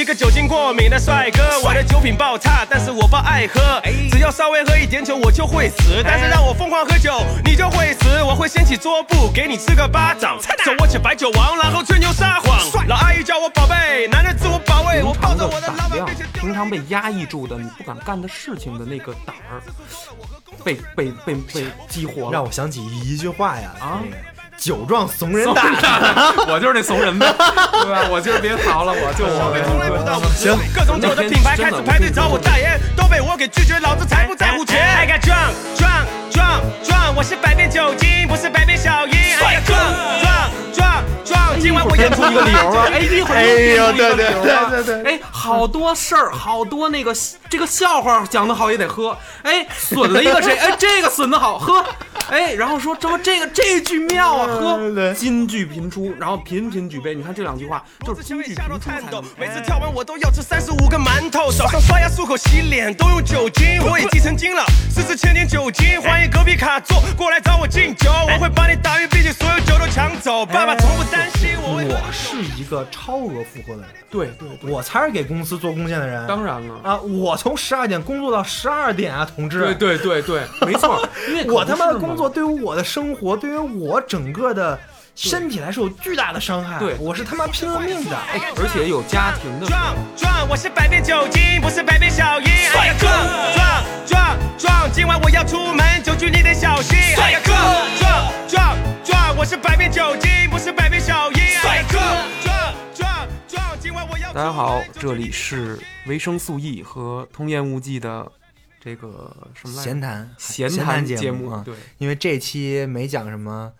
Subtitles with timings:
[0.00, 3.60] 一个酒精过敏的帅哥，我的酒品爆差，但是我不爱喝。
[4.10, 6.00] 只要稍微喝一点酒，我就会死。
[6.02, 8.22] 但是让我疯狂喝酒，你就会死。
[8.22, 10.38] 我会掀起桌布，给你吃个巴掌。
[10.64, 12.86] 手握起白酒王，然后吹牛撒谎。
[12.88, 15.02] 老阿姨叫我宝贝，男人自我保卫。
[15.02, 19.60] 我抱着我的老胆量板面前，平常被压抑住的，你不敢干的事情的那个胆儿，
[20.64, 22.30] 被被被被激活了。
[22.32, 24.16] 让我想起一句话呀，啊那个
[24.60, 25.64] 酒壮怂人胆。
[26.46, 27.26] 我就是那怂人呗，
[27.82, 28.06] 对吧？
[28.10, 34.78] 我今儿别逃了，我就我从来不到我行各种酒的品牌开始排队找我代言，都被我给拒绝，老子才不在乎钱。
[34.78, 39.14] I got drunk drunk drunk drunk，我是百变酒精，不是百变小樱。
[39.40, 42.86] I got drunk drunk drunk drunk，今晚我演出一个理由啊！
[42.92, 47.14] 哎，一会儿又哎呦，编出一个对对理由啊对对对，哎，好多事儿，好多那个
[47.48, 49.16] 这个笑话讲得好也得喝。
[49.42, 50.54] 哎，损了一个谁？
[50.56, 51.82] 哎，这个损的好喝。
[52.28, 57.14] 哎，然后说这么这个这句妙啊，呵金句频出，然后频频举杯。
[57.14, 59.22] 你看这两句话就是金句频出才能。
[59.38, 66.00] 每次跳完我都要吃三十五个馒头，早上刷牙漱口洗脸都用酒精，我已经成精了，试试千点酒精。
[66.00, 70.44] 欢迎隔壁卡座过来找我敬酒，我会把你打晕，并且所有酒都抢走。
[70.46, 71.84] 爸爸从不担心我会。
[71.90, 76.26] 我是一个超额负荷的人，对对对，我才是给公司做贡献的人。
[76.26, 76.74] 当然了。
[76.82, 79.60] 啊，我从十二点工作到十二点啊，同志。
[79.60, 84.76] 对对对对，没错， 因为我他妈的可不是嘛工作对于我的生活，对于我整个的
[85.14, 86.76] 身体来说有巨大的伤害。
[86.80, 88.16] 对我是他妈拼了命的。
[88.16, 92.46] 哎，而且有家庭的壮壮，我是百变酒精，不是百变小樱。
[92.74, 93.12] 哎呀，壮
[93.54, 96.98] 壮壮壮，今晚我要出门，酒局你得小心。
[97.16, 97.56] 哎呀，壮
[98.00, 101.40] 壮壮壮，我是百变酒精，不是百变小樱。
[101.62, 102.02] 哎呀，壮
[102.42, 104.32] 壮壮壮，今晚我要。
[104.32, 108.26] 大家好，这里是维生素 E 和童言无忌的
[108.80, 113.70] 这个什么闲谈闲谈谈节啊，目对，因为这期没讲什么，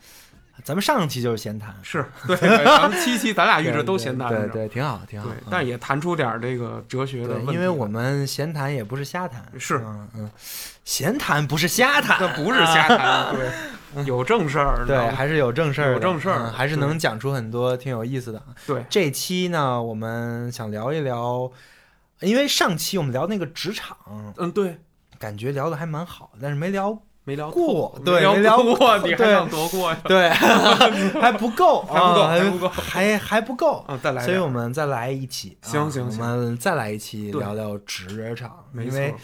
[0.63, 5.31] 咱们上期就是闲谈，是对，咱们七期咱俩一直都闲谈着，对对，挺好挺好。
[5.51, 9.79] 但也谈出点这个哲学的问，题，因为我们闲谈也不是瞎谈，是。
[9.79, 10.31] 嗯嗯，
[10.85, 13.33] 闲谈不是瞎谈，这不是瞎谈，
[13.95, 18.43] 对，有正事儿，对，还是有正事儿，有正事儿嗯还是能讲出很多挺有意思的。
[18.67, 18.85] 对。
[18.91, 21.51] 这期呢，我们想聊一聊，
[22.21, 23.97] 因为上期我们聊那个职场，
[24.37, 24.79] 嗯，对，
[25.21, 29.99] 感觉聊的还蛮好，但是没聊没聊过对没聊过，你还对想多过呀？
[30.09, 30.29] 对，
[31.21, 33.85] 还不够，还不够啊还不够还还不够。
[33.87, 39.19] 啊，再来所以，我们再来一期，啊行行行我们再来一期聊聊职场，没因为错，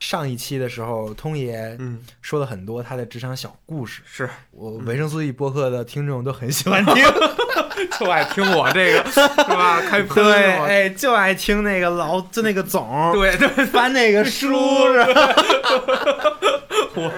[0.00, 7.04] 上一期的时候，通爷嗯，说了很多他的职场小故事，是，我维生素 E 播客的听众都很喜欢听，
[7.98, 9.80] 就爱听我这个，是吧？
[9.88, 14.48] 开喷对，哎，就爱听那个老就那个总对对，翻那个书
[14.92, 15.34] 是吧？
[16.94, 17.12] 我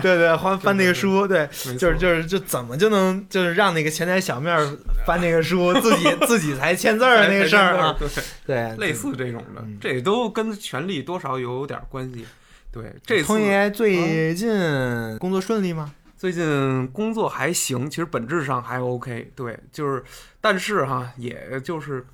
[0.00, 4.66] 对 对，翻 翻那个书，对，就是就是就怎么就能就是让那个前台小面儿
[5.06, 8.08] 翻那个书，自己自己才签字儿那个事儿啊，对，
[8.46, 12.26] 对，类似这种的嗯，这都跟权力多少有点关系。
[12.72, 15.92] 对，这次通爷最近工作顺利吗？
[16.16, 19.32] 最近工作还行，其实本质上还 OK。
[19.34, 20.04] 对，就是，
[20.40, 22.04] 但是哈，也就是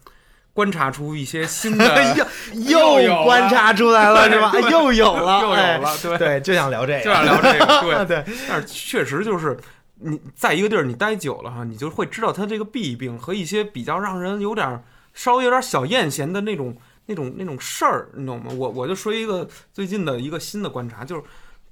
[0.56, 1.84] 观察出一些新的，
[2.66, 4.52] 又又观察出来了是吧？
[4.54, 8.24] 哎又 有了，又有哎了，对，对，就想聊这个，就想聊这个， 对。
[8.24, 9.54] 对，但是确实就是
[9.96, 16.74] 你在一个地儿你待久了哈，你就会知道它这个弊病和一些比较让人有点儿稍微有点小艳嫌的那种
[17.04, 18.50] 那种那种事儿，你懂吗？
[18.56, 21.22] 我我就说一个最近的一个新的观察，就是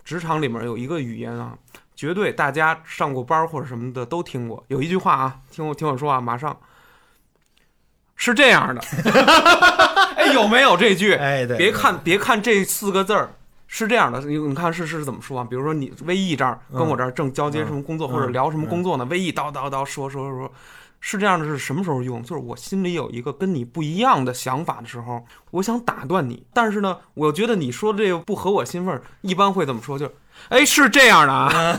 [0.05, 1.57] 职场里面有一个语言啊，
[1.97, 6.55] 绝对大家上过班儿或者什么的都听过，有一句话啊，听我听我说啊，马上
[8.25, 8.81] 是这样的，
[10.17, 11.13] 哎，有没有这句？
[11.13, 13.29] 哎对，别看别看这四个字儿
[13.67, 15.47] 是这样的，你你看是是怎么说啊？
[15.49, 20.51] 比如说你 VE 这儿跟我这儿正交接什么工作、嗯或者聊什么工作呢、v e 叨叨叨说说说，
[21.01, 22.23] 是这样的，是什么时候用？
[22.23, 29.99] 就是我心里有一个跟你不一样的想法的时候，我想打断你，但是呢，我觉得你说的这个不合我心味儿，一般会怎么说？
[29.99, 30.13] 就是。
[30.49, 31.51] 哎，是这样的啊，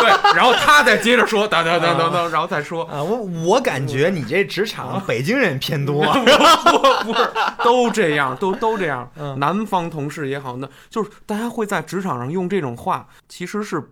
[0.00, 7.30] 对，然后他再接着说，等等等等等，然后再说，啊，我我感觉你这职场北京人偏多， 不不是，
[7.62, 9.10] 都这样，都都这样。
[9.16, 9.38] 嗯。
[9.38, 13.82] 南方同事也好，那就是大家会在职场上用这种话，其实是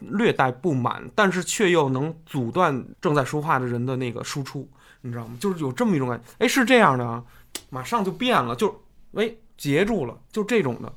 [0.00, 4.68] 略带不满，但是却又能阻断正在说话的人的那个输出，
[5.00, 5.36] 你知道吗？
[5.40, 7.22] 就是有这么一种感觉，哎，是这样的啊，
[7.70, 8.82] 马上就变了，就
[9.14, 10.92] 哎截住了，就这种的，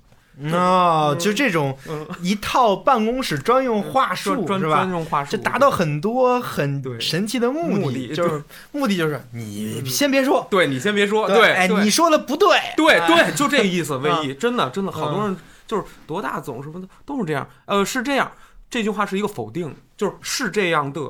[0.51, 4.77] 哦，就这种嗯，一套办公室专用话术是吧？
[4.77, 13.97] 专用话术，就达到很多很对神奇的目目的就是目的就是你先别说，对你先别说，对，哎，对你说的不对，哎对对，就这个意思。
[13.97, 15.37] 唯啊一真的真的，好多人
[15.67, 17.47] 就是多大总什么的都是这样。
[17.65, 18.31] 呃，是这样，
[18.69, 21.01] 这句话是一个否定，就是是这样的，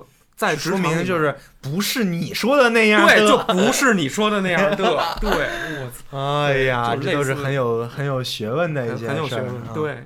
[0.42, 4.76] 在职说明就是不是你说的那样对，的就不是你说的那样的。
[5.22, 9.36] 对， 我操，哎呀，这都是很有很有学问的一些很有学。
[9.36, 10.04] 问对，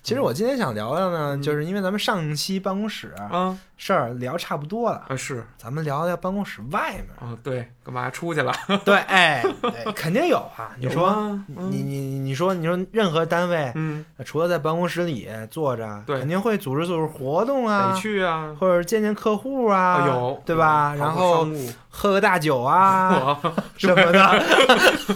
[0.00, 7.06] 其实我今天想聊聊呢，嗯就是因为咱们上期办公室啊事儿聊差不多了，啊是咱们聊聊办公室外面。
[7.18, 8.52] 啊，对，干嘛出去了？
[8.84, 10.70] 对，哎，对肯定有啊。
[10.78, 11.08] 你说，
[11.48, 20.94] 嗯你你你说，你说任何单位，嗯，除了在办公室里坐着，对肯定会组织组织活动啊得，去啊，或者见见客户啊，啊有对吧？
[20.96, 21.46] 有然后
[21.90, 23.38] 喝个大酒啊
[23.76, 24.20] 什么的，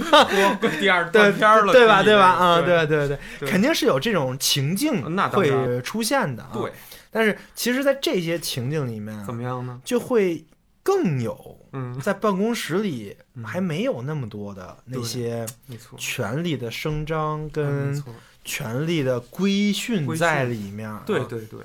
[0.02, 2.02] 我 第二对断片了，对吧？
[2.02, 2.24] 对吧？
[2.26, 6.50] 啊，对对对对，肯定是有这种情境那会出现的啊。
[6.52, 6.72] 对，
[7.10, 9.80] 但是其实，在这些情境里面啊怎，么样呢？
[9.84, 10.44] 就会
[10.82, 13.44] 更有嗯，在办公室里嗯。
[13.44, 18.02] 还没有那么多的那些没错，权力的声张跟，
[18.44, 20.20] 权力的规训规训。
[20.20, 21.02] 在里面啊。
[21.06, 21.60] 对对对，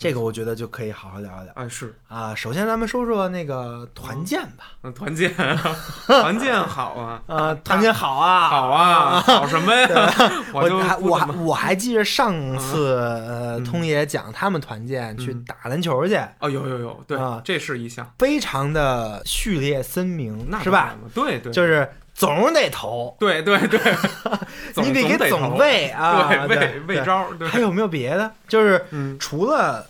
[0.00, 2.34] 这个我觉得就可以好好聊一聊哎是，啊。
[2.34, 4.72] 首先，咱们说说那个团建吧。
[4.82, 5.30] 嗯，团建，
[6.08, 10.10] 团建好啊，啊，团建好啊，好啊，好什么呀？
[10.54, 20.96] 我就还我还我还记着上次呃，嗯通爷讲他们团建去嗯打篮球去，哦，有有有，对啊，这是一项，非常的序列鲜明，那是吧？
[21.14, 21.86] 对对，就是
[22.20, 23.80] 总得投，对对对，
[24.76, 25.56] 你得给总总投。
[25.56, 26.80] 喂啊，对对。
[26.86, 28.30] 喂喂招，还有没有别的？
[28.46, 29.86] 就是嗯，除了，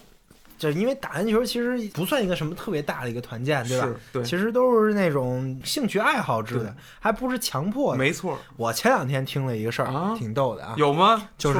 [0.56, 3.88] 就是因为打篮球其实不算一个什么特别大的一个团建，对吧？
[4.12, 7.98] 对，其实都是那种兴趣爱好制的，还不是强迫的。
[7.98, 11.20] 没错，我前两天听了一个事儿，啊挺逗的啊，有吗？
[11.36, 11.58] 就是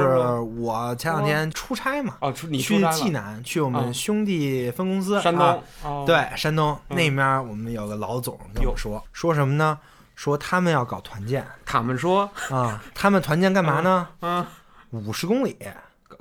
[0.57, 2.47] 我前两天出差嘛，哦，去
[2.91, 3.91] 济南，去我们啊。
[3.91, 5.59] 兄弟分公司，山啊。
[5.83, 6.95] 东，哦，对，山东嗯。
[6.95, 9.77] 那面我们有个老总跟我有说，说什么呢？
[10.21, 14.07] 说他们要搞团建 他们说，啊，他们团建干嘛呢？
[14.19, 14.47] 啊，
[14.91, 15.57] 五十公里，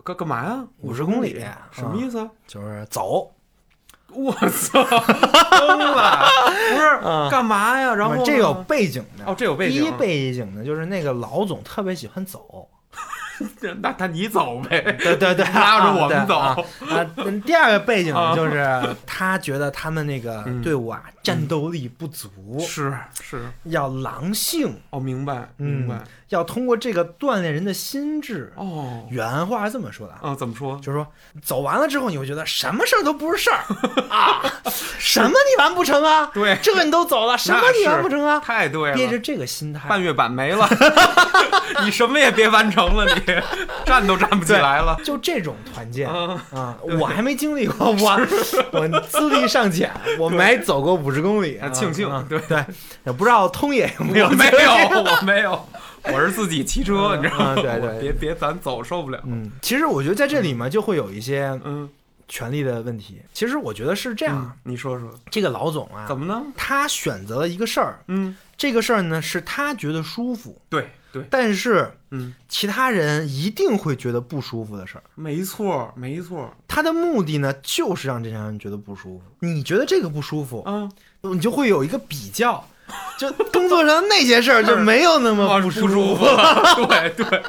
[0.03, 0.65] 干干嘛呀？
[0.79, 2.31] 五十公里什么意思啊？
[2.47, 3.31] 就是走。
[4.09, 6.27] 我操，疯了！
[6.71, 7.95] 不是啊干嘛呀？
[7.95, 9.25] 然后这有背景的。
[9.27, 9.91] 哦，这有背第一。
[9.91, 12.67] 背景呢，就是那个老总特别喜欢走，
[13.83, 16.39] 那那你走呗，对对对， 拉着我们走。
[16.39, 16.57] 啊
[17.45, 18.67] 第二个背景就是
[19.07, 22.93] 他觉得他们那个嗯队伍啊，战斗力不足，是
[23.23, 25.97] 是，要狼性，哦，明白嗯明白。
[26.29, 28.53] 要通过这个锻炼人的心智。
[28.55, 30.77] 哦，原话是这么说的啊，啊，怎么说？
[30.77, 31.07] 就是说
[31.43, 33.65] 走完了之后，你会觉得什么事儿都不是事儿
[34.09, 34.41] 啊，
[34.99, 36.31] 什么你完不成啊？
[36.33, 38.39] 对，这个你都走了，什么你完不成啊？
[38.41, 39.19] 太对了憋着。
[39.19, 40.67] 这个心态，半月板没了，
[41.85, 43.23] 你什么也别完成了，你
[43.87, 44.97] 站都站不起来了。
[45.05, 48.27] 就这种团建啊， 啊，我还没经历过，我
[48.73, 52.39] 我资历尚浅，我没走过五十公里，啊庆幸啊对。
[52.49, 52.65] 对，
[53.05, 54.71] 也不知道通野有没有没有，
[55.01, 55.69] 我没有，
[56.05, 57.45] 我是自己骑车，你知道吗？
[57.51, 57.81] 啊对对。
[57.81, 59.21] 我别别，咱走受不了。
[59.27, 61.89] 嗯，其实我觉得在这里面就会有一些嗯，
[62.29, 63.21] 权力的问题。
[63.33, 65.11] 其实我觉得是这样，嗯你说说。
[65.31, 66.43] 这个老总啊，怎么呢？
[66.57, 75.03] 他选择了一个事儿，嗯，这个事儿呢是他觉得舒服，对对，但是嗯，其他人一定会觉得不舒服的事儿。
[75.15, 79.25] 没错没错他的目的呢，就是让这些人觉得不舒服。
[79.41, 80.91] 你觉得这个不舒服，嗯，
[81.23, 82.65] 你就会有一个比较，
[83.19, 86.75] 就工作上那些事儿就没有那么不舒服 了。
[86.77, 87.43] 对对，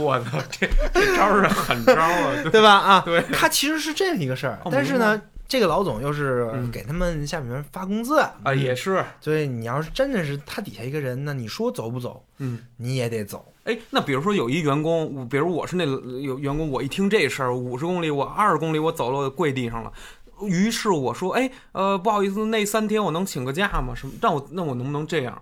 [0.00, 2.32] 我操，这这招是狠招啊！
[2.42, 2.72] 对 对吧？
[2.72, 5.20] 啊，对他其实是这样一个事儿哦，但是呢，
[5.54, 12.58] 这个老总又是嗯给他们下面人发工资啊，也是，所以你要是真的是他底下一个人呢，你说走不走，嗯。
[12.76, 13.54] 你也得走。
[13.62, 19.92] 哎，那比如说有一员工，比如我是那有员工，我一听这事儿，五十公里，我二十公里我走了，我跪地上了。
[20.42, 23.94] 于是我说，哎，呃，不好意思，那三天我能请个假吗？
[23.94, 24.12] 什么？
[24.20, 25.40] 让我那我能不能这样？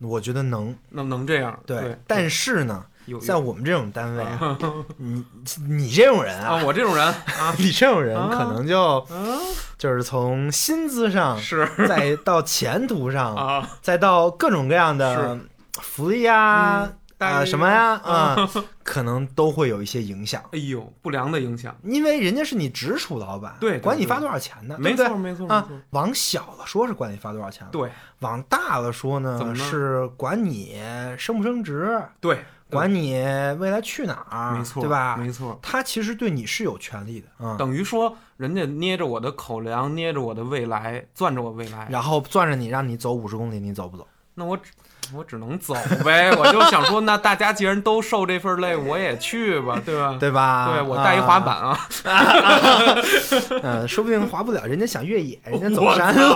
[0.00, 1.56] 我觉得能，能能这样？
[1.64, 4.56] 对，但是呢，有在我们这种单位啊，
[4.98, 5.24] 你
[5.68, 9.38] 你这种人啊，啊，我这种人啊， 你这种人啊可能就啊
[9.78, 15.38] 就是从薪资上，是再到前途上，啊，再到各种各样的
[15.80, 18.36] 福利呀、啊什么呀啊，
[18.82, 20.42] 可能都会有一些影响。
[20.50, 24.76] 哎呦，不良的影响，因为人家是你直属老板，对管你发多少钱呢？
[24.76, 25.76] 没错没错啊错，。
[25.90, 30.82] 往小了说是管你发多少钱，对往大了说呢呢是管你
[31.16, 33.12] 升不升职，对，管你
[33.58, 35.16] 未来去哪儿，没错，对吧？
[35.16, 35.58] 没错。
[35.62, 44.06] 他其实对你是有权利的，嗯，等于说，人家捏着我的口粮，捏着我的未来，攥着我未来，然后攥着你让你走五十公里，你走不走？
[44.34, 44.70] 那我只
[45.14, 46.30] 我只能走呗。
[46.36, 50.16] 我就想说，那大家既然都受这份累，我也去吧，对吧？
[50.18, 50.70] 对吧？
[50.72, 51.78] 对我带一滑板啊，
[53.62, 56.34] 嗯，说不定滑不了，人家想越野，人家走山路。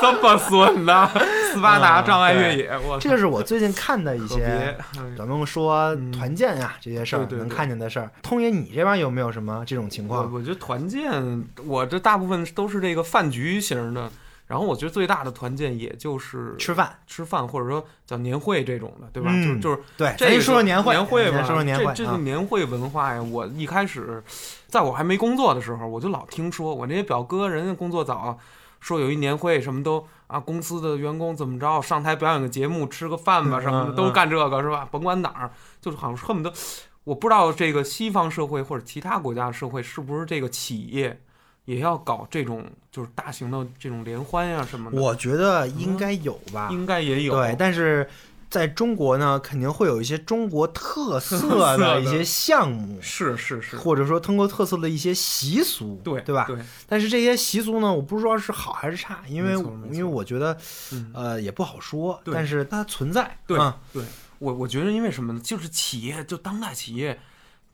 [0.00, 1.10] 这么损的，
[1.52, 4.76] 斯巴达啊障碍越野，我这就是我最近看的一些
[5.16, 8.10] 咱们说嗯团建呀、这些事儿能看见的事儿。
[8.22, 10.32] 通爷，你这边有没有什么这种情况？
[10.32, 14.10] 我觉得团建，我这大部分都是这个饭局型的。
[14.46, 19.30] 然后我觉得最大的团建也就是吃饭，吃饭，或者说叫年会这种的，对吧？
[19.32, 24.22] 嗯就就是对，这说说年会，年会吧，说说年会这这啊个年会文化呀，我一开始
[24.68, 28.38] 在我还没工作的时候，我就老听说，我那些表哥人家工作早，
[28.78, 34.86] 说有一年会什么都啊，公司的员工怎么着上台表演个节目，吃个饭吧嗯什么的，嗯都干这个是吧？
[34.90, 35.50] 甭管哪儿，
[35.80, 36.54] 就是好像恨不得，
[37.02, 41.20] 我不知道这个西方社会或者其他国家的社会是不是这个企业
[41.66, 46.68] 也要搞这种就是大型的这种联欢呀什么的，我觉得应该有吧。
[46.72, 48.08] 应该也有对，但是
[48.48, 51.36] 在中国呢，肯定会有一些中国特色
[51.76, 56.44] 色的的一些项目，是是是，或者说通过特色的一些习俗，对对吧？
[56.46, 56.56] 对，
[56.88, 59.52] 但是这些习俗呢，我不知道是好还是差，因为
[59.90, 60.56] 因为我觉得
[60.92, 61.10] 嗯。
[61.12, 64.02] 呃也不好说，对但是它存在，对嗯对，
[64.38, 65.40] 我我觉得因为什么呢？
[65.40, 67.18] 就是企业，就当代企业，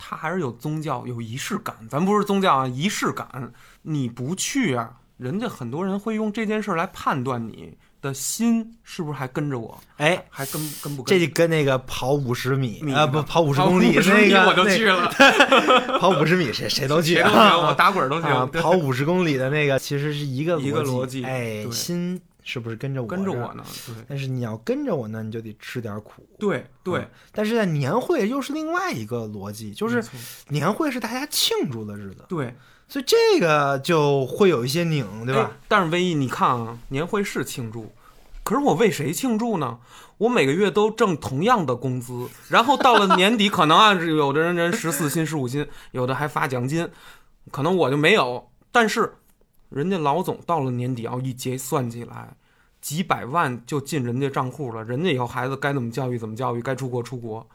[0.04, 1.76] 它还是有宗教、有仪式感。
[1.88, 11.06] 咱不是宗教啊，仪式感，你不去啊，人家很多人会用这件事儿来判断你的心是不是还跟着我，哎，还跟跟不跟。
[11.16, 18.50] 这就跟那个跑五十米米啊，不跑五十跑公里50那个米我就那去了，跑五十 米谁谁都去啊行，我打滚儿都啊，行。
[18.50, 23.54] 对跑五十公里的那个其实是一个一个逻逻辑哎，心是不是跟着我跟着我？
[23.54, 26.26] 呢，对但是你要跟着我呢，你就得吃点苦。
[26.38, 30.04] 对对，但是在年会又是另外一个逻辑，就是
[30.49, 32.54] 年会是大家庆祝的日子，对，
[32.88, 35.61] 所以这个就会有一些拧，对吧哎？
[35.68, 37.92] 但是唯一你看啊，年会是庆祝，
[38.42, 39.78] 可是我为谁庆祝呢？
[40.18, 46.88] 我每个月都挣同样的工资，然后到了年底， 可能啊，有的人人十四薪、十五薪，有的还发奖金，
[47.50, 48.49] 可能我就没有。
[48.70, 49.14] 但是
[49.72, 52.36] 人家老总到了年底要一结算起来，
[52.80, 57.46] 几百万就进人家账户了，人家以后孩子该怎么教育怎么教育，该出国出国。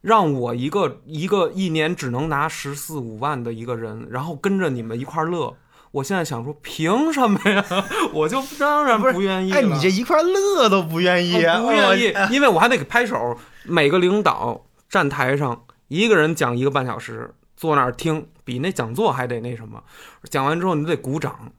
[0.00, 5.56] 让我一个一个一年只能拿十四五万的一个人，然后跟着你们一块儿乐。
[5.92, 7.64] 我现在想说，凭什么呀？
[8.12, 9.56] 我就当然不愿意了。
[9.56, 13.38] 哎，你这一块乐都不愿意，我不愿意哦，因为我还得给拍手。
[13.62, 19.82] 每个领导站台上，一个人讲一个半小时，坐那儿听，比那讲座还得那什么。
[20.30, 21.52] 讲完之后，你得鼓掌，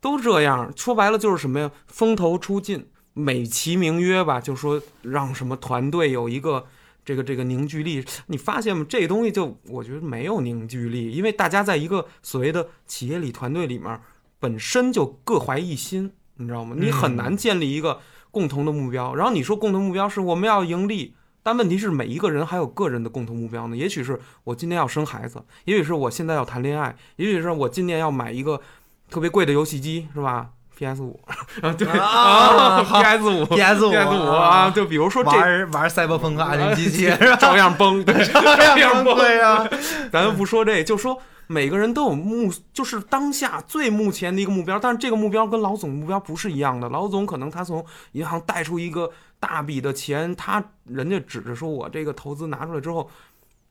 [0.00, 0.72] 都这样。
[0.76, 1.70] 说白了就是什么呀？
[1.86, 6.66] 风头出尽，美其名曰吧，就说让什么团队有一个。
[7.06, 8.84] 这个这个凝聚力，你发现吗？
[8.88, 14.00] 这东西就我觉得没有凝聚力，因为大家在一个所谓的企业里、团队里面，
[14.40, 16.74] 本身就各怀一心，你知道吗？
[16.76, 18.00] 你很难建立一个
[18.32, 19.14] 共同的目标。
[19.14, 21.14] 然后你说共同目标是我们要盈利，
[21.46, 23.76] 但问题是每一个人还有个人的共同目标呢。
[23.76, 28.60] 也许是我今年要生孩子，也许是我现在要谈恋爱，也许是我今年要买一个
[29.08, 31.20] 特别贵的游戏机，是吧？PS 五
[31.62, 37.36] 啊，对啊，PS 五，PS 五，PS 五啊，就比如说这玩玩赛博朋克二零七七是 吧？
[37.36, 39.16] 照样崩，对， 照样崩。
[39.16, 39.70] 对呀，
[40.10, 46.88] 咱不说这，就说每个人都有目，就是当下最目前的一个目标，但是这个目标跟老总目标不是一样的。
[46.88, 49.08] 老总可能他从银行贷出一个
[49.38, 53.10] 大笔的钱，他人家指着说我这个投资拿出来之后，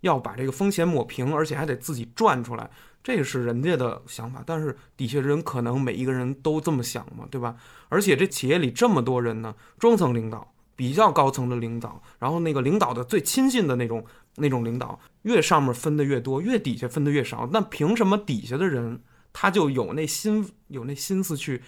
[0.01, 2.69] 要把这个风险抹平，而且还得自己赚出来，
[3.03, 4.43] 这是人家的想法。
[4.45, 7.55] 但是底下人可能每一个人都这么想嘛，对吧？
[7.89, 10.51] 而且这企业里这么多人呢，中层领导。
[10.77, 14.05] 比较高层的领导，然后那个领导的最亲近的那种
[14.35, 17.47] 那种领导，越上面分的越多，越底下分的越少。
[17.53, 21.63] 那凭什么底下的人他就有那心有那心思去，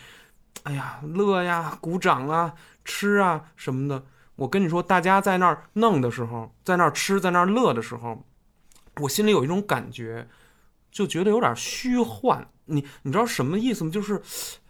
[0.64, 2.54] 哎呀乐呀、鼓掌啊、
[2.88, 4.04] 吃啊什么的？
[4.38, 8.24] 我跟你说，大家在那儿弄的时候，在那儿吃，在那儿乐的时候，
[9.02, 10.28] 我心里有一种感觉，
[10.92, 12.48] 就觉得有点虚幻。
[12.66, 13.92] 你你知道什么意思吗？
[13.92, 14.22] 就是，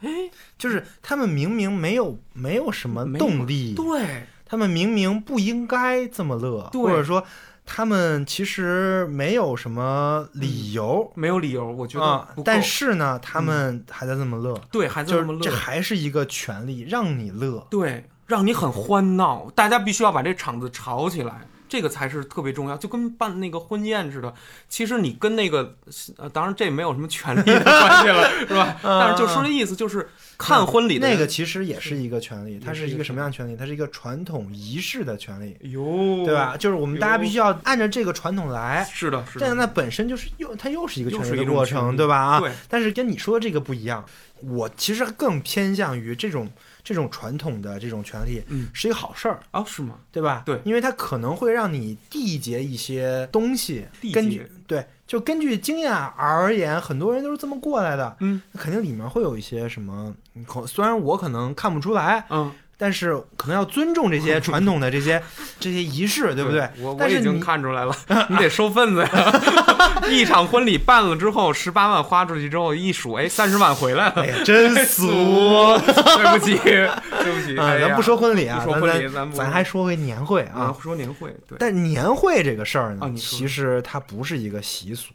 [0.02, 0.10] 哎，
[0.58, 7.24] 就是他们明明没有没有什么动力，对他们明明不应该这么乐，或者说
[7.70, 17.68] 他们其实没有什么理由没有理由，我觉得啊，但是呢，他们还在这么乐，对还在这么乐，这还是一个权利，让你乐。
[17.70, 24.34] 对，让你很欢闹，大家必须要把这场子吵起来，这个才是特别重要，就跟办那个婚宴似的。
[24.70, 25.76] 其实你跟那个，
[26.18, 28.78] 呃，当然这没有什么权利的关系了，是吧？
[28.84, 30.08] 但是就说这意思，就是
[30.38, 33.56] 看婚礼的人那个其实也是一个权利，它是一个什么样的权利？
[33.56, 36.56] 它是一个传统仪式的权利，哟，对吧？？
[36.58, 38.88] 就是我们大家必须要按照这个传统来。
[38.92, 42.18] 是的，是的，这样那本身就是又它又是一个权利的过程，对吧？
[42.18, 44.06] 啊，对，但是跟你说的这个不一样，
[44.42, 46.50] 我其实更偏向于这种
[46.88, 49.96] 这种传统的这种权利嗯，是一个好事儿，哦，是吗？
[50.10, 50.44] 对吧？
[50.46, 50.62] 对。
[50.64, 58.42] 因为它可能会让你缔结一些东西缔，根结据对，就根据经验而言，很多人都是这么过来的，嗯。
[58.54, 60.16] 那肯定里面会有一些什么，
[60.48, 65.22] 可虽然我可能看不出来，嗯，但是可能要尊重这些 传统的这些
[65.60, 66.70] 这些仪式，对不对？
[66.80, 67.96] 我我已经看出来了，
[68.30, 69.42] 你得收份子呀。
[70.10, 74.14] 一场婚礼办了之后，十八万花出去之后一数，哎，三十万回来了。
[74.18, 75.08] 哎呀，真俗！
[75.08, 85.12] 对不起，对不起，啊，哎咱不说婚礼啊，不说咱婚礼咱不咱还说回年会啊啊。，说年会，对，但年会这个事儿呢，啊其实它不是一个习俗，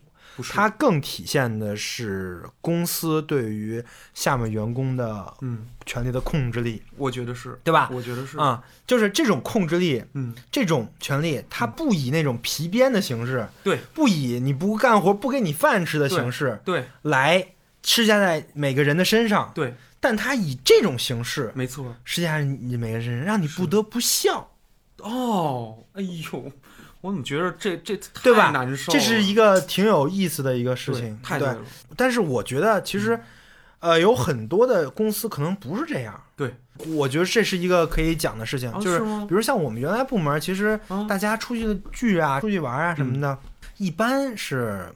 [0.50, 3.82] 它更体现的是公司对于
[4.14, 7.88] 下面员工的嗯，权力的控制力，我觉得是，对吧？
[7.92, 13.78] 我觉得是，啊、就是这种控制力，嗯，这种权利，它不以那种皮鞭的形式，对。
[13.92, 16.86] 不以你不干活不给你饭吃的形式对。
[17.02, 21.94] 来施加在每个人的身上，对，但它以这种形式没错。
[22.04, 24.50] 施加在你每个人身上，让你不得不笑，
[24.98, 26.52] 哦，哎呦，
[27.02, 28.98] 我怎么觉得这这对吧太难受了？
[28.98, 31.48] 这是一个挺有意思的一个事情，对太对。
[31.48, 31.58] 了，
[31.96, 33.20] 但是我觉得其实，
[33.80, 36.18] 呃，有很多的公司可能不是这样。
[36.36, 36.54] 对，
[36.86, 43.36] 我觉得这是一个可以讲的事情，就是比如像我们原来部门，其实啊大家出去的聚啊、出去玩啊什么的，
[43.78, 44.86] 一般是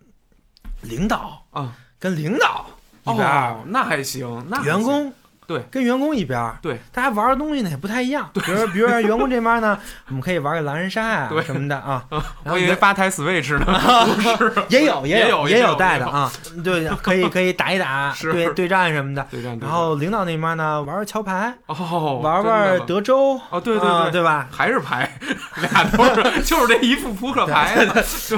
[0.82, 2.66] 领导啊跟领导
[3.02, 5.12] 一边儿，哦，那还行，那行员工
[5.46, 5.62] 对。
[5.70, 8.28] 跟员工一边儿，对，大家玩的东西呢也不太一样。
[8.32, 16.30] 比如说，比如说员工这边呢， 我们可以玩个狼人杀啊什么的啊，然我后以为吧台 Switch 呢，也有也有也有也有带的啊，
[16.64, 19.26] 对，可以可以打一打 对对战什么的。
[19.30, 23.88] 对战，对然后领导那边呢，玩玩桥牌，哦，玩玩德州，哦，对对对。
[23.88, 24.48] 啊对吧？
[24.50, 25.18] 还是牌，
[25.60, 27.76] 俩都是，就是这一副扑克牌，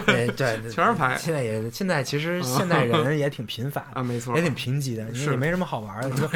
[0.07, 1.17] 对对，全是牌。
[1.19, 4.35] 现在也现在其实现代人也挺贫乏的，啊，没错。
[4.37, 6.09] 也，挺贫瘠的，也没什么好玩的。
[6.09, 6.29] 你说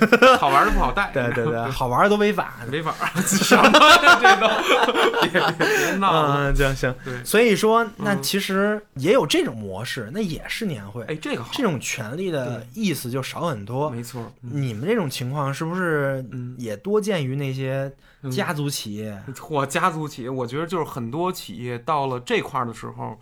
[0.38, 2.54] 好玩的不好带，对对对，好玩的都违法。
[2.70, 4.48] 违法儿， 什么呀这都，
[5.28, 6.94] 别别别闹行行。
[7.04, 11.02] 对，所以说，那嗯其实也有这种模式，那也是年会。
[11.04, 13.90] 哎，这个好，这种权利的意思就少很多。
[13.90, 19.20] 没错，嗯你们这种情况是不是嗯也多见于那些嗯家族企业？
[19.50, 23.18] 我家族企业，我觉得就是很多企业到了这块儿的时候，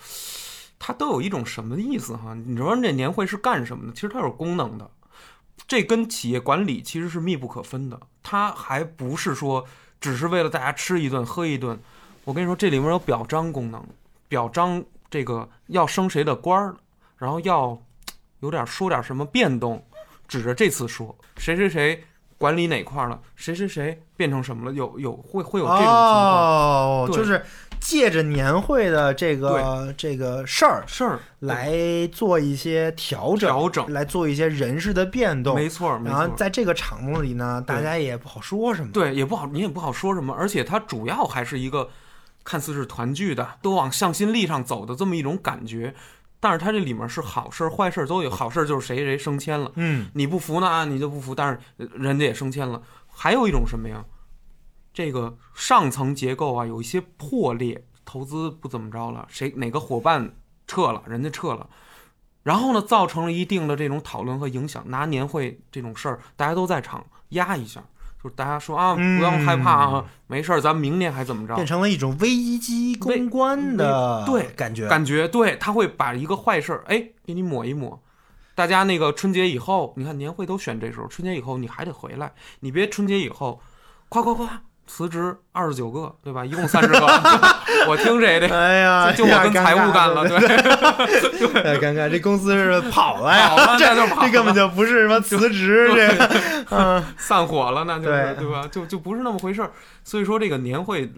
[0.78, 2.36] 它都有一种什么意思哈？
[2.46, 3.92] 你说这年会是干什么的？
[3.94, 4.88] 其实它有功能的，
[5.66, 8.00] 这跟企业管理其实是密不可分的。
[8.22, 9.64] 它还不是说
[10.00, 11.78] 只是为了大家吃一顿喝一顿。
[12.24, 13.82] 我跟你说，这里面有表彰功能，
[14.28, 16.76] 表彰这个要升谁的官儿，
[17.16, 17.80] 然后要
[18.40, 19.84] 有点说点什么变动，
[20.28, 22.04] 指着这次说谁谁谁
[22.36, 25.94] 管理哪块儿了，谁谁谁变成什么了，有有会会有这种情况。
[25.94, 27.42] 哦，就是
[27.80, 31.72] 借着年会的这个这个事儿事儿来
[32.12, 35.54] 做一些调整，调整来做一些人事的变动。
[35.54, 38.92] 没错，没然后错，在这个场子里呢，大家也不好说什么。
[38.92, 41.88] 对也不好，你也不好说什么，而且它主要还是一个
[42.44, 45.94] 看似是团聚的，都往向心力上走的这么一种感觉。
[46.42, 52.80] 但是它这里面是好事儿、坏事儿都有，好事儿就是谁谁升迁了，嗯，你不服呢，你就不服，但是呃人家也升迁了。
[53.08, 54.02] 还有一种什么呀？
[54.92, 60.34] 这个上层结构啊有一些破裂，投资不怎么着了，谁哪个伙伴
[60.66, 61.68] 撤了，人家撤了。
[62.42, 64.82] 然后呢，造成了一定的这种讨论和影响。
[64.86, 67.84] 拿年会这种事儿，大家都在场压一下，
[68.22, 71.54] 就是大家说啊，不要害怕啊，没事儿，咱明年还怎么着？
[71.54, 74.88] 变成了一种危机公关的对感觉。
[74.88, 78.02] 感觉对，他会把一个坏事儿，哎，给你抹一抹。
[78.54, 83.60] 大家那个春节以后，你看年会都选这时候，春节以后你还得回来，你别春节以后，
[84.08, 86.44] 夸夸夸辞职二十九个，对吧？
[86.44, 86.98] 一共三十个，
[87.86, 88.48] 我听谁的？
[88.48, 98.66] 哎呀，就我跟财务干了，对，对， 哎尴尬，这公司是跑了呀，这就跑了这根本就不是什么辞职，这个， 嗯，散伙了，那就是对对吧？
[98.70, 99.70] 就就不是那么回事儿。
[100.02, 101.08] 所以说这个年会，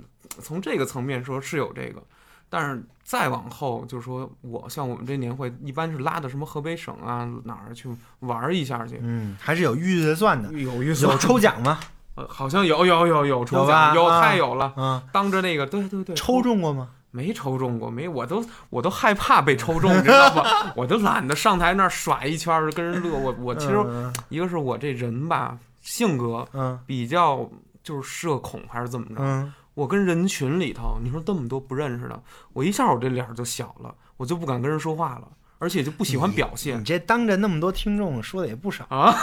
[0.42, 2.02] 从这个层面说是有这个，
[2.50, 7.88] 但是再往后就是说我像我们这年会一般是拉到什么河北省啊哪儿去
[8.20, 11.80] 玩儿一下去，嗯，还是有预算的，有预算有抽奖吗？
[12.14, 16.88] 呃，好像有有有有抽奖，有啊太有了，嗯，当着那个对对对，抽中过吗？
[17.10, 20.42] 没抽中过，没我都我都害怕被抽中，你知道吗？
[20.76, 23.10] 我都懒得上台那儿耍一圈儿跟人乐。
[23.18, 27.46] 我我其实嗯一个是我这人吧，性格嗯比较
[27.82, 29.16] 就是社恐还是怎么着？
[29.18, 32.18] 嗯，我跟人群里头，你说这么多不认识的，
[32.54, 35.28] 我一下我这脸儿就小了，我就不敢跟人说话了，
[35.62, 39.14] 而且就不喜欢表现你现这当着那么多听众说的也不少，啊。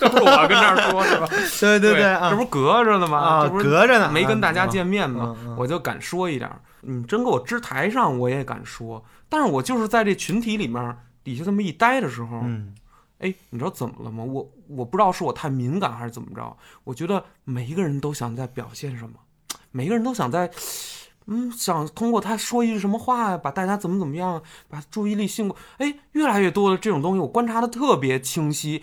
[0.00, 1.26] 这不是我跟这儿说是吧？
[1.60, 3.18] 对对对啊，这不是隔着呢吗？
[3.18, 6.58] 啊隔着呢没跟大家啊见面嘛，我就敢说一点儿。
[6.80, 9.04] 你真给我支台上，我也敢说。
[9.28, 12.74] 但是我就是在这群体里面底下这么一待的时候，嗯
[13.18, 14.24] 哎，你知道怎么了吗？
[14.24, 19.16] 我我不知道是我太敏感还是怎么着，我觉得每一个人都想在表现什么，
[19.72, 20.50] 每个人都想在，
[21.26, 25.56] 嗯，想通过他说一句什么话呀，把大家怎么怎么样，把注意力吸过。
[25.78, 28.82] 哎，越来越多的这种东西，我观察的特别清晰。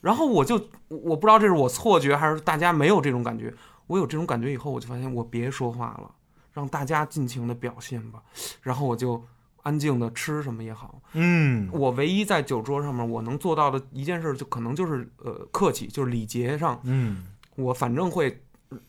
[0.00, 0.56] 然后我就
[0.88, 3.54] 我不知道这是我错觉还是大家没有这种感觉。
[3.86, 6.10] 我有这种感觉以后，我就发现我别说话了，
[6.52, 8.22] 让大家尽情的表现吧。
[8.60, 9.22] 然后我就
[9.62, 11.00] 安静的吃什么也好。
[11.12, 17.26] 嗯我唯一在酒桌上面我能做到的一件事，就可能就是呃客气，就是礼节上，嗯
[17.56, 18.42] 我反正会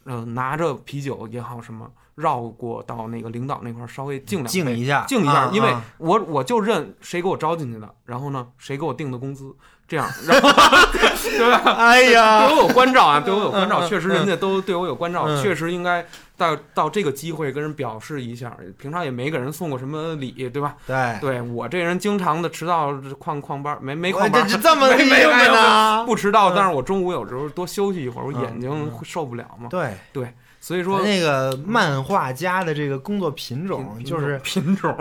[0.03, 4.49] 呃拿着啤酒也好什么，绕过到那个领导那块儿稍微敬两杯。
[4.49, 9.53] 敬一下，敬一下，因为我我就认谁给我招进去的，然后呢，谁给我定的工资，
[9.87, 10.49] 这样，然后
[10.91, 11.61] 对吧？
[11.63, 16.05] 对哎呀，对我有关照啊，对我有关照，确实人家都对我有关照，嗯确实应该
[16.37, 18.55] 到到这个机会跟人表示一下。
[18.77, 20.75] 平常也没给人送过什么礼，对吧？
[20.87, 26.05] 对，对我这人经常的迟到旷旷班，没没我旷班这，这么没厉害呢？
[26.05, 29.67] 不迟到，嗯但是我中午有时候多休息一会儿，我嗯眼睛嗯会受不了嘛。
[29.69, 30.33] 对对，
[30.65, 34.97] 所以说那个漫画家的这个工作品种就是品种。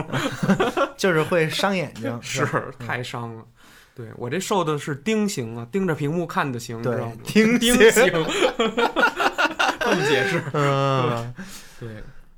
[0.98, 2.46] 就是会伤眼睛， 是
[2.78, 3.42] 太伤了。
[3.94, 7.12] 对我这受的是盯刑啊，盯着屏幕看的刑，知道对吗？
[7.24, 8.12] 听盯刑刑，
[9.80, 10.42] 这么解释？
[10.52, 11.34] 嗯，
[11.80, 11.88] 对，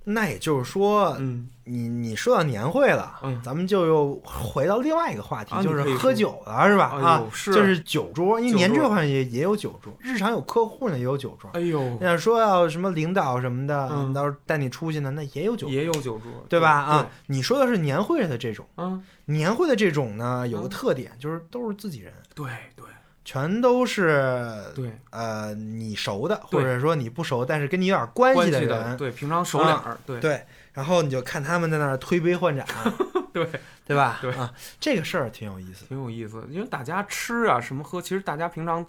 [0.09, 6.85] 那也就是说，嗯，你你说到年会了，嗯咱们就又回到另外一个话题，啊就是喝酒了，是吧？
[6.95, 11.51] 啊，是就是酒桌，因为年会上也也有酒桌，日常有客户呢也有酒桌。
[11.55, 16.71] 哎呦，要说要什么领导什么的，嗯到时候带你出去呢，那也有酒桌，也有酒桌，对吧？
[16.71, 22.76] 啊，，你说的是年会的这种，嗯，年会的这种呢，有个嗯特点就是都是自己人，对对
[23.27, 32.65] 全都是对，呃你熟的，或者说你不熟但是跟你有点关关系的人，的，对，平常熟脸儿，对对，然后你就看他们在那儿推杯换盏，
[33.35, 33.45] 对，
[33.85, 34.19] 对吧？
[34.23, 35.85] 对啊，这个事儿挺有意思。
[35.87, 36.47] 挺有意思。
[36.49, 38.87] 因为大家吃啊，什么喝，其实大家平常。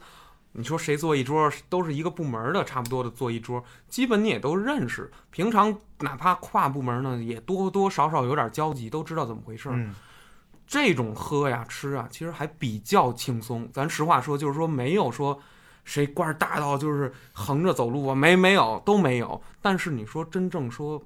[0.54, 5.12] 你说谁坐一桌，都是一个部门的，差不多的坐一桌，基本你也都认识。
[5.30, 9.70] 平常哪怕跨部门呢，也多多少少有点交集，都知道怎么回事
[10.68, 13.68] 这种喝呀吃啊，其实还比较轻松。
[13.72, 15.40] 咱实话说，就是说没有说
[15.86, 19.42] 谁官儿大到就是横着走路啊，没没有都没有。
[19.62, 21.02] 但是你说真正说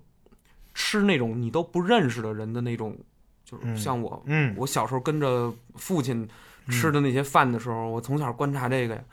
[0.74, 2.97] 吃那种你都不认识的人的那种，
[3.45, 6.28] 就是嗯像我，嗯，我小时候跟着父亲
[6.69, 9.04] 吃的那些饭的时候，我从小观察这个呀，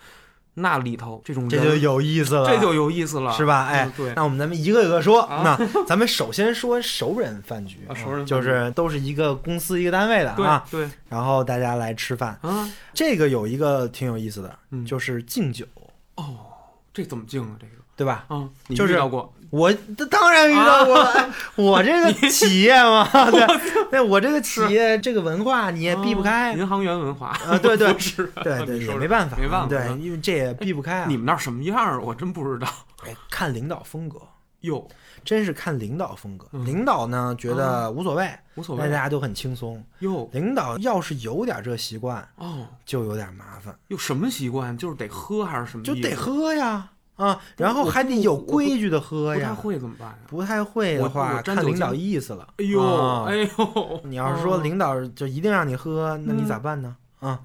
[0.58, 3.66] 那里头这种就有意思了，这就有意思了，是吧？
[3.66, 5.22] 哎嗯，对，那我们咱们一个一个说。
[5.22, 12.38] 啊那咱们首先说熟人饭局，啊熟人饭局就是都是一个公司一个单位的啊，对然后大家来吃饭。
[12.42, 15.64] 啊，这个有一个挺有意思的，嗯就是敬酒，
[16.16, 16.36] 哦，
[16.92, 17.56] 这怎么敬啊？
[17.58, 18.26] 这个对吧？
[18.30, 31.06] 嗯，你就是遇到过我这当然遇到过，哎 我这个企业嘛，对，对我这个企业这个文化你也避不开啊银行员文化啊，对对 是对对，也没办法，没办法对，嗯因为这也避不开啊。
[31.08, 32.00] 你们那儿什么样儿？
[32.00, 32.68] 我真不知道。
[33.06, 34.18] 哎，看领导风格，
[34.60, 34.86] 哟，
[35.24, 36.46] 真是看领导风格。
[36.52, 38.82] 嗯领导呢觉得无所谓，无所谓。
[38.90, 39.82] 大家都很轻松。
[40.00, 44.76] 哟领导要是有点这习惯，哦，就有点麻烦，有什么习惯？
[44.76, 45.84] 就是得喝还是什么？
[45.84, 49.54] 就得喝呀啊，然后还得有规矩的喝呀不太呀。
[49.54, 50.14] 会怎么办呀？
[50.26, 52.48] 不太会的话，看领导意思了。
[52.56, 56.96] 哎呦，啊哎呦， 你要是说哦领导就一定让你喝，那你嗯咋办呢？
[57.20, 57.36] 啊，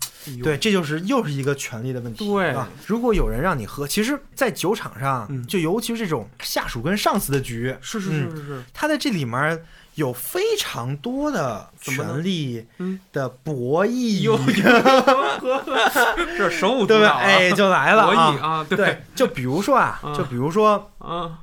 [0.44, 2.28] 对，这就是又是一个权力的问题。
[2.30, 9.60] 对啊，如果有人让你喝，其实，在酒场上，嗯就尤其是这种下属跟上司的局，是是嗯是是是，他在这里面
[9.96, 13.00] 有非常多的权力嗯。
[13.12, 14.40] 的博弈，哟，
[16.38, 16.94] 这手舞足？
[17.02, 18.48] 蹈啊，哎，就来了博弈啊！
[18.48, 21.40] 啊，对对，就比如说啊，啊 就比如说啊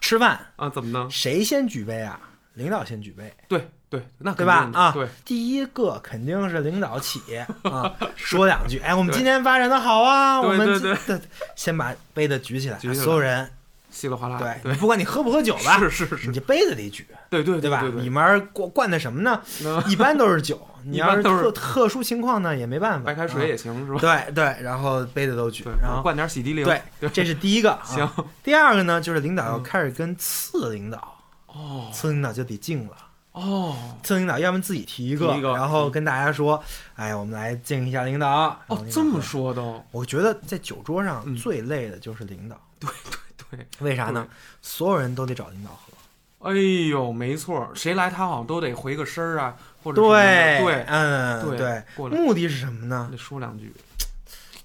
[0.00, 1.08] 吃饭，啊，怎么呢？
[1.10, 2.18] 谁先举杯啊？
[2.54, 4.68] 领导先举杯，对对，那对吧？
[4.74, 7.20] 啊对，第一个肯定是领导起
[7.62, 10.98] 啊，说两句，哎，我们今天发展的好啊，我们
[11.54, 13.04] 先把杯子举起来，举起来。
[13.04, 13.48] 所有人，
[13.90, 17.80] 稀里哗啦，对，对，不管你喝不喝酒吧，是是是，你这杯子得举，对对对吧？
[17.80, 19.42] 对里面灌灌的什么呢？
[19.88, 23.98] 一般都是酒， 你要是特特殊情况呢，也没办法，白开水啊也行是吧？
[24.00, 27.72] 对对，然后杯子都举，，然后灌点洗涤灵，对，这是第一个。
[27.72, 28.08] 啊行，
[28.42, 32.96] 第二个呢，就是领导要嗯开始跟次领导，哦次领导就得敬了。
[33.32, 36.60] 哦次领导要么自己提一个，然后跟大家说
[36.96, 39.52] ：“哎，我们来敬一下领导。”哦这么说。
[39.52, 42.90] 说都我觉得在酒桌上嗯最累的就是领导，对，
[43.80, 44.26] 为啥呢？
[44.62, 46.48] 所有人都得找领导喝。
[46.50, 46.54] 哎
[46.88, 51.84] 呦，没错，谁来他好像都得回个声儿啊，或者对对嗯，对对。
[52.10, 53.08] 目的是什么呢？
[53.10, 53.72] 得说两句。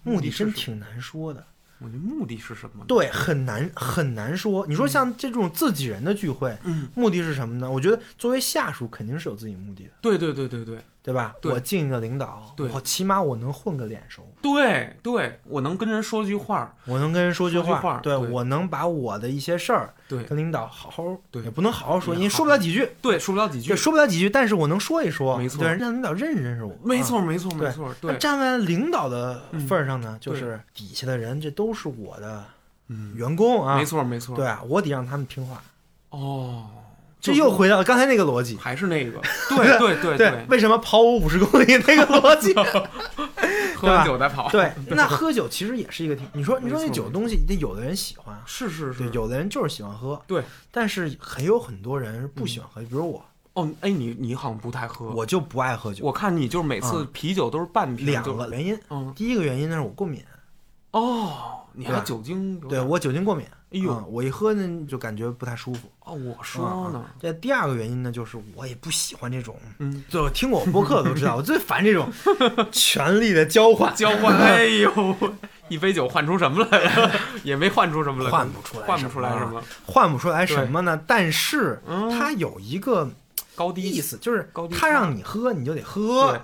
[0.04, 1.44] 目的真挺难说的，
[1.80, 2.84] 我觉得目的是什么？
[2.88, 4.68] 对，很难很难说。
[4.68, 7.72] 你说像这种自己人的聚会，嗯，目的是什么呢？
[7.72, 9.92] 我觉得作为下属肯定是有自己目的的。
[10.02, 11.34] 对对对对对，对吧？
[11.42, 26.78] 对我敬一个领导，对我起码我能混个脸熟，对对，我能跟人说句话，我能跟人说句话对对我能把我的一些事儿对跟领导好好，对也不能好好说，因为说不了几句，对，说不了几句对，，说不了几句，但是我能说一说，没错对，让领导认识认识我，啊。
[26.84, 32.44] 没错没错对没错，对，那站在领导的份儿上呢，就是底下的人，这都是我的
[32.90, 35.64] 嗯，员工啊，没错没错，对啊，我得让他们听话。
[36.10, 36.66] 哦，
[37.24, 42.54] 这又回到了刚才那个逻辑，还是那个， 对对对对，为什么跑我五十公里那个逻辑？
[43.74, 57.08] 喝完酒再跑，对，那喝酒其实也是一个挺，你说你说那酒东西，那有的人喜欢，是是对，是，有的人就是喜欢喝，对，但是很有很多人不喜欢喝，比如我，哦，哎，你你好像不太喝，我就不爱喝酒，我看你就是每次嗯。
[57.14, 60.22] 啤酒都是半瓶，两个原因，嗯，第一个原因呢是我过敏，
[60.92, 65.90] 哦，你还酒精有对，我酒精过敏，哎呦嗯我一喝呢就感觉不太舒服。
[66.06, 72.08] 哦，我说嗯呢，这第二个原因呢，就是我也不喜欢这种，嗯，就听过我播客的都知道，我最烦这种
[72.72, 75.16] 权力的交换，交换，哎呦，
[75.70, 77.12] 一杯酒换出什么来了？
[77.44, 81.00] 也没换出什么来，换不出来换不出来什么，换不出来什么呢？
[81.08, 83.10] 但是嗯它有一个
[83.56, 86.40] 高低意思，就是他让你喝，你就得喝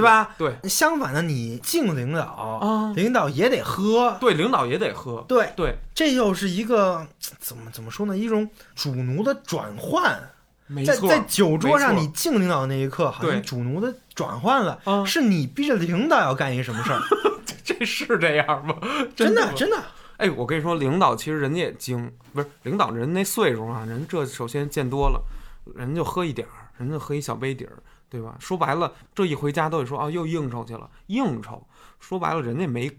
[0.00, 0.34] 对，吧？
[0.36, 0.54] 对。
[0.68, 4.16] 相反的，你敬领导啊，领导也得喝。
[4.20, 7.06] 对，领导也得喝，对，对，这又是一个
[7.38, 8.16] 怎么怎么说呢？
[8.16, 10.30] 一种主奴的转换，
[10.66, 15.04] 没错，在在酒桌上，你敬领导的那一刻，好像主奴的转换了，啊。
[15.04, 17.00] 是你逼着领导要干一什么事儿？
[17.64, 18.76] 这是这样吗？
[19.16, 19.76] 真的真的，
[20.18, 25.20] 哎，我跟你说，领导其实人家也精，不是领导人那岁数啊，人这首先见多了，
[25.74, 27.72] 人就喝一点儿，人就喝一小杯底儿，
[28.08, 28.36] 对吧？
[28.38, 31.66] 说白了，这一回家都得说啊，又应酬去了，应酬。
[31.98, 32.90] 说白了，人家没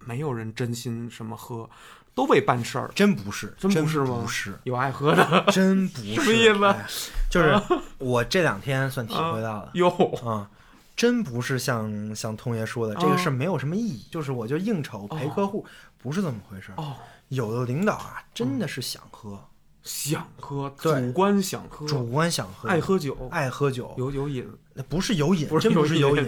[0.00, 1.68] 没有人真心什么喝，
[2.14, 6.14] 都为办事儿，真不是，真真不是吗不是，有爱喝的 真不 是。
[6.14, 6.86] 什么意思哎
[7.28, 7.60] 就是
[7.98, 9.88] 我这两天算体会到了哟，
[10.24, 10.50] 啊。
[10.96, 15.66] 真不是像像通爷说的，这个事儿没有什么意义，就是我就应酬陪客户，
[15.98, 16.74] 不是这么回事儿。
[16.82, 16.96] 哦，
[17.28, 19.38] 有的领导啊，真的是想喝，
[19.86, 26.26] 想喝，对主观想喝，主观想喝，爱喝酒，爱喝酒，有有瘾，那不是有瘾，不是真不是有瘾嗯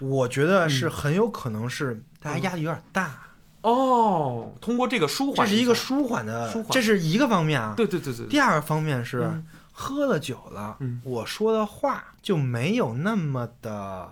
[0.00, 0.10] 有瘾。
[0.10, 3.28] 我觉得是很有可能是大家压力有点大，
[3.62, 6.72] 哦，通过这个舒缓，这是一个，舒缓的舒，缓。
[6.72, 7.72] 这是一个方面啊。
[7.76, 9.46] 对对对对，第二个方面是嗯。
[9.80, 14.10] 喝了酒了嗯，我说的话就没有那么的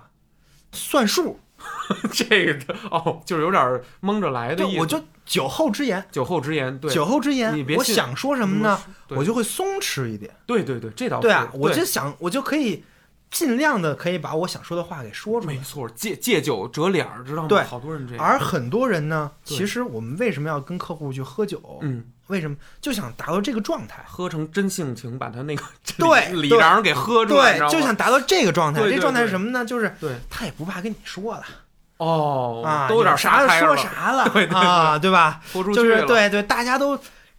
[0.70, 1.40] 算数，
[2.14, 8.80] 这个哦，就是有点蒙着来的意思，我就酒后之言，酒后之言，对，酒后之言你别，我想说什么呢？
[9.08, 10.32] 我就会松弛一点。
[10.46, 12.84] 对对对，这倒对啊，我就想，我就可以
[13.30, 15.60] 尽量的可以把我想说的话给说出来没。
[15.60, 17.48] 错，借借酒折脸儿，知道吗？
[17.48, 21.80] 对好多人这样，而很多人呢，其实我们为什么要跟客户去喝酒？
[21.82, 24.04] 嗯，为什么就想达到这个状态？
[24.06, 25.62] 喝成真性情，把他那个
[25.98, 28.80] 对 对李瓤给喝出来，你知道对，就想达到这个状态。
[28.88, 29.64] 这状态是什么呢？
[29.64, 31.44] 就是对他也不怕跟你说了
[31.98, 35.40] 哦啊，都有点啥说啥了 对对对啊，对吧？
[35.52, 36.98] 就是对对，大家都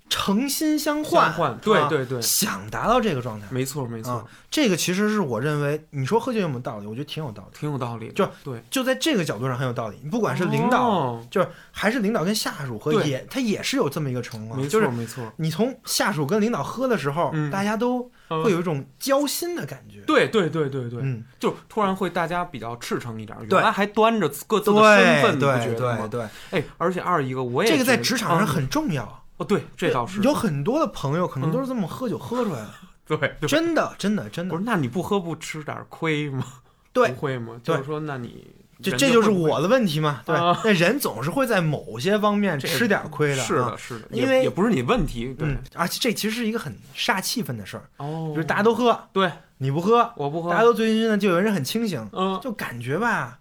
[0.10, 3.46] 诚心相换，对啊对对想达到这个状态。
[3.50, 6.88] 没错没错啊，，这个其实是我认为，你说喝酒有没有道理？
[6.88, 7.60] 我觉得挺有道理。
[7.60, 10.00] 挺有道理的，就对，就在这个角度上很有道理。
[10.02, 20.02] 你不管是领导，哦就是还是领导跟下属和也，他也是有这么一个情况，没就是错没错，你从下属跟领导喝的时候，嗯大家都嗯会有一种交心的感觉。
[20.02, 23.58] 对对对对对，嗯，就突然会大家比较赤诚一点，对。
[23.58, 26.08] 原来还端着各自的身份，你不对觉得吗？
[26.08, 26.20] 对？
[26.52, 29.24] 对，哎，而且二一个我也这个在职场上啊很重要。
[29.38, 30.22] 哦，对，这倒是。
[30.22, 31.52] 有很多的朋友可能嗯。
[31.52, 32.70] 都是这么喝酒喝出来的，
[33.18, 33.48] 对，对。
[33.48, 34.56] 真的，真的，真的。
[34.56, 36.44] 不是，，那你不喝不吃点亏吗？
[36.92, 37.10] 对。
[37.10, 37.60] 不，会吗？
[37.64, 40.22] 就是说，那你这这就是我的问题嘛。
[40.26, 43.78] 对啊，那人总是会在某些方面吃点亏的，啊是的，。
[43.78, 53.40] 是的，因为也也不是你问题，对嗯，而且这其实是一个很煞气氛的事儿，哦，就是大家都喝，对你不喝，我不喝，大家都醉醺醺的，就有人很清醒，嗯，就感觉吧，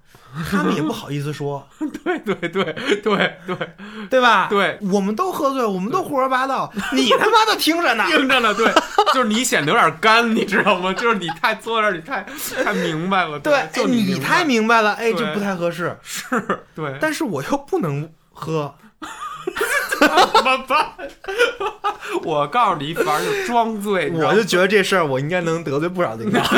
[0.51, 1.67] 他们也不好意思说，
[2.05, 3.71] 对对对对对，
[4.09, 4.49] 对吧？
[4.49, 8.05] 对，我们都喝醉，我们都胡说八道， 你他妈的听着呢。
[8.09, 8.67] 听着呢，对，
[9.15, 10.93] 就是你显得有点干，你知道吗？
[10.93, 12.27] 就是你太坐这儿，你太
[12.65, 15.97] 太明白了，对，哎就你太明白了，哎，对这不太合适。
[16.03, 16.27] 是，
[16.75, 18.75] 对，但是我又不能喝，
[19.99, 20.09] 怎
[20.45, 20.93] 么办？
[22.23, 26.43] 我告诉你，反正就装醉，我就觉得这事儿我应该能得罪不少领导。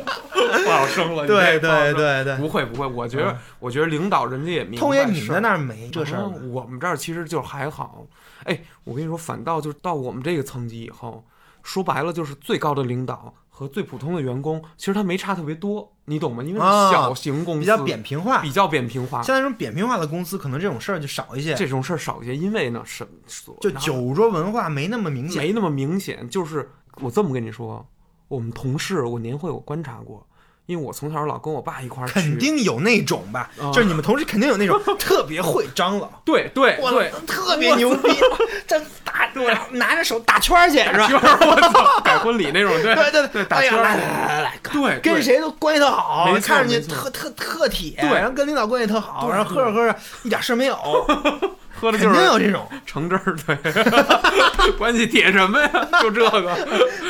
[0.00, 1.26] 不好生了。
[1.26, 6.28] 对对对对，不会不会，我觉得嗯我觉得领导人家也明白通爷，你们在那儿没这事儿？
[6.50, 8.06] 我们这儿其实就还好。
[8.44, 11.24] 哎，我跟你说，反倒就是到我们这个层级以后，
[11.62, 16.42] 说白了就是最高的领导和最普通的员工，其实他没差特别多，你懂吗？
[16.42, 22.36] 因为小型公司，比较扁平化，比较扁平化，像那种扁平化的公司，可能这种事儿就少一些，这种事儿少一些。
[22.36, 23.06] 因为呢，什
[23.60, 25.42] 就酒桌文化没那么明显。
[25.42, 26.28] 没那么明显。
[26.28, 26.68] 就是
[27.00, 27.86] 我这么跟你说，
[28.28, 30.26] 我们同事我年会我观察过，
[30.66, 38.08] 因为我从小老跟我爸一块儿去，肯定有那种吧，啊就是你们同事肯定有那种 特别会张罗，对对哇对，，特别牛逼，
[38.66, 39.28] 这打
[39.72, 41.06] 拿着手打圈儿去是吧？
[41.06, 50.76] 圈儿我操，改婚礼那种，对 对对对，打圈儿来来来来来，对，跟谁都关系特好看上去特特特铁，对然后跟领导关系特好，然后喝着喝着一点事儿没有，
[51.76, 52.66] 喝的就是定有这种。
[52.86, 55.70] 橙汁儿，对，关系铁什么呀？
[56.00, 56.56] 就这个，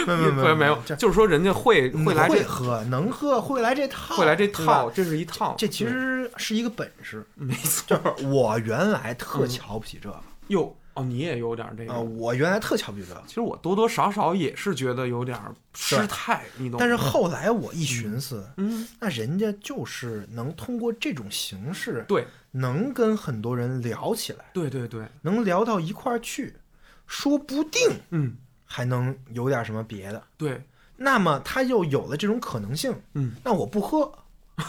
[0.06, 7.24] 没有没有没有，就是说人家会会来这会喝，能喝，会来这套，会来这套，这是一套，这其实是一个本事。
[7.34, 7.96] 没错。
[7.96, 10.18] 就是我原来特瞧不起这个。
[10.48, 12.00] 哟，哦，你也有点这啊，个。
[12.00, 15.38] 我原来特瞧不起这个，其实我多多少少也是觉得有点
[15.74, 16.78] 失态，你懂？
[16.78, 22.26] 但是后来我一寻思，嗯，那人家就是能通过这种形式，对。
[22.56, 26.54] 能跟很多人聊起来，对对对，能聊到一块儿去，
[27.04, 30.22] 说不定嗯，还能有点什么别的。
[30.36, 30.62] 对，
[30.96, 34.10] 那么他又有了这种可能性，嗯，那我不喝，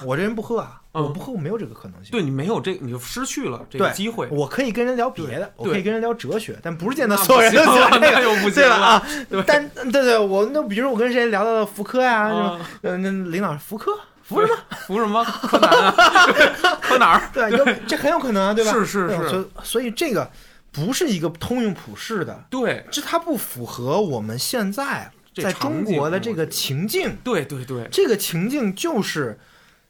[0.06, 2.12] 我这人不喝啊，嗯我不喝，我没有这个可能性。
[2.12, 4.28] 对你没有这，你就失去了这个对机会。
[4.32, 8.78] 我可以跟人聊别的，我可以跟人聊哲学，但不是见得那所有人都喜欢这个，那又不行对吧？
[8.78, 9.08] 了啊，
[9.46, 12.70] 但对对，我那比如说我跟谁聊到了福柯呀，是吧啊？
[12.82, 13.92] 呃，那领导福柯，
[14.24, 14.56] 福什么？
[14.88, 15.24] 服什么？
[15.24, 15.96] 柯南啊？
[16.82, 17.30] 柯哪儿？
[17.34, 18.72] 对，有这很有可能啊，对吧？
[18.74, 20.30] 是是是所以所以这个
[20.72, 29.39] 不是一个通用普世的，对这它不符合我们现在这在中国的这个情境，对对对这个情境就是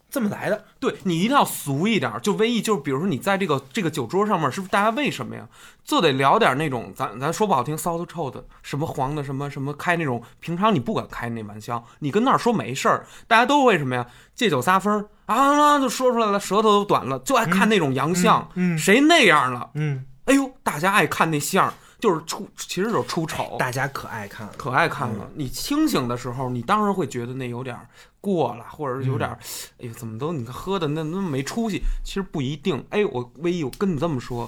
[0.10, 0.66] 这么来的。
[0.80, 2.20] 对，你一定要俗一点儿。
[2.20, 5.48] 就唯一就是，比如说你在这个这个酒桌上面，是不是大家为什么呀？
[5.84, 14.06] 就得聊点那种咱咱说不好听，骚的臭的，什么黄的，什么什么开那种平常你不敢开那玩笑，你跟那儿说没事儿，大家都为什么呀？
[14.34, 19.70] 借酒撒疯儿啊，就说出来了，舌头都短了，就爱看那种洋相，嗯嗯谁那样了？
[19.76, 21.74] 嗯，哎呦，大家爱看那相儿，
[22.06, 23.56] 就是出，其实就是出丑。
[23.58, 24.54] 大家可爱看了。
[24.58, 25.28] 可爱看了。
[25.34, 27.88] 你清醒的时候，你当然会觉得那有点儿
[28.22, 29.40] 过了，或者是有点儿，
[29.80, 31.82] 哎呦，怎么都你看喝的那那么没出息？
[32.04, 32.86] 其实不一定。
[32.92, 34.48] 哎，我唯一我跟你这么说，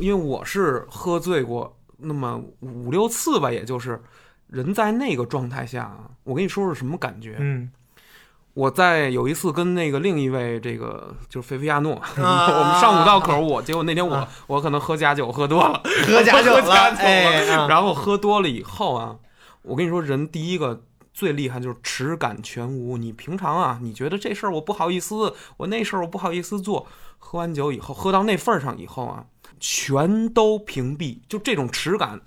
[0.00, 4.02] 因为我是喝醉过那么五六次吧，也就是
[4.48, 7.36] 人在那个状态下啊，我跟你说是什么感觉？
[7.38, 7.70] 嗯，
[8.60, 19.16] 我在有一次跟那个另一位这个就是菲菲亚诺，啊 我们上五道口，我结果那天我、啊我可能喝假酒喝多了， 喝假酒 喝了，然后喝多了以后啊，
[19.62, 20.82] 我跟你说，人第一个
[21.14, 22.98] 最厉害就是耻感全无。
[22.98, 29.24] 你平常啊，你觉得这事儿我不好意思，我那事儿我不好意思做，喝完酒以后，喝到那份儿上以后啊，
[29.58, 32.20] 全都屏蔽，就这种耻感，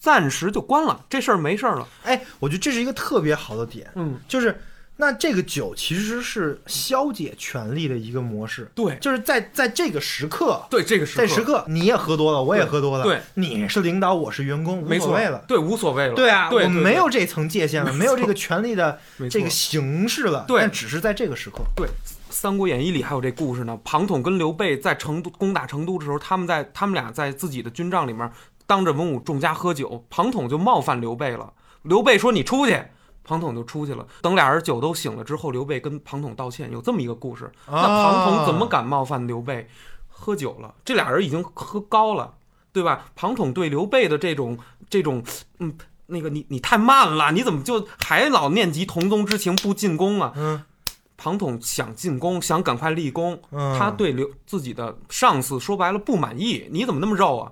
[0.00, 1.86] 暂时就关了，这事儿没事儿了。
[2.02, 4.60] 哎，我觉得这是一个特别好的点，嗯，就是
[4.98, 15.44] 那这个酒其实是消解权力的一个模式，对就是在在这个时刻，对，这个时刻，在时刻你也喝多了，我也喝多了，对，你是领导，我是员工，无没所谓了。
[15.46, 16.14] 对，无所谓了。
[16.14, 18.98] 对啊，对，我们对没有这层界限了，没有这个权力的
[19.30, 21.86] 这个形式了，对但只是在这个时刻，对，
[22.30, 23.78] 《三国演义》里还有这故事呢。
[23.84, 28.32] 庞统跟刘备在成都攻打成都的时候，他们在他们俩在自己的军帐里面
[28.66, 31.52] 当着文武众家喝酒，庞统就冒犯刘备了。
[31.82, 32.82] 刘备说：“你出去。”
[33.26, 34.06] 庞统就出去了。
[34.22, 37.50] 等俩人酒都醒了之后，刘备跟庞统道歉，有这么一个故事。
[37.66, 39.68] 那庞统怎么敢冒犯刘备？
[40.08, 42.32] 喝酒了，这俩人已经喝高了，
[42.72, 43.06] 对吧？
[43.14, 44.56] 庞统对刘备的这种
[44.88, 45.22] 这种，
[45.58, 50.32] 嗯，那个你你太慢了，你怎么就还老念及同宗之情不进攻啊？
[50.36, 50.62] 嗯
[51.18, 57.50] 庞统想进攻，想赶快立功，嗯他对刘自己的上司说白了不满意，你怎么那么肉啊？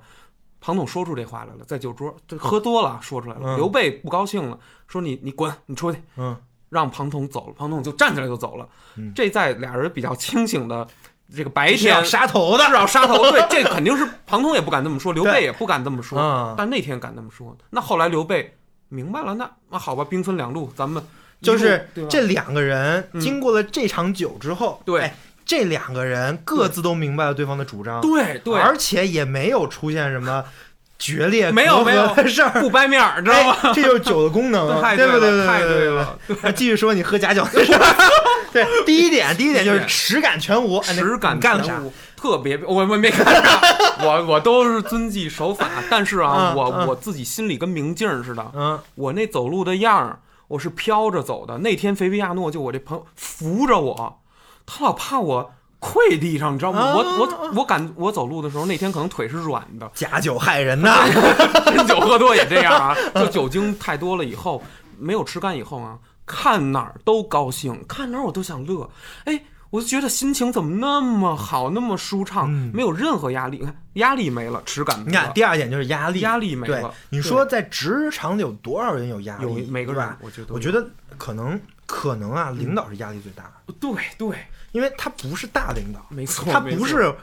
[0.65, 3.43] 庞统说出这话来了，在酒桌这喝多了说出来了。
[3.45, 6.35] 嗯刘备不高兴了，说你你滚，你出去，嗯
[6.71, 7.55] 让庞统走了。
[7.55, 8.67] 庞统就站起来就走了。
[8.97, 10.89] 嗯这在俩人比较清醒的
[11.37, 17.55] 这个白是要天杀头的是，要杀头，对，这肯定是庞统也不敢这么说，刘备也不敢这么说，嗯但那天敢这么说。
[17.69, 18.57] 那后来刘备
[18.89, 21.05] 明白了，那那好吧，兵分两路，咱们
[21.43, 25.15] 就是这两个人嗯经过了这场酒之后，对哎
[25.47, 30.45] 这两个人各自都明白了对方的主张，对对，而且也没有出现什么
[30.99, 33.57] 决裂没有没有的事儿，不掰面儿，知道吗？
[33.63, 35.31] 哎，这就是酒的功能， 太对不对？
[35.31, 35.89] 了，太对对。
[35.91, 37.95] 了，那继续说你喝假酒的事儿。
[38.53, 40.81] 对，第一点，第一点就是第一点耻感全无。
[40.83, 41.83] 实感干了啥？
[42.17, 43.61] 特别，我我没干啥，
[44.07, 51.59] 我我都是遵纪守法，但是啊，嗯嗯我我自己心里跟明镜儿似的，嗯，我那走路的样儿，我是飘着走的。
[51.59, 54.21] 那天菲菲亚诺就我这朋友扶着我，
[54.67, 56.81] 他老怕我跪地上，你知道吗？
[56.81, 61.07] 啊我我我感我走路的时候，那天可能腿是软的，假酒害人呐。
[61.67, 64.63] 真酒喝多也这样啊，就酒精太多了以后，
[64.99, 68.89] 没有吃干以后啊，看哪儿都高兴，看哪儿我都想乐，
[69.25, 69.41] 哎。
[69.71, 73.59] 我就觉得心情怎么那么好，那么舒畅，嗯没有任何压力。
[73.59, 76.95] 你看，压力没了，耻感没你看，了，第二点就是压力，压力没了。
[77.11, 79.43] 你说在职场里有多少人有压力？
[79.43, 80.87] 有每个，人我觉得我觉得
[81.19, 84.39] 可能可能啊，领导是压力最大的，对对，
[84.73, 87.15] 因为他不是大领导，没错，他不是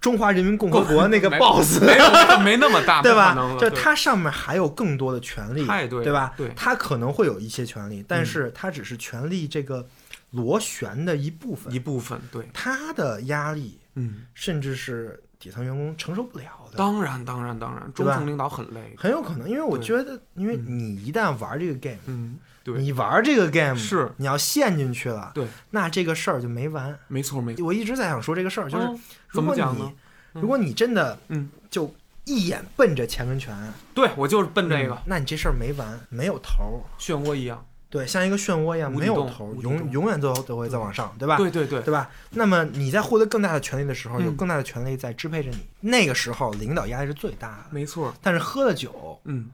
[0.00, 3.34] 中华人民共和国那个 boss，没有没那么大， 对吧？
[3.58, 3.70] 就对。
[3.70, 6.32] 它上面还有更多的权利，太对对吧？
[6.36, 6.52] 对。
[6.54, 9.86] 他可能会有一些权利，但是他只是权力这个
[10.30, 11.72] 螺旋的一部分。
[11.72, 16.78] 一，部分，对，他的压力嗯，甚至是底层员工承受不了的。
[16.78, 22.36] 当然当然当然，中层领导很累，很有可能，因为我觉得，因为你一旦玩这个 game，、嗯，
[22.74, 26.98] 对，你玩这个 game 是你要陷进去了，对，那这个事儿就没完。
[27.08, 28.98] 没错没错，我一直在想说这个事儿，就是哦
[29.28, 29.90] 如果怎么讲呢
[30.34, 30.40] 你？
[30.42, 31.94] 如果你真的嗯，就
[32.24, 33.56] 一眼奔着钱跟权，
[33.94, 36.76] 对我就是奔这个嗯那你这事儿没完，没有头儿。
[37.00, 41.38] 漩涡一样，对，像一个漩涡一样，没有头儿，永永远都都会再往上，对吧？
[41.38, 42.10] 对对对，对吧？
[42.32, 45.66] 那么你在获得更大的权利的时候，嗯有更大的权利在支配着你。
[45.80, 47.64] 那个时候，领导压力是最大的。
[47.70, 49.48] 没错，但是喝了酒，嗯，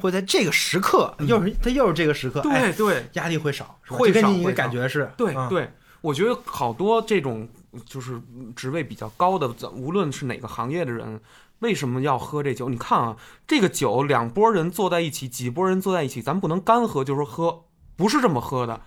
[0.00, 5.70] 会在这个时刻，又是他又是这个时刻，哎对对压力会少，会就跟你一个少会感觉是，啊对对，
[6.00, 7.48] 我觉得好多这种
[7.84, 8.20] 就是
[8.54, 11.20] 职位比较高的，无论是哪个行业的人，
[11.60, 12.68] 为什么要喝这酒？
[12.68, 17.64] 你看啊，这个酒两拨人坐在一起，几拨人坐在一起，咱不能干喝，就是喝，
[17.96, 18.80] 不是这么喝的，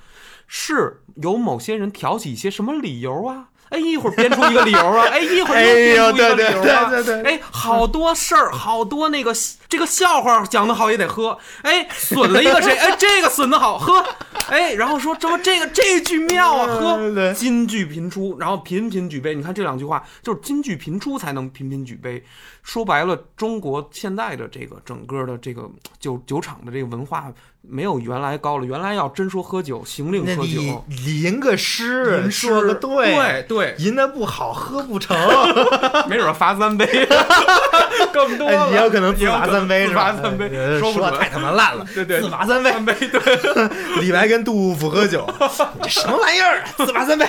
[0.47, 3.49] 是有某些人挑起一些什么理由啊？
[3.69, 5.07] 哎，一会儿编出一个理由啊！
[5.07, 6.89] 哎，一会儿又编出一个理由啊！
[6.89, 9.33] 对对对哎，好多事儿，好多那个
[9.71, 11.37] 这个笑话讲得好也得喝。
[11.61, 12.75] 哎，损了一个谁？
[12.75, 14.03] 哎，这个损得好，喝。
[14.49, 17.33] 哎，然后说什么这个这句妙啊，喝。
[17.33, 19.33] 金句频出，然后频频举杯。
[19.33, 22.21] 你看这两句话，就是金句频出才能频频举杯。
[22.63, 25.67] 说白了，中国现在的这个整个的这个
[26.01, 28.65] 酒酒厂的这个文化没有原来高了。
[28.65, 35.17] 原来要真说喝酒，行令喝酒，吟个诗，吟说个对，对对，吟的不好喝不成，
[36.07, 36.85] 没准儿罚三杯，
[38.13, 43.69] 更多也有可能罚三杯，自是吧罚三杯，呃说不准太他妈烂了，对对自罚三杯，三杯，对，
[44.01, 45.27] 李白跟杜甫喝酒，
[45.75, 46.63] 你这什么玩意儿？
[46.77, 47.25] 自罚三杯，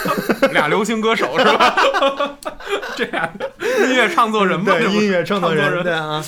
[0.52, 2.36] 俩流行歌手是吧？
[2.96, 3.50] 这样的
[3.88, 6.22] 音乐创作人嘛，音乐创作人，人对啊，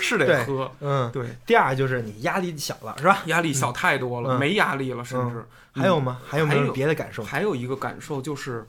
[0.00, 3.22] 是得对喝，嗯，对，第二就是你压力小了，是吧？
[3.26, 6.18] 压力小太多了，嗯没压力了，甚至还有吗？
[6.26, 7.22] 还有没有别的感受？
[7.22, 8.66] 还有一个感受就是，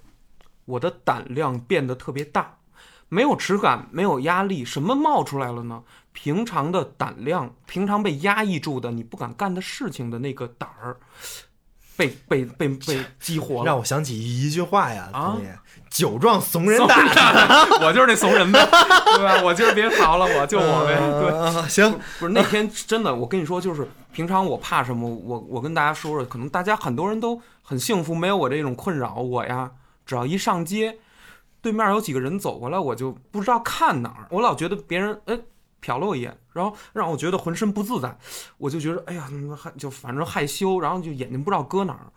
[0.66, 2.56] 我的胆量变得特别大，
[3.10, 5.84] 没有耻感，没有压力，什么冒出来了呢？
[6.12, 10.98] 平常的胆量，平常被压抑住的，你不敢干的事情的那个胆儿，
[11.98, 13.66] 被被被被激活了。
[13.66, 15.38] 让我想起一句话呀，啊
[15.90, 17.00] 酒壮怂人胆。
[17.82, 18.60] 我就是那怂人呗，
[19.16, 19.42] 对吧？
[19.44, 21.62] 我今儿别逃了，我就我呗，对。
[21.62, 29.16] 对，行，不是那天真的，我跟你说，就是平常我怕什么，我我跟大家说说，可能大家很多人都很幸福，没有我这种困扰。
[29.16, 29.70] 我呀，
[30.06, 30.98] 只要一上街，
[31.64, 35.40] 对面有几个人走过来，我就不知道看哪儿，我老觉得别人哎
[35.82, 38.16] 瞟了我一眼，然后让我觉得浑身不自在，
[38.58, 42.12] 我就觉得哎呀，害就反正害羞，然后就眼睛不知道搁哪儿。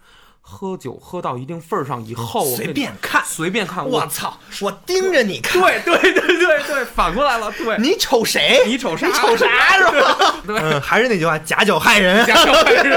[0.49, 3.21] 喝酒喝到一定份儿上以后，随便看。
[3.27, 4.39] 随便看，我操！
[4.61, 8.63] 我盯着你看，对对对对对，反过来了，对，你瞅谁？
[8.65, 9.09] 你瞅啥？
[9.09, 10.37] 你瞅啥是吧？
[10.47, 12.25] 对嗯，还是那句话，假酒害人。
[12.25, 12.97] 假酒害人，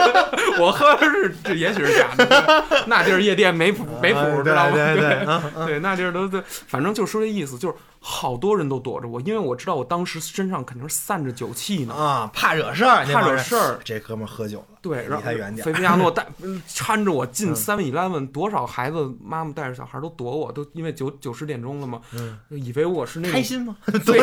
[0.59, 4.71] 我喝的是这也许是假的，那地儿夜店没谱没谱，知道吗？
[4.75, 5.25] 对对
[5.65, 13.79] 对，那地儿都对，反正就说这意思，就是好多人都躲着我，因为我知道我当时身上肯定是散着酒气呢，啊，怕惹事儿，怕惹事儿。
[13.83, 17.55] 这哥们儿喝酒了，对，离他远点菲菲亚诺带嗯搀着我进嗯。
[17.55, 22.39] Seven Eleven，多少孩子妈妈带着小孩都躲我，都因为九九十点钟了嘛，嗯。
[22.49, 23.75] 以为我是那个开心吗？
[24.05, 24.17] 对，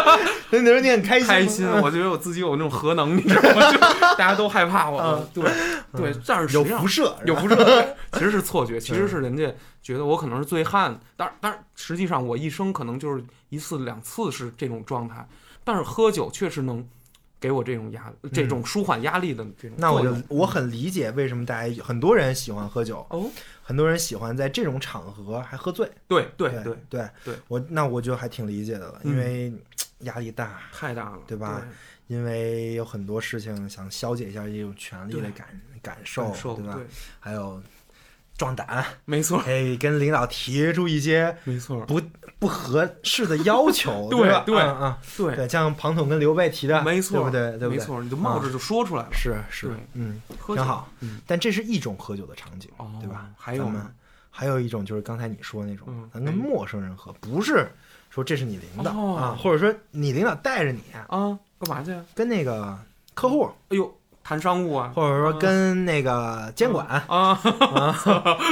[0.50, 3.70] 那时候你很开心吗，开心， 我觉得我自己有那种核能，你知道吗？
[3.70, 3.78] 就
[4.16, 5.44] 大家都害怕我嗯，对
[5.94, 15.26] 对，但是有辐射，有辐射，其实是错觉，其实是人家觉得我可能是醉汉，但但实际上我一生可能就是一次两次是这种状态，
[15.64, 16.86] 但是喝酒确实能
[17.40, 20.14] 给我这种压，这种舒缓压力的这种那我就。
[20.28, 23.30] 我很理解为什么大家很多人喜欢喝酒，哦，
[23.62, 25.90] 很多人喜欢在这种场合还喝醉。
[26.06, 27.10] 对对对对，对。
[27.24, 29.52] 对我那我就还挺理解的了，嗯因为。
[30.02, 31.60] 压力大，太大了，对吧
[32.06, 36.74] 因为有很多事情想消解一下这种权利的感感受，感受对吧？
[36.74, 36.86] 对，
[37.18, 37.60] 还有
[38.38, 42.00] 壮胆，没错可以跟领导提出一些没错，不
[42.38, 44.44] 不合适的要求， 对吧？
[44.46, 47.50] 对嗯嗯对，对，像庞统跟刘备提的，没错，对不对？
[47.58, 47.78] 对不对？
[47.78, 50.88] 没错，你就冒着就说出来了，是是，嗯，挺好。
[51.00, 53.28] 嗯，但这是一种喝酒的场景，哦对吧？
[53.36, 53.90] 还有呢
[54.30, 57.68] 还有一种就是刚才你说的那种嗯，咱跟陌生人喝，不是
[58.08, 62.04] 说这是你领导哦啊，或者说你领导带着你啊，干嘛去啊？
[62.14, 62.78] 跟那个
[63.14, 63.97] 客户，哎呦，
[64.28, 67.40] 谈商务啊，或者说跟那个监管，啊，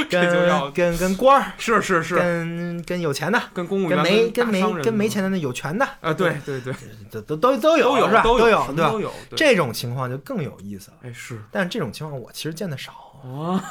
[0.09, 6.73] 跟跟跟官儿，是是是，跟跟有钱的，跟跟公务员、没跟没跟没钱的那有权的，啊，对对对，
[7.11, 8.23] 都都都都有都有是吧？
[8.23, 8.89] 都有对吧？
[8.89, 8.99] 都？
[8.99, 9.37] 有，对。
[9.37, 10.97] 这种情况就更有意思了。
[11.03, 11.39] 哎是。
[11.51, 13.63] 但是这种情况我其实见的少， 啊，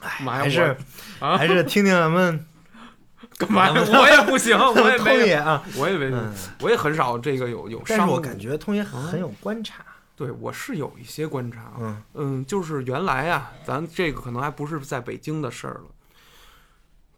[0.00, 0.74] 哎，还是
[1.20, 2.46] 还是听听咱们
[3.36, 3.74] 干嘛呀？
[3.76, 6.10] 我也不行， 我也通爷啊，我也没
[6.60, 9.84] 我也很少这个有有但是，我感觉通爷很有观察，
[10.16, 15.82] 对我是有一些观察，嗯嗯，就是原来啊，咱这个可能还不是在北京的事儿了。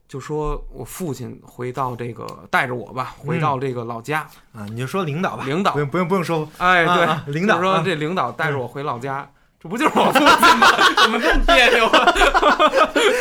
[0.07, 4.21] 就说我父亲回到这个带着我吧，回到这个老家，
[4.53, 9.29] 啊，你就说领导吧，领导不用不用不用说，哎，对，领导说啊这领导带着我回老家，
[9.61, 10.67] 这不就是我父亲吗？
[11.03, 12.13] 怎么这么别扭啊？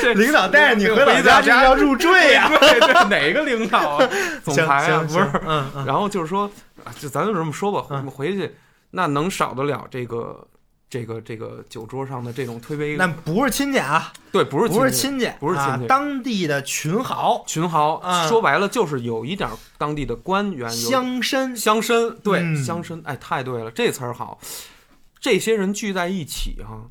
[0.02, 2.48] 这 领导带着你回回老家，这是要入赘 呀。
[2.60, 4.10] 对对，哪个领导啊？
[4.44, 5.04] 总裁啊？
[5.08, 6.50] 不是，嗯嗯，然后就是说，
[6.84, 8.54] 啊就咱就这么说吧，我嗯们回去
[8.96, 10.48] 那能少得了这个
[10.88, 12.96] 这个这个酒桌上的这种推杯？
[12.96, 24.40] 那不是亲戚啊，对，不是不是亲戚，不是亲戚啊当地的群豪群豪，啊说白了就是有一点当地的官员，有乡绅，乡绅，对，嗯乡绅，哎，太对了，这词儿好。
[25.20, 26.84] 这些人聚在一起哈、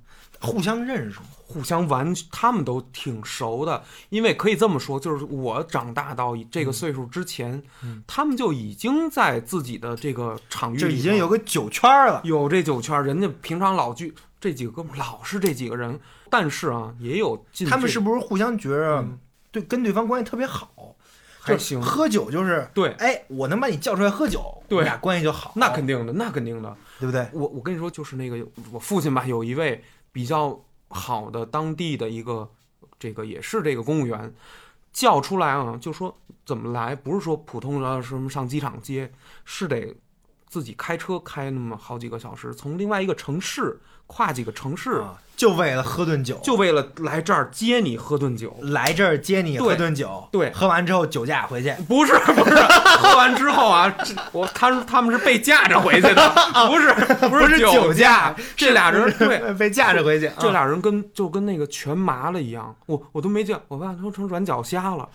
[0.43, 12.21] 互相认识，互相玩，他们都挺熟的，因为可以这么说，就是我长大到这个岁数之前，嗯他们就已经在自己的这个场域里就已经有个酒圈儿了。
[12.25, 19.19] 有这酒圈儿，人家平常老聚这几个哥们儿，老是这几个人，但是啊，也有进他们是不是互相觉着嗯
[19.51, 20.71] 对跟对方关系特别好？
[21.45, 26.77] 就还行，喝酒就是，对，哎，我能把你叫出来喝酒，对俩关系就好，那肯定的，那肯定的。
[27.01, 27.27] 对不对？
[27.33, 29.83] 我我跟你说，就是那个我父亲吧，有一位
[30.13, 32.49] 比较好的当地的一个
[32.99, 34.33] 这个也是这个公务员，
[34.93, 39.11] 叫出来啊，就说怎么来，不是说普通的什么上机场接，
[39.45, 39.97] 是得
[40.47, 43.81] 自己开车开那么好几个小时，从另外一个城市
[44.15, 48.55] 跨几个城市，啊，就为了喝顿酒，就为了来这儿接你喝顿酒。
[48.61, 52.55] 来这儿接你对喝顿酒，对喝完之后酒驾回去，不是不是，
[52.99, 56.33] 喝完之后啊，这我他他们是被架着回去的，
[56.69, 65.09] 不是不不是酒酒驾，这俩人对 被架着回去，啊这俩人跟就跟那个全麻了一样，我我都没见，我爸都成软脚虾了。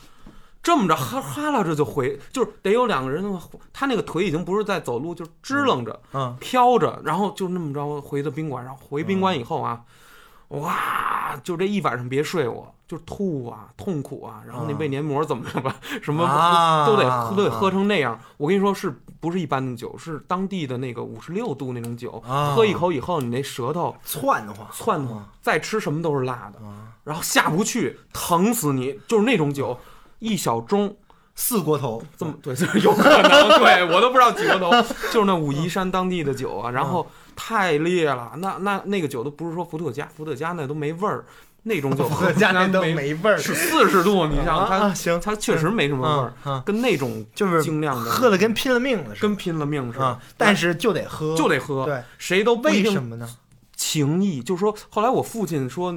[0.68, 3.24] 这么着哈哈拉着就回，就是得有两个人，
[3.72, 8.66] 他那个腿已经不是在走路，就是支棱着、嗯，飘着，然后就那么着回的宾馆。
[8.66, 9.84] 然后回宾馆以后啊，
[10.50, 18.20] 哇，就这一晚上别睡我，就吐啊，痛苦啊，然后那胃黏膜怎么着吧，什么啊都得都得喝成那样。
[18.36, 19.98] 我跟你说，是不是一般的酒？
[19.98, 29.80] 是当地的那个五十六度那种酒，啊喝一口以后，你那舌头窜得慌，窜得慌，再吃什么都是辣的，啊，然后下不去，疼死你，就是那种酒，
[30.20, 30.94] 一小盅
[31.36, 34.72] 四锅头，这么对，就是有可能，对我都不知道几锅头，
[35.14, 37.06] 就是那武夷山当地的酒啊，然后
[37.36, 41.26] 太烈了，那那那个酒都不是说伏特加，伏特加那都没味儿，
[41.64, 53.30] 那种酒喝加那都没没味儿，是四十度，你想啊它啊行，它确实没什么味儿，嗯嗯跟那种就是精酿的喝的跟拼了命了似跟拼了命似的但是就得喝，就得喝，对，谁都为什么呢？
[53.76, 55.94] 情谊，就是说，后来我父亲说，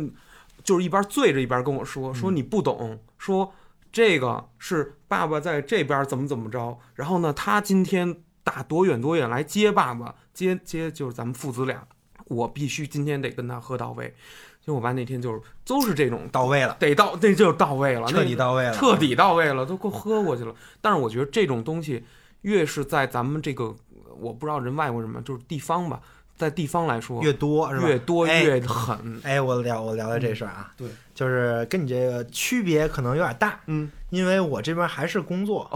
[0.62, 3.51] 就是一边醉着一边跟我嗯说，说你不懂，说
[3.93, 11.86] 这个是爸爸在这边怎么怎么着，然后呢，他今天打多远多远来接爸爸，接接就是咱们父子俩，
[12.26, 14.14] 我必须今天得跟他喝到位。
[14.62, 20.55] 就我爸那天就是都是这种到位了，得到，那就是到位了，彻底到位了，彻底到位了，都给我喝过去了。
[20.82, 22.05] 但是我觉得这种东西
[22.43, 23.74] 越是在咱们这个，
[24.18, 25.99] 我不知道人外国人嘛，就是地方吧，
[26.36, 27.88] 在地方来说，越多是吧？
[27.88, 29.20] 越多哎越狠。
[29.24, 30.88] 哎，我聊我聊聊这事儿啊，对，
[31.21, 35.71] 就是跟你这个区别可能有点大，嗯，因为我这边还是工作，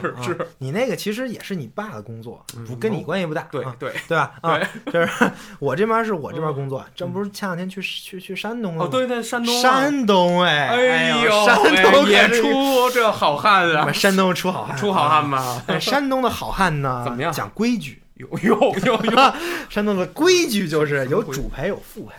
[0.00, 4.32] 是啊是，你那个其实也是你爸的工作，嗯不跟你关系不大，啊对对，对吧？
[4.42, 4.60] 啊，
[4.92, 5.08] 就是
[5.58, 8.90] 我这边是我这边工作，这不是前两天去去去山东了哦，吗？
[8.92, 11.56] 对对，山东啊，山东哎，哎呦，山
[11.92, 15.28] 东也出这好汉啊，山东出好汉， 出好汉。
[15.28, 15.60] 吧？
[15.66, 19.32] 但山东的好汉呢，怎么样讲规矩，有有有有，
[19.68, 22.14] 山东的规矩就是有主陪有副陪，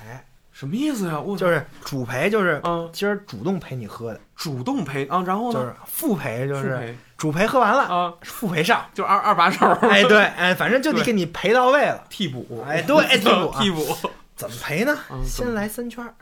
[0.58, 1.20] 什么意思呀？
[1.20, 5.60] 我就是主陪就是嗯，今儿主动陪你喝的，主动陪啊，然后呢？
[5.60, 8.84] 就是副陪就是主陪喝完了，啊，副陪上。
[8.92, 12.04] 就二二把手， 哎，对，哎，反正就得给你陪到位了。
[12.10, 13.96] 替补，哎对哎替补 啊替补，
[14.36, 14.98] 怎么陪呢？
[15.24, 16.16] 先来三圈儿，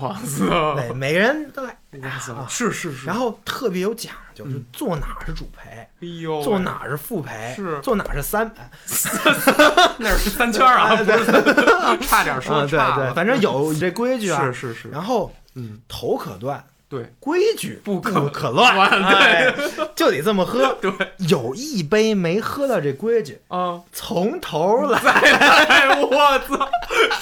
[0.00, 0.46] 哇塞，
[0.76, 4.64] 对，每个人都来，哇塞啊，是是是，然后特别有讲究，就嗯。
[4.72, 7.78] 坐哪儿是主陪，哎呦，坐哪儿是副陪，是。
[7.82, 8.70] 坐哪儿是三哎
[9.98, 14.40] 那是三圈啊， 不是三差点啊，说对对，差了，反正有这规矩啊。
[14.46, 15.78] 是是是，然后嗯。
[15.86, 19.54] 头可断，对，规矩不可可乱，哎，
[19.94, 20.74] 就得这么喝。
[20.80, 20.90] 对，
[21.28, 24.98] 有一杯没喝到这规矩，啊，从头 来。
[24.98, 26.68] 哎，我操，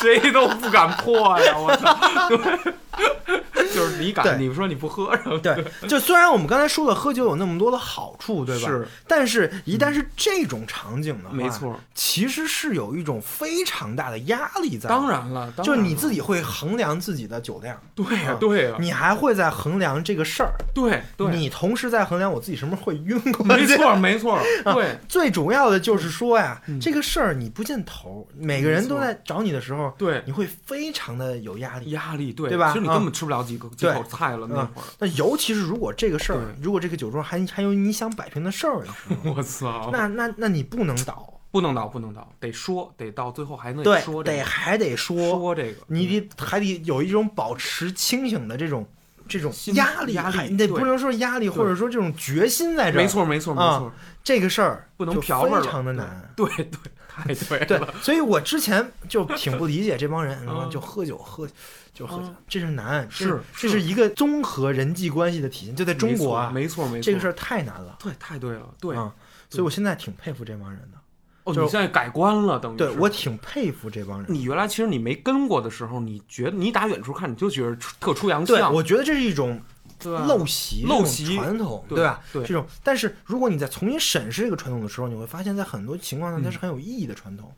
[0.01, 1.57] 谁都不敢破呀！
[1.59, 3.43] 我操，对，
[3.77, 8.67] 就是你敢，对你说你不喝，然后对，就虽然我们刚才说了喝酒有那么多的好处，对吧？
[8.69, 14.89] 是，但是一旦是这种场景的话，没错，其实是有一种非常大的压力在。
[14.89, 23.21] 当，然了，当就是你自己会衡量自己的酒量，对呀啊，对呀，你还会在衡量这个事儿，对对，你同时在衡量我自己什么时候会晕。
[23.45, 24.41] 没错没错，
[24.73, 31.91] 对最主要的就是说呀，嗯这个事儿你不见头，每个人都在找你的时候，对，你会非常的有压力。
[31.91, 38.93] 压力对对吧其实你啊根本吃不了几个几对口菜了那啊会儿，那尤其是如果这个事儿，如果这个酒桌还还有你想摆平的事儿的时
[39.25, 48.87] 候， 我操，那那那你不能倒，不能倒不能倒，得说得到最后还能对说，这个得还得说，说这个，你得还得有一种保持清醒的这种
[49.29, 53.03] 这种压力，压力你得不能说压力，或者说这种决心在这儿。
[53.03, 53.93] 没，错没错没啊错，
[54.23, 56.33] 这个事儿不能就嫖味儿非常的难。
[56.37, 60.39] 对对，太对对了，，所以我之前就挺不理解这帮人，
[60.71, 61.49] 就喝酒喝，
[61.97, 67.97] 就喝酒嗯，这是难，是是这是一个综合人际关系的体现，就在中国啊，没错没错，儿这个事儿太难了。
[67.99, 68.95] 对太对了，对。
[68.95, 69.15] 啊，
[69.49, 70.99] 所以我现在挺佩服这帮人的。
[71.45, 74.27] 哦，你现在改观了，等于对我挺佩服这帮人。
[74.29, 78.57] 你原来其实你没跟过的时候，你觉得你打远处看，你就觉得特出洋相。
[78.57, 79.59] 对，相，我觉得这是一种
[80.03, 81.37] 陋习、陋习。
[81.37, 82.21] 传统，对吧？
[82.31, 82.45] 对。
[82.45, 87.51] 这种，但是如果你在重新审视这个传统的时候，你会发现在很多情况下它是很有意义的传统。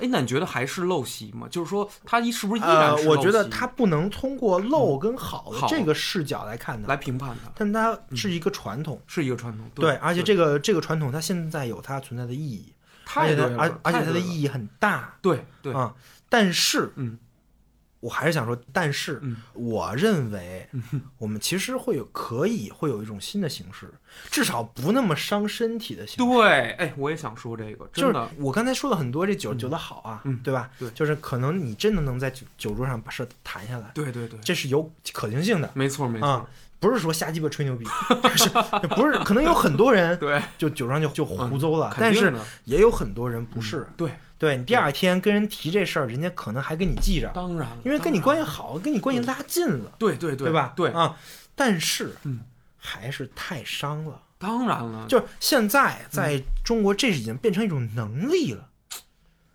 [0.00, 1.46] 哎，那你觉得还是陋习吗？
[1.50, 2.92] 就是说，它一是不是依然？
[3.06, 9.00] 我觉得它不能通过陋跟好的这个视角来看它，来评判它但它是一个传统。
[9.06, 12.72] 是一个传统，对，而且这个这个传统它现在有它存在的意义，
[13.14, 15.94] 而且而而且它的意义很大对对，啊。
[16.28, 17.18] 但是，嗯，
[18.00, 20.68] 我还是想说，但是嗯我认为
[21.18, 23.92] 我们其实会有可以会有一种新的形式，
[24.30, 26.32] 至少不那么伤身体的形式。
[26.32, 30.70] 对，哎，我也想说这个，就是，我刚才说了很多这酒酒的好啊，嗯对吧？
[30.78, 36.48] 对就是可能你真的能在酒酒桌上把事儿谈下来，对对对，这是有可行性的没错没错啊，，
[36.78, 37.84] 不是说瞎鸡巴吹牛逼，
[38.22, 38.48] 就是
[38.94, 42.32] 不是可能有很多人 对，就酒上就就胡诌了，肯但是
[42.64, 43.86] 也有很多人不是。
[43.96, 50.72] 对，对你第二天跟人提这事儿，人家可能还跟你记着，当然了，因为跟你关系好，跟你关系拉近了，对对对对吧？
[50.74, 51.14] 对，啊，
[51.54, 52.40] 但是嗯，
[52.78, 54.22] 还是太伤了。
[54.38, 58.70] 当然了，就是现在在中国，这已经变成一种能力了，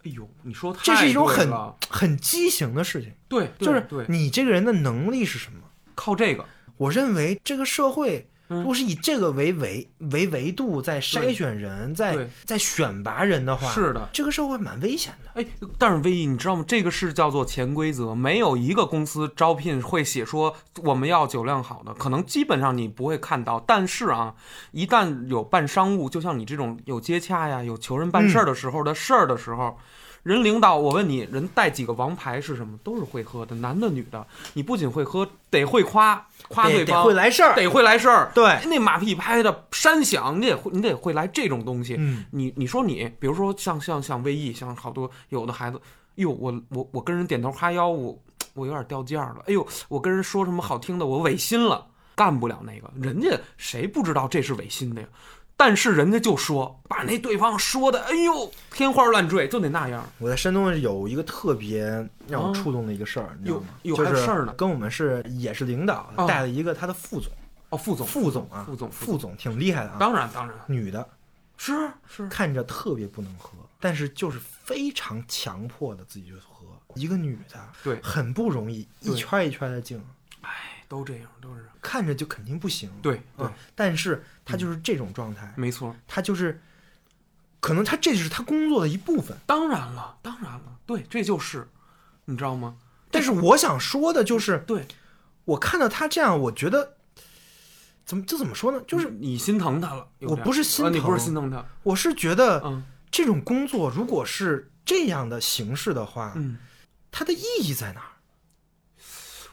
[0.03, 1.51] 哎呦，你说太这是一种很
[1.89, 3.11] 很畸形的事情。
[3.27, 5.61] 对，就是对，你这个人的能力是什么？
[5.95, 6.45] 靠这个，
[6.77, 15.31] 我认为这个社会嗯如果是以这个为维为维度在筛选人，在在选拔人的话，是的，这个社会蛮危险的。
[15.41, 15.45] 哎，
[15.79, 16.63] 但是威毅，你知道吗？
[16.67, 23.59] 这个是叫做潜规则，没有一个公司招聘会写说我们要酒量好的，可能基本上你不会看到。
[23.65, 24.35] 但是啊，
[24.71, 29.77] 一旦有办商务，就像你这种有接洽呀、有求人办事儿的时候的事儿的时候。
[30.25, 32.75] 人领导，我问你，人带几个王牌是什么？
[32.83, 34.25] 都是会喝的，男的女的。
[34.53, 36.15] 你不仅会喝，得会夸
[36.47, 38.31] 夸对方，会来事儿，得会来事儿。
[38.33, 41.95] 对那马屁拍的山响，你得会，你得会来这种东西。
[41.99, 45.79] 嗯，你你说你，比如说像像像威毅，像好多有的孩子，
[46.15, 48.19] 哟，我我我跟人点头哈腰，我
[48.55, 49.43] 我有点掉价了。
[49.45, 52.91] 哎呦，我跟人说什么好听的，我违心了，干不了那个。
[52.99, 55.07] 人家谁不知道这是违心的呀？
[55.57, 60.05] 但是人家就说，把那对方说的，哎呦，天花乱坠，就得那样。
[60.19, 61.85] 我在山东有一个特别
[62.27, 63.67] 让我啊触动的一个事儿，你知道吗？
[63.83, 64.53] 有事儿呢。
[64.57, 67.31] 跟我们是也是领导啊带了一个他的副总，
[67.69, 69.35] 哦，副总，副总啊，副总，副总。
[69.37, 70.55] 挺厉害的啊，当然当然。
[70.67, 71.07] 女的，
[71.57, 76.65] 是是，看着特别不能喝，但是就是非常强迫的自己就喝。
[76.95, 77.99] 一个女的，对。
[78.01, 80.03] 很不容易，一对圈一圈的敬，哎，
[80.87, 81.65] 都这样，都是。
[81.81, 82.89] 看着就肯定不行。
[83.01, 85.95] 对对啊，，但是他就是这种状态，没错。
[86.07, 86.61] 他就是，
[87.59, 89.37] 可能他这就是他工作的一部分。
[89.45, 91.67] 当然了，当然了，对，这就是，
[92.25, 92.77] 你知道吗？
[93.11, 94.87] 但是我想说的就是，对，
[95.45, 96.95] 我看到他这样，我觉得，
[98.05, 98.81] 怎么这怎么说呢？
[98.87, 106.57] 就是你心疼他了，我不是心啊你不是疼心疼他，我是觉得嗯这种工作如果是这样的形式的话，嗯。
[107.17, 108.11] 它的意义在哪儿？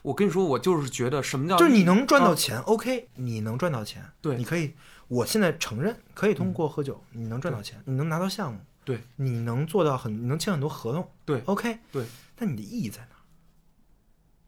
[0.03, 4.73] 我跟你说，我就是觉得什么叫就是你能赚到啊钱、o k 你能赚到钱，对你可以。
[5.09, 12.05] 我现在承认，可以通过喝酒，你能赚到钱，你能拿到项目，对，你能做到很，你能签很多合同，对，OK，对。
[12.35, 13.15] 但你的意义在哪？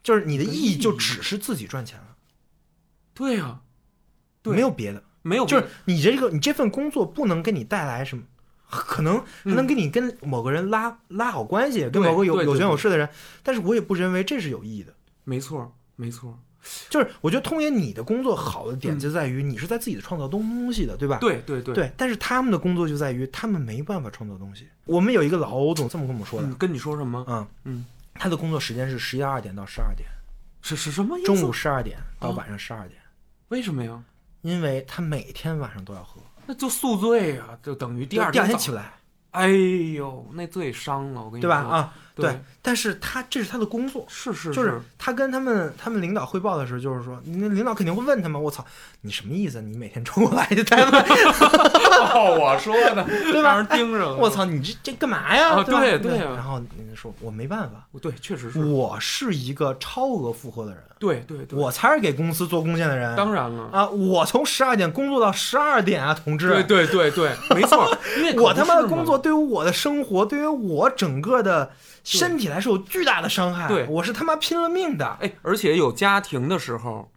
[0.02, 2.16] 就是你的意义就只是自己赚钱了，
[3.14, 3.62] 对呀、
[4.42, 5.04] 对没有别的。
[5.22, 8.24] 没有就是你这个你这份工作不能给你带来什么，
[8.70, 13.08] 可能还能跟你跟某个人拉、拉好关系，跟某个有有权有势的人，
[13.44, 14.95] 但是我也不认为这是有意义的。
[15.26, 16.40] 没错没错。
[16.90, 21.20] 就是我觉得通爷你的工作好的点嗯就在于你是在自己的创造东西的，对吧？
[21.20, 24.68] 对对对，对，但是他们的工作就在于他们没办法创造东西。
[24.86, 27.24] 我们有一个老欧总这么跟我们说的，嗯，跟你说什么？
[27.28, 30.10] 嗯嗯，他的工作时间是十一二点到十二点，
[30.64, 31.28] 是是什么意思？
[31.28, 33.00] 中午十二点到啊晚上十二点，
[33.50, 34.04] 为什么呀？
[34.42, 38.94] 因为他每天晚上都要喝，那就宿醉啊，就等于第二第二天早起不来，
[39.36, 41.58] 哎呦，那最伤了，我跟你说，对吧？
[41.58, 44.06] 啊，对对，但是他这是他的工作。
[44.08, 48.66] 是是就是他跟他们他们领导汇报的时候，就是说，那领导肯定会问他们，我操，
[49.02, 49.62] 你什么意思？
[49.62, 51.00] 你每天冲过来就单位，
[52.14, 54.16] 哦，我说的， 对吧让人盯着了。
[54.16, 55.50] 我操，你这这干嘛呀？
[55.56, 63.16] 啊对吧对对啊然后人家说，我没办法，对，确实是，我是一个超额负荷的人，对对对，我才是给公司做贡献的人。
[63.16, 66.50] 当然了，啊，我从十二点工作到十二点啊，同志。
[66.50, 67.86] 对对对对，没错，
[68.18, 71.72] 因为 我他妈的工作对于我的生活，对于我整个的
[72.04, 73.68] 身体来说有巨大的伤害。
[73.68, 75.18] 对我是他妈拼了命的。
[75.20, 77.12] 哎，而且有家庭的时候，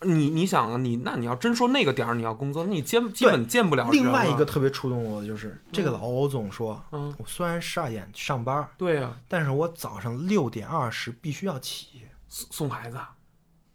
[0.00, 13.10] 你你想啊，你那你要真说那个点儿你要工作，那你见基本见不了人另外一个特别触动我的就是，这个老欧总说，嗯我虽然十二点上班，对呀、但是我早上六点二十必须要起，送送孩子啊，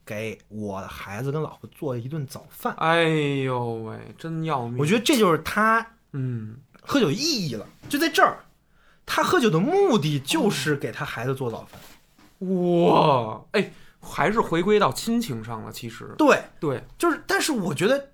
[0.03, 2.73] 给我的孩子跟老婆做一顿早饭。
[2.79, 4.79] 哎呦喂，真要命！
[4.79, 6.55] 我觉得这就是他嗯，
[6.85, 8.39] 喝酒意义了，就在这儿。
[9.05, 11.79] 他喝酒的目的就是给他孩子做早饭。
[12.49, 13.71] 哇，哎，
[14.01, 15.71] 还是回归到亲情上了。
[15.71, 18.09] 其实，对，对，就是，但是我觉得，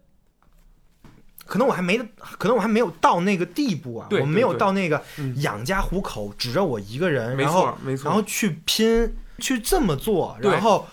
[1.46, 10.88] 可能我还没，可能我还没有到那个地步啊，我没有到那个嗯养家糊口，指着我一个人，没然后错没错然后去拼，去这么做，然后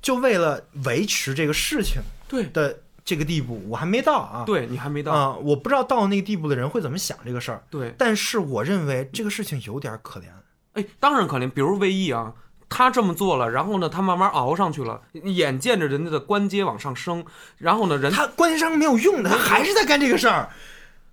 [0.00, 4.44] 就为了维持这个事情对，的这个地步，我还没到啊。
[4.46, 10.24] 对你还没到，啊、我不知道到那个地步的人会怎么想这个事儿，对，但是我认为这个事情有点可怜。
[10.72, 11.50] 哎，当然可怜。
[11.50, 12.32] 比如魏毅啊，
[12.68, 17.24] 他这么做了，然后呢，他慢慢熬上去了，眼见着人家的官阶往上升，
[17.58, 20.48] 然后呢，人他关系商没有用的，他还是在干这个事儿。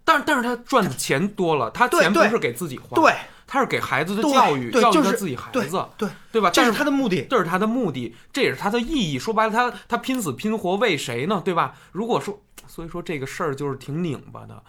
[0.03, 3.13] 但是但是他赚的钱多了，他钱不是给自己花，对，
[3.51, 6.49] 他是给孩子的教育，教育他自己孩对子，对对吧？
[6.51, 7.27] 这是他的目的。
[7.29, 9.19] 这是他的目的，这也是他的意义。
[9.19, 11.41] 说白了，他他拼死拼活为谁呢？
[11.43, 11.75] 对吧？
[11.91, 14.63] 如果说，所以说这个事儿就是挺拧巴的，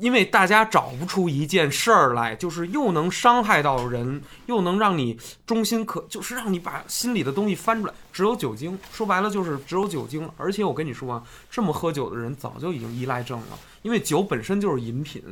[0.00, 5.16] 因为大家找不出一件事儿来，就是又能伤害到人，又能让你
[5.46, 7.94] 忠心可，就是让你把心里的东西翻出来。
[8.12, 10.28] 只有酒精，说白了就是只有酒精。
[10.36, 15.22] 而且我跟你说啊，这么喝酒的人早就已经依赖症了，因为酒本身就是饮品。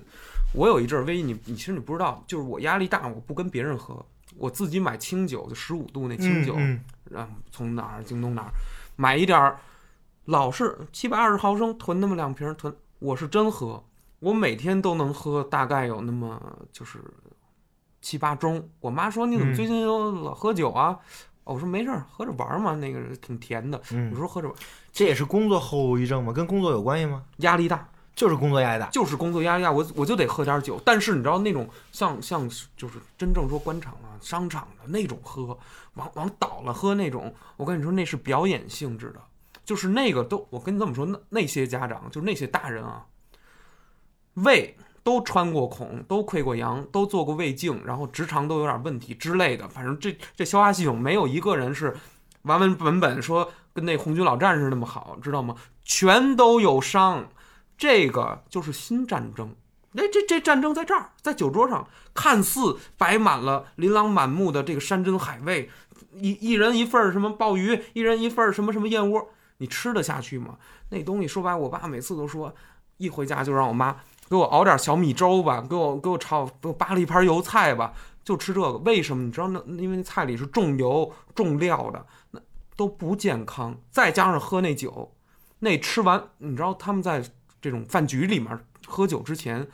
[0.55, 4.05] 我有一阵儿，唯一你你其实你不知道，就是我压力大，我不跟别人喝，
[4.37, 6.81] 我自己买清酒，就十五度那清酒，嗯
[7.11, 8.51] 然后从哪儿京东哪儿
[8.97, 9.59] 买一点儿，
[10.27, 13.83] 老是七百二十毫升囤那么两瓶儿囤，我是真喝，
[14.21, 16.41] 我每天都能喝大概有那么
[16.73, 17.01] 就是
[18.01, 18.63] 七八盅。
[18.81, 20.99] 我妈说你怎么嗯最近又老喝酒啊？
[21.45, 23.79] 哦我说没事儿，喝着玩儿嘛，那个挺甜的。
[23.91, 26.33] 嗯我说喝着玩儿这也是工作后遗症吗？
[26.33, 27.23] 跟工作有关系吗？
[27.39, 28.89] 压力大，就是工作压力大。
[28.91, 30.81] 就是工作压力大，我我就得喝点酒。
[30.85, 35.59] 但是你知道那种像像就是真正说官场啊、商场的那种喝，
[35.95, 39.21] 往往倒了喝那种，我跟你说那是表演性质的，
[39.65, 43.07] 就是那个都我跟你这么说，那那些家长就那些大人啊，
[44.35, 51.95] 胃都穿过孔，都溃过疡，都做过胃镜，然后直肠都有点问题之类的，反正这这消化系统没有一个人是
[52.43, 55.57] 完完本本说跟那红军老战士那么好，知道吗？
[55.83, 57.29] 全都有伤。
[57.77, 59.55] 这个就是新战争。
[59.97, 65.71] 哎，这这战争在这儿，在酒桌上，看似摆满了琳琅满目的这个山珍海味，
[66.15, 70.59] 一一人一份儿什么鲍鱼，一人一份儿什么什么燕窝，你吃得下去吗？
[70.89, 72.53] 那东西说白，我爸每次都说，
[72.97, 73.97] 一回家就让我妈
[74.29, 77.93] 给我熬点小米粥吧，给我给我炒给我扒了一盘油菜吧，
[78.25, 78.73] 就吃这个。
[78.79, 79.23] 为什么？
[79.23, 82.41] 你知道那因为那菜里是重油重料的，那
[82.75, 83.77] 都不健康。
[83.93, 85.15] 再加上喝那酒，
[85.61, 87.23] 那吃完，你知道他们在
[87.65, 89.67] 这种饭局里面喝酒之前，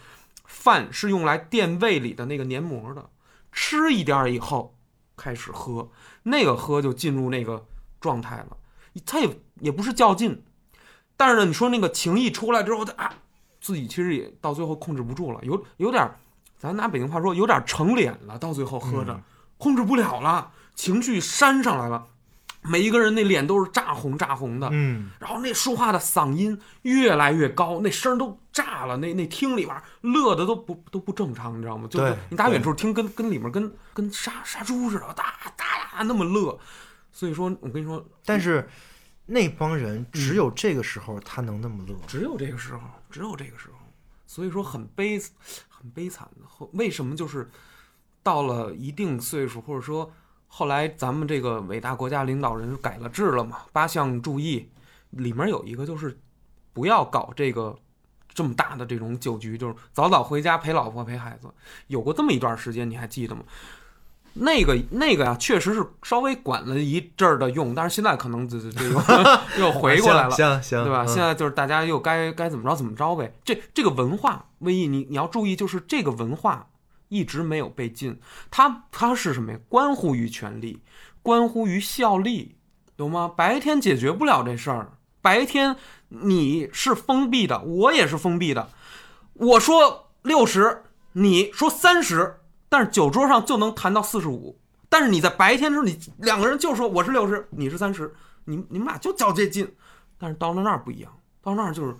[0.45, 3.11] 饭是用来垫胃里的那个黏膜的，
[3.51, 4.77] 吃一点儿以后
[5.17, 5.91] 开始喝，
[6.23, 7.67] 那个喝就进入那个
[8.01, 8.57] 状态了。
[9.05, 10.45] 他也也不是较劲，
[11.17, 13.13] 但是呢，你说那个情谊出来之后，他啊，
[13.61, 16.17] 自己其实也到最后控制不住了，有有点儿，
[16.57, 19.21] 咱拿北京话说，有点儿成脸了，到最后喝着、
[19.59, 22.07] 控制不了了，情绪煽上来了，
[22.63, 31.89] 每一个人那脸都是炸红炸红的，嗯，然后那说话的嗓音越来越高，那声儿都炸了，那那厅里边乐的都不都不正常，你知道吗？
[31.91, 36.59] 就是对你打远处听，跟跟里面跟跟杀杀猪似的，哒哒哒那么乐。
[37.13, 38.69] 所以说，我跟你说，但是
[39.27, 41.97] 那帮人只有这个时候他能那么乐。
[42.07, 42.81] 只有这个时候，
[43.11, 43.79] 只有这个时候，
[44.27, 45.21] 所以说很悲
[45.69, 46.47] 很悲惨的。
[46.47, 47.51] 后为什么就是
[48.23, 50.11] 到了一定岁数，或者说
[50.53, 54.69] 后来咱们这个伟大国家领导人改了制了嘛，八项注意
[55.11, 56.19] 里面有一个就是
[56.73, 57.75] 不要搞这个
[58.35, 61.49] 这么大的这种酒局，就是早早回家陪老婆陪孩子。
[61.87, 63.43] 有过这么一段时间，你还记得吗？
[64.33, 69.01] 那个那个呀，确实是稍微管了一阵儿的用，但是现在可能这这这又
[69.59, 70.31] 又回过来了。
[70.31, 71.05] 行行，对吧？
[71.05, 73.33] 嗯现在就是大家又该该怎么着怎么着呗。
[73.45, 76.69] 这这个文化，瘟疫，你你要注意，就是这个文化
[77.11, 78.19] 一直没有被禁，
[78.51, 79.59] 它它是什么呀？
[79.69, 80.81] 关乎于权利，
[81.23, 82.57] 关乎于效力，
[82.97, 83.29] 懂吗？
[83.37, 85.77] 白天解决不了这事儿，白天
[86.09, 88.71] 你是封闭的，我也是封闭的。
[89.35, 94.59] 我说六十，你说三十，但是酒桌上就能谈到四十五。
[94.89, 99.75] 但是你在白天的时候，你两个人就说我是六十，你是三十，你你们俩就较这劲。
[100.17, 101.97] 但是到了那儿不一样，到那儿就是，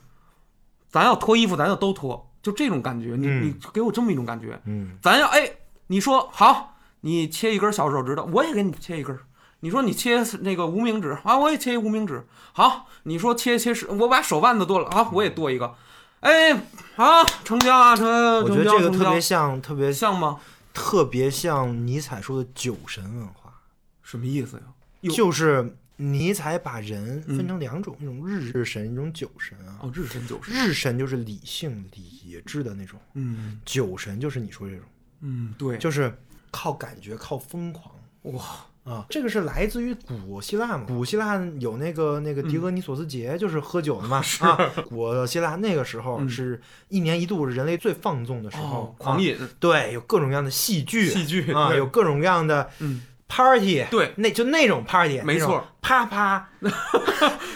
[0.89, 3.17] 咱要脱衣服，咱就都脱，就这种感觉。
[3.17, 5.51] 你、嗯你给我这么一种感觉，嗯咱要哎，
[5.89, 9.19] 你说好，你切一根小手指头，我也给你切一根。
[9.61, 12.27] 你说你切那个无名指啊，我也切一无名指。
[12.53, 15.75] 好，你说切切是，我把手腕子剁了啊，我也剁一个。
[16.21, 16.55] 哎，
[16.97, 20.39] 好，成交啊，成交，我觉得这个特别像，特别像吗？
[20.73, 23.53] 特别像尼采说的酒神文化，
[24.03, 24.63] 什么意思呀？
[25.15, 29.81] 就是尼采把人嗯分成两种，一种日日神，一种酒神啊。
[29.83, 30.55] 哦，日神酒神。
[30.55, 34.85] 日神就是理性、理智的那种，嗯酒神就是你说这种，
[35.21, 36.13] 嗯，对，就是
[36.51, 38.45] 靠感觉、靠疯狂哇，
[38.85, 39.05] 啊。
[39.11, 40.85] 这个是来自于古希腊嘛？
[40.87, 44.23] 古希腊有那个那个狄俄尼索斯节，就是喝酒的嘛。
[44.41, 44.57] 啊，
[44.89, 55.65] 古希腊那个时候嗯是一年一度人类最放纵的时候哦，，狂啊饮对，有各种各样的戏剧，戏剧啊，有各种各样的嗯 party，对，那就那种 party，没错。
[55.81, 56.47] 啪啪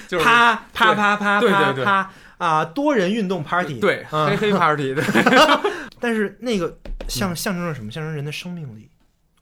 [0.09, 5.03] 就是啪啪啪啪啪啪啊，多人运动 party，对啊黑黑 party 的。
[6.01, 7.91] 但是那个嗯象象征着什么？
[7.91, 8.89] 象征人的生命力。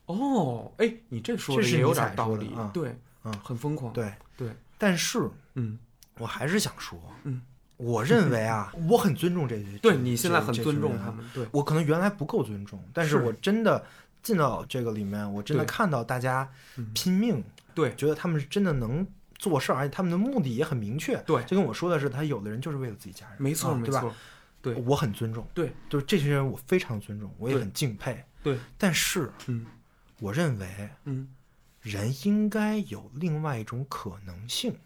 [0.06, 3.32] 哦，哎，你这说的有点道理啊，对，嗯。
[3.44, 4.12] 很疯狂，对。
[4.36, 5.78] 对，但是嗯，
[6.18, 7.40] 我还是想说，嗯，
[7.76, 13.16] 我认为啊， 我很尊重这些，对你现在很尊重他们，对，我可能原来不够尊重，但是是。
[13.18, 13.84] 我真的
[14.22, 17.42] 进到这个里面，我真的看到大家嗯拼命，
[17.74, 19.06] 对觉得他们是真的能
[19.36, 21.16] 做事儿，而且他们的目的也很明确。
[21.26, 23.88] 对就跟我说的是，他有的人就是为了自己家人，没错没？
[23.88, 24.14] 错，
[24.60, 28.24] 对我很尊重，对，就是这些人我非常尊重，我也很敬佩。
[28.42, 29.66] 对，但是嗯
[30.20, 31.28] 我认为嗯，
[31.80, 34.76] 人应该有另外一种可能性，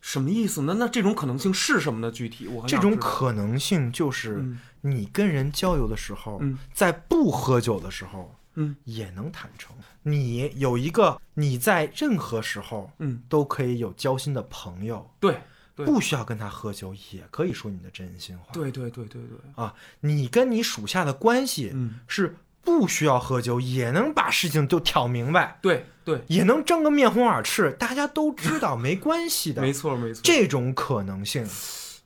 [0.00, 0.76] 什么意思呢？
[0.78, 2.10] 那这种可能性是什么呢？
[2.10, 6.58] 具体我这种可能性就是嗯你跟人交友的时候，嗯。
[6.74, 8.76] 在不喝酒的时候，嗯。
[8.84, 9.74] 也能坦诚。
[10.02, 15.38] 你有一个你在任何时候嗯，都可以有交心的朋友，对
[15.74, 15.86] 对。
[15.86, 18.52] 不需要跟他喝酒，也可以说你的真心话。
[18.52, 22.00] 对对对对对，啊，你跟你属下的关系嗯。
[22.06, 29.60] 是不需要喝酒，也能把事情就挑明白，对对，也能争个面红耳赤，大家都知道没关系的。
[29.62, 31.44] 没错没错，这种可能性，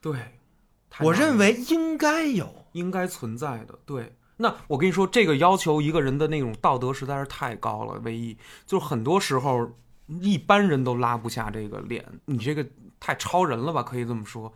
[0.00, 0.18] 对，
[1.00, 2.65] 我认为应该有。
[2.76, 3.78] 应该存在的。
[3.84, 8.00] 对，那我跟你说，这个要求一个人的那种道德实在是太高了。
[8.04, 9.72] 唯一就是很多时候
[10.20, 12.66] 一般人都拉不下这个脸，你这个
[13.00, 13.82] 太超人了吧？
[13.82, 14.52] 可以这么说，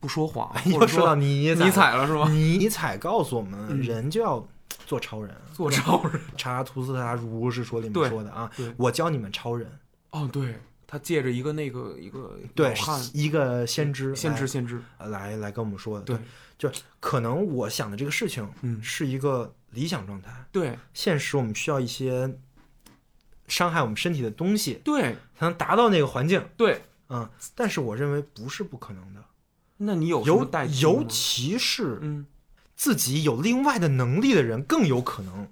[0.00, 2.28] 不说谎，或者又说到尼尼采了是吧？
[2.30, 4.46] 尼采告诉我们，嗯人就要
[4.86, 5.36] 做超人。
[5.52, 6.20] 做超人。
[6.36, 9.70] 查拉图斯特拉如是说里面说的啊对，我教你们超人。
[10.10, 16.04] 哦，对，他借着一个那个一个对汉，一个先知，先知先知，来来来跟我们说的。
[16.04, 16.16] 对，
[16.58, 18.82] 就可能我想的这个事情，嗯。
[18.82, 20.44] 是一个理想状态。
[20.52, 20.76] 对。
[20.92, 22.36] 现实我们需要一些
[23.46, 25.16] 伤害我们身体的东西，对。
[25.38, 26.44] 才能达到那个环境。
[26.56, 26.82] 对。
[27.10, 29.24] 嗯，但是我认为不是不可能的，
[29.78, 30.50] 那你有尤
[30.80, 32.26] 尤其是嗯，
[32.76, 35.48] 自己有另外的能力的人更有可能。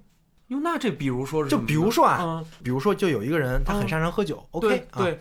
[0.49, 5.19] 哟，那这比如说是就比如说啊嗯，比如说，就有一个人他很嗯擅长喝酒，OK，对啊对，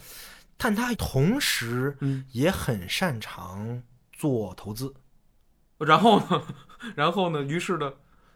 [0.58, 3.82] 但他同时嗯，也很擅长
[4.12, 4.92] 做投资，
[5.78, 6.42] 然后呢，
[6.96, 7.92] 然后呢，于是呢，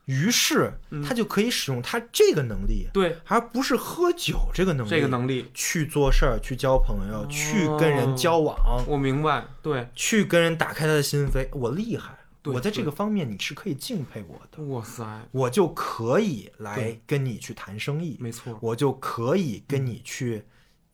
[0.07, 11.49] 于是嗯他就可以使用他这个能力，对而不是喝酒这个能力，这个能力，去做事儿，去交朋友，去跟人交往，我明白，对，去跟人打开他的心扉。
[11.53, 20.45] 我厉害，我在这个方面你是可以敬佩我的，哇塞，我就可以来跟你去谈生意，没错，我就可以跟你去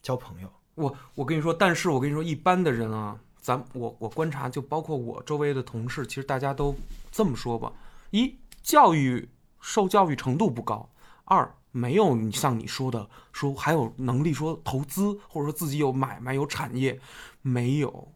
[0.03, 0.53] 交朋友。
[0.74, 6.74] 我我跟你说，但是我跟你说，一般的人啊，咱我我观察，就包括我周围的同事，其实大家都
[7.12, 7.72] 这么说吧：
[8.11, 9.28] 一，教育
[9.61, 10.88] 受教育程度不高；
[11.26, 16.99] 二，没有你像你说的说还有能力说投资，或者说自己有买卖有产业，
[17.40, 18.09] 没有。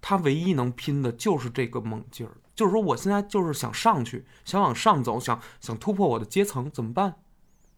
[0.00, 7.20] 他唯一能拼的就是这个猛劲儿，就是说我现在就是想上去，想往上走，想想突破我的阶层，怎么办？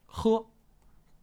[0.06, 0.46] 喝，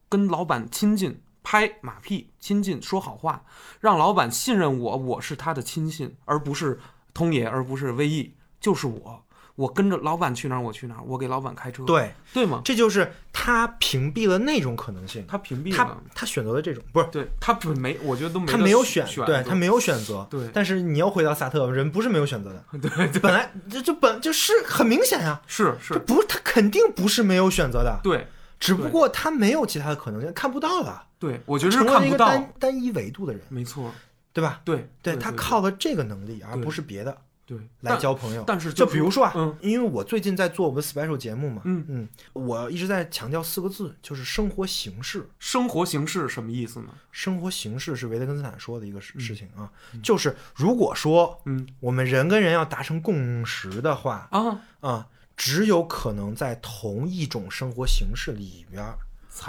[0.07, 3.43] 跟老板亲近，拍马屁，亲近，说好话，
[3.79, 6.79] 让老板信任我，我是他的亲信，而不是
[7.13, 9.21] 通爷，而不是威毅，就是我。
[9.55, 12.61] 我跟着老板去哪儿，我去哪儿，我给老板开车，对，对吗？
[12.65, 17.07] 这就是他屏蔽了那种可能性，他屏蔽了，他选择了这种，不是。
[17.09, 20.49] 对他不没，我觉得都没他没有选，对他没有选择，对。
[20.51, 23.21] 但是你要回到萨特，人不是没有选择的， 对对。
[23.21, 28.27] 本来这这本就是很明显呀、是是，这不他肯定不是没有选择的，对。
[28.57, 33.91] 只不过他没有其他的可能性，看不到了，对，我觉得是看不到，单单一维度的人，没错，
[34.31, 34.61] 对吧？
[34.63, 38.43] 对对他靠了这个能力，而不是别的对来交朋友。
[38.45, 45.27] 但是就比如说啊，嗯因为我最近在做我们 special 节目嘛，嗯嗯，我一直在强调四个字，就是生活形式。
[45.39, 46.89] 生活形式什么意思呢？
[47.11, 49.71] 生活形式是维特根斯坦说的一个事事情啊，
[50.03, 55.07] 就是如果说嗯我们人跟人要达成共识的话啊，啊，
[55.37, 58.83] 只有可能在同一种生活形式里边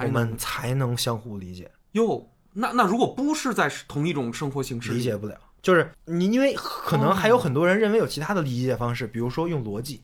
[0.02, 1.70] 儿，我们才能相互理解。
[1.92, 10.02] 哟，那那如果不是在同一种生活形式理解不了，就是你，因为可能哦还有很多人认为有其他的理解方式，比如说用逻辑。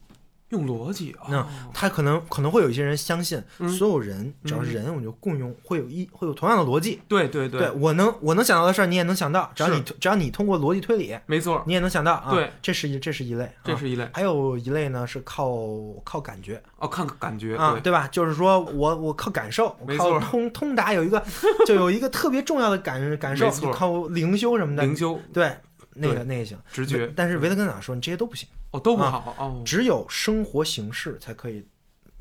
[0.52, 7.00] 用逻辑啊，那他可能可能会有一些人相信，嗯所有人只要是人，我们就共用，会有一会有同样的逻辑。
[7.08, 12.30] 对对对我能我能想到的事儿，你也能想到，只要你只要你通过逻辑推理，没错，你也能想到啊。
[12.30, 15.58] 对，这是一这是一类，啊这是一类还有一类呢是靠
[16.04, 18.06] 靠感觉哦，看看感觉，啊，对，吧？
[18.12, 21.22] 就是说我我靠感受，我没错靠通通达有一个
[21.66, 25.56] 就有一个特别重要的感感受，就靠灵修什么的，灵修对
[25.94, 26.58] 那个那个行。
[26.72, 31.66] 直觉，但是维特根斯坦说，你这些都不行，哦都不啊好哦，只有生活形式才可以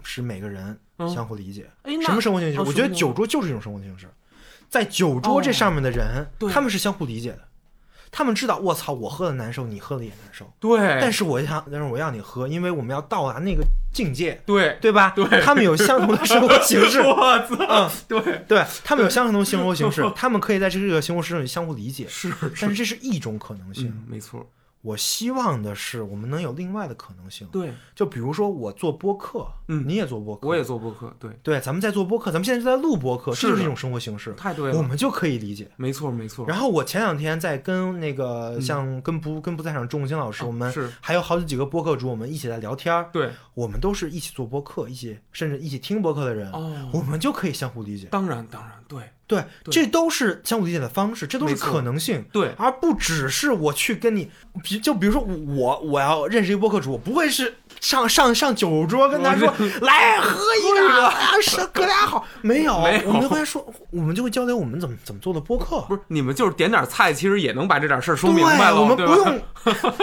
[0.03, 1.09] 使每个人嗯。
[1.09, 1.69] 相互理解。
[2.05, 2.59] 什么生活形式？
[2.59, 4.07] 哦我觉得酒桌就是一种生活形式，
[4.69, 6.51] 在酒桌这上面的人，对。
[6.51, 7.47] 他们是相互理解的，
[8.12, 15.14] 他们知道，我操，我喝的难受，你喝的也难受，对，但是我想，但是我要你喝，因为我们要到达那个境界，对，对吧？
[15.16, 15.26] 对。
[15.41, 22.34] 他们有相同的生活形式， 我操，嗯，对，对，他们有相同的生活形式，他们可以在这个生活形式里相互理解，是。
[22.59, 23.88] 但是这是一种可能性。
[23.88, 24.45] 嗯，没错，
[24.82, 27.47] 我希望的是，我们能有另外的可能性。
[27.51, 35.69] 对，就比如说我做播客，嗯你也做播客，我也做播客，对，对，咱们在做播客，咱们现在就在录播客，这就是一种生活形式，太对了，我们就可以理解。
[35.77, 43.09] 没错没错，然后我前两天在跟那个像跟不跟不在场钟兴老师，啊我们是还有好几个播客主，我们一起在聊天儿。
[43.13, 48.07] 对，我们都是一起做播客，一起甚至一起听播客的人，哦我们就可以相互理解。
[48.11, 52.25] 当然当然，对对，对这都是相互理解的方式，这都是可能性。
[52.34, 54.29] 对，而不只是我去跟你，
[54.61, 59.51] 比就比如说我我要认识一个播客主，我不会是上上上酒桌跟他说
[59.82, 65.82] 来喝一个啊，是哥俩好，没有， 没有我们会说，我们就会交流我们怎么怎么做的播客。
[65.89, 68.95] 不是你们就是点点菜，其实也能把这点事儿说，明白了， 我们？
[68.95, 69.41] 不用。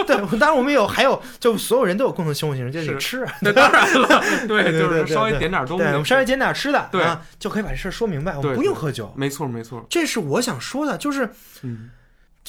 [0.05, 3.25] 对，当然我们有，还有，就所有人都有共同行为形式，就是得吃。
[3.41, 9.11] 那当然了，对，对对就是对对稍微点点东西，我们稍微点点吃的，对啊，就可以把这事儿说明白，我们不用喝酒。
[9.15, 11.29] 没错没错，这是我想说的，就是，
[11.63, 11.89] 嗯。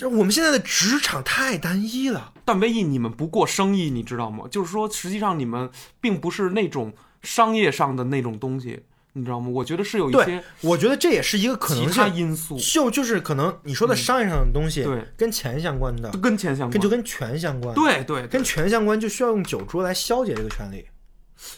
[0.01, 2.33] 这我们现在的职场太单一了。
[2.47, 4.47] 但唯一你们不过生意，你知道吗？
[4.51, 5.69] 就是说，实际上你们
[6.01, 6.91] 并不是那种
[7.23, 8.81] 商业上的那种东西，
[9.13, 9.49] 你知道吗？
[9.51, 16.71] 我觉得是有一些我觉得这也是一个可其他能性，因素，就就是可能你说的商业上的东西，对跟钱相关的，跟钱相关。
[16.71, 20.87] 跟就跟权相关，，对对，跟权相关，就需要用酒桌来消解这个权利，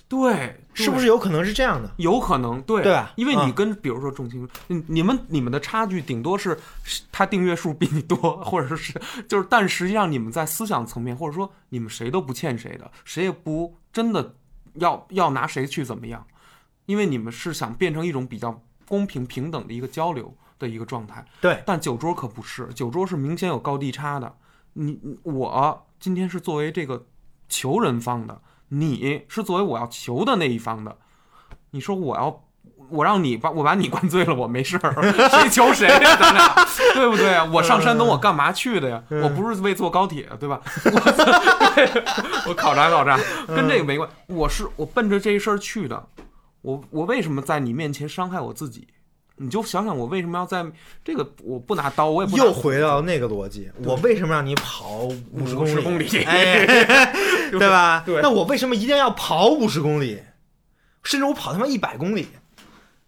[0.08, 1.06] 对，是不是？
[1.06, 1.90] 有可能是这样的？
[1.96, 8.92] 有可能，对对吧因为你嗯跟比如说重青，你你们你们的差距顶多是是他订阅数比你多，或者说是
[9.28, 14.36] 就是，但实际上你们在思想层面，或者说你们谁都不欠谁的，谁也不真的
[14.74, 16.24] 要要拿谁去怎么样，
[16.86, 21.24] 因为你们是想变成一种比较公平平等的一个交流的一个状态。
[21.40, 24.32] 对，但酒桌可不是，酒桌是明显有高低差的。
[24.74, 27.06] 你你我今天是作为这个
[27.48, 28.40] 求人方的，
[28.74, 30.96] 你是作为我要求的那一方的。
[31.72, 32.42] 你说我要
[32.90, 34.92] 我让你把我把你灌醉了，我没事儿，
[35.30, 36.16] 谁求谁呀？
[36.16, 36.54] 咱俩
[36.94, 37.44] 对不对啊？
[37.52, 39.02] 我上山东我干嘛去的呀？
[39.22, 40.60] 我不是为坐高铁，对吧？
[40.84, 43.18] 我我考察考察，
[43.48, 44.08] 跟这个没关。
[44.26, 46.08] 我是我奔着这事儿去的。
[46.62, 48.86] 我我为什么在你面前伤害我自己？
[49.42, 50.64] 你就想想我为什么要在
[51.04, 55.00] 这个我不拿刀，我也不又回到那个逻辑，我为什么让你跑
[55.32, 55.82] 五十公里？
[55.82, 56.64] 公里哎，
[57.50, 58.02] 对吧？
[58.06, 60.22] 对那我为什么一定要跑五十公里？
[61.02, 62.28] 甚至我跑他妈一百公里？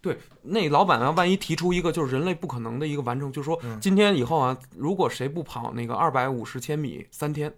[0.01, 7.51] 对，那老板啊，万一提出一个就是人类不可能的一个完成，就是说嗯今天以后啊，如果谁不跑那个二百五十千米三天，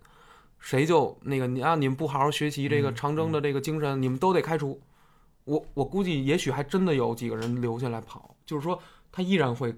[0.60, 4.80] 谁就那个你啊，你们不好好学习这个嗯长征的这个精神，你们都得开除。
[5.48, 8.78] 我我估计也许还真的有几个人留下来跑，就是说
[9.12, 9.74] 他依然会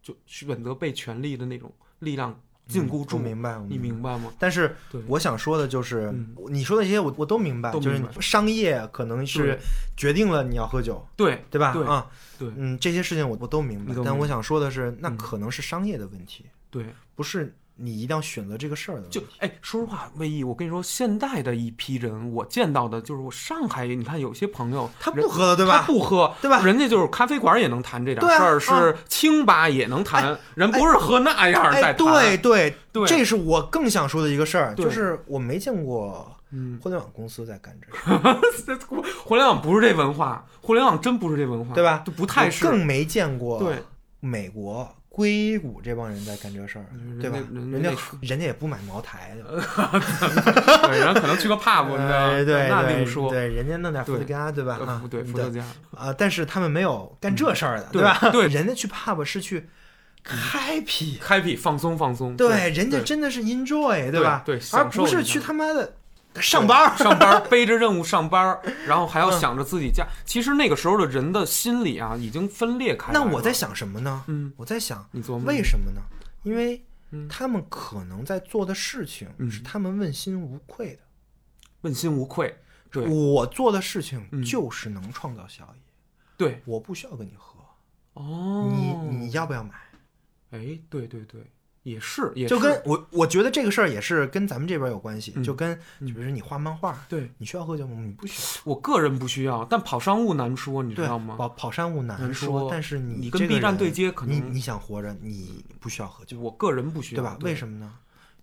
[0.00, 3.16] 就选择被权力的那种力量禁锢住。
[3.16, 4.32] 我明白，我你明白吗？
[4.38, 4.76] 但是
[5.08, 9.58] 我想说的就是嗯，你说的这些我我都明白，就是商业可能是
[9.96, 11.72] 决定了你要喝酒，对对吧？
[11.72, 12.06] 对啊，
[12.38, 16.86] 对嗯，这些事情我我都明白，但我想说的是，那嗯可能是商业的问题，对，
[17.16, 19.08] 不是你一定要选择这个事儿的。
[19.08, 25.78] 就哎，说实话，魏毅，我跟你说，现在的一批人，我见到的就是我上海，你看有些朋友他不喝了，对吧？
[25.78, 31.96] 他不喝，对吧人家就是咖啡馆也能谈这点事儿，啊是清吧也能谈，人不是喝那样在哎，谈。
[31.96, 37.88] 对对对这是我更想说的一个事儿，就是我没见过嗯，互联网公司在干这
[39.24, 42.64] 互联网不是这文化，互联网真不是这文化，对吧就不太是。
[42.64, 43.76] 更没见过对
[44.18, 44.88] 美国
[45.20, 46.86] 硅谷这帮人在干这事儿，
[47.20, 47.36] 对吧？
[47.52, 49.90] 人人家家人家也不买茅台，对吧？
[50.88, 53.28] 对，人可能去个 pub，你知道吗哎对那对另说。
[53.28, 55.02] 对，人家弄点伏特对加，对吧？
[55.10, 55.62] 对，伏特加，
[55.94, 58.18] 啊，但是他们没有干这事儿的，对吧？
[58.32, 59.68] 对 人家去 pub 是去
[60.26, 62.34] happy，happy 放松放松。
[62.36, 64.42] 对，人家真的是 enjoy，对吧？
[64.46, 65.96] 对而不是去他妈的
[66.36, 66.96] 上班。
[66.98, 70.06] 上班 背着任务上班，然后还要嗯想着自己家。
[70.24, 73.18] 其实那个时候的人的心理啊，已经分裂开了。
[73.18, 74.24] 那我在想什么呢？
[74.28, 76.00] 嗯，我在想你为什么呢？
[76.42, 81.00] 因为嗯他们可能在做的事情嗯是他们问心无愧的。
[81.82, 82.56] 问心无愧。
[82.92, 85.80] 对我做的事情嗯就是能创造效益，
[86.36, 87.60] 对我不需要跟你喝，
[88.14, 89.74] 哦，你你要不要买？
[90.50, 91.40] 哎，对对对，
[91.82, 97.96] 也是也是，就跟我我觉得这个事儿也是跟咱们这边有关系，嗯就跟比如说你画漫画，对你需要喝酒吗？
[98.04, 101.36] 你不需要，我个人不需要，但跑商务难说，你知对道吗？
[101.36, 107.38] 跑跑商务难难说但是你你跟这个 B 站对接可能你你想活着，你不需要喝酒，我个人不需要，对吧？
[107.42, 107.92] 为什么呢？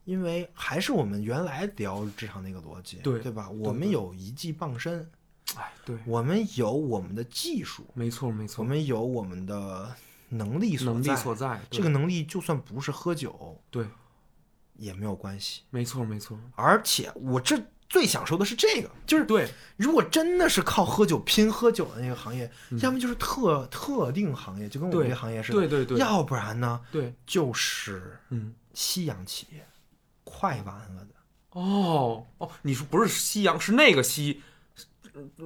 [0.06, 3.50] 因为还是我们原来聊职场那个逻辑，对对吧？
[3.50, 5.06] 我们有一技傍身，
[5.56, 9.94] 哎，对，我们有我们的技术，没错没错，我们有我们的
[10.30, 11.16] 能力所能力在。
[11.16, 13.86] 所在，这个能力就算不是喝酒对，
[14.76, 15.62] 也没有关系。
[15.70, 22.52] 没错没错，而且我这最享受的是这个，就是对，如果真的是靠喝酒拼喝酒的那个行业，
[22.82, 29.66] 要么就是特特定行业，就跟我们这行业似的，对对对要不然呢对，就是嗯，夕阳企业，
[30.24, 31.12] 快完了的。
[31.52, 34.47] 哦哦，你说不是夕阳，是那个夕，呃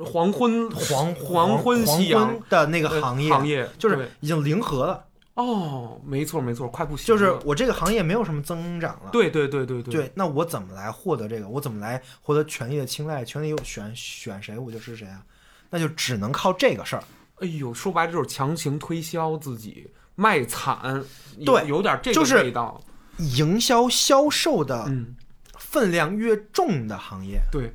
[0.06, 5.06] 黄昏黄黄昏夕阳的那个呃行业，行业就是已经零和了，
[5.36, 9.10] 哦，没错没错，快不行就是我这个行业没有什么增长了。
[9.12, 11.48] 对对对对对对，那我怎么来获得这个？
[11.48, 13.24] 我怎么来获得权力的青睐？
[13.24, 15.24] 权力又选选谁，我就是谁啊？
[15.70, 17.04] 那就只能靠这个事儿。
[17.38, 21.04] 哎呦，说白了就是强行推销自己，卖惨，
[21.46, 22.80] 对有点这个就是味道。
[23.18, 25.16] 营销销售的嗯，
[25.58, 27.72] 分量越重的行业对，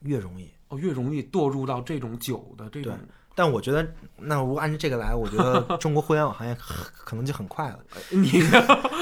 [0.00, 0.48] 越容易。
[0.68, 2.96] 哦，越容易堕入到这种酒的这种。
[3.34, 3.86] 但我觉得，
[4.16, 7.78] 那如果按照这个来，我觉得 中国互联网行业可可能就很快了。
[8.10, 8.30] 你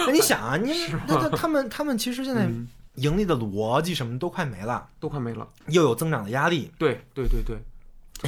[0.06, 0.72] 那你想啊，你
[1.06, 5.48] 那那他们他们其实现在嗯盈利的逻辑什么都快没了，都快没了。
[5.68, 7.73] 又有增长的压力，对对对对，那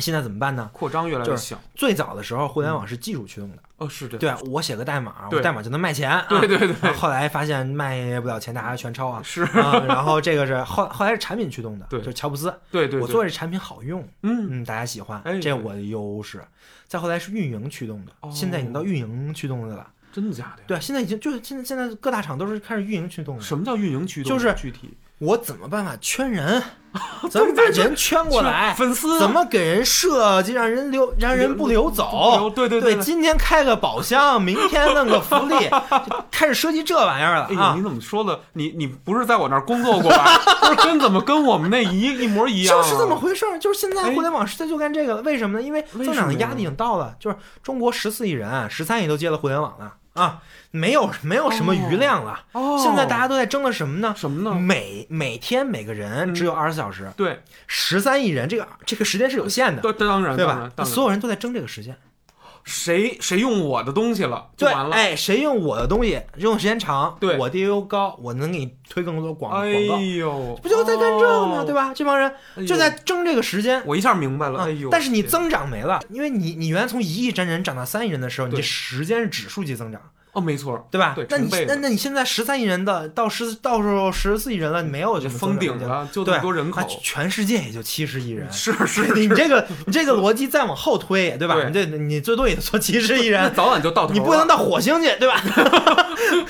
[0.01, 0.71] 现在怎么办呢？
[0.73, 1.61] 扩张越来就是越小。
[1.75, 16.43] 最早的时候，互联网是技术驱动的，哦，是的，对啊，我写个代码，我代码就能卖钱，啊对对对后后来发现卖不了钱，大家全抄啊， 是，啊，然后这个是后后来是产品驱动的，对就是乔布斯，对对，我做这产品好用，嗯，嗯，大家喜欢，哎这我的优势。
[16.87, 19.91] 再后来是运营驱动的，哦现在已经到运营驱动的了。
[20.13, 20.65] 真的假的呀？
[20.67, 23.43] 对，现在已经就是现在现在各大厂都是开始运营驱动的。
[23.43, 24.31] 什么叫运营驱动？
[24.31, 26.63] 就是具体我怎么办法圈人？
[27.31, 28.73] 怎么把人圈过来？
[28.77, 32.51] 粉丝怎么给人设计让人留让人不流走？
[32.55, 35.69] 对对对对今天开个宝箱，明天弄个福利，
[36.33, 37.83] 开始设计这玩意儿了哎你！
[37.83, 38.41] 怎么说的？
[38.55, 40.39] 你你不是在我那儿工作过吧？
[40.61, 42.83] 不是跟怎么跟我们那一一模一样、啊？
[42.83, 45.23] 就是这么回事儿，就是现在哎互联网时代就干这个了。
[45.23, 45.63] 为什么呢？
[45.63, 52.41] 因为增长的压力已经到了，就是中国十四亿人，十三亿都接了互联网了啊，没有没有什么余量了。
[52.53, 54.15] 哦，现在大家都在争的什么呢？
[54.17, 54.59] 什么呢？
[54.59, 61.97] 每每天每个人只有二十四小时，对，十三亿人，这个这个时间是有限的，对当然对吧所有人都在争这个时间。
[62.67, 64.95] 谁谁用我的东西了就对，完了。
[64.95, 71.65] 哎，谁用我的东西用的时间长，对我 DAU 高，我能给你推更多广哎广告，呦，不就在干这个吗？
[71.65, 71.95] 对吧？
[71.95, 72.31] 这帮人
[72.67, 73.81] 就在争这个时间。
[73.87, 74.59] 我一下明白了。
[74.59, 80.01] 啊哎呦，但是你增长没了，因为你你原来从一亿真人涨到三亿人的时候，你这时间是指数级增长，
[80.37, 81.15] 哦，没错，对吧？
[81.17, 88.47] 对那你那那你现在十三亿人的到十到时候十四亿人了，你没有就封顶了，就这么多人口那，全世界也就七十亿人。
[88.53, 91.55] 是 是你，这个你这个逻辑再往后推，对吧？
[91.55, 94.15] 对你这你最多也就说七十亿人， 早晚就到头了。
[94.15, 95.43] 你不能到火星去，对吧？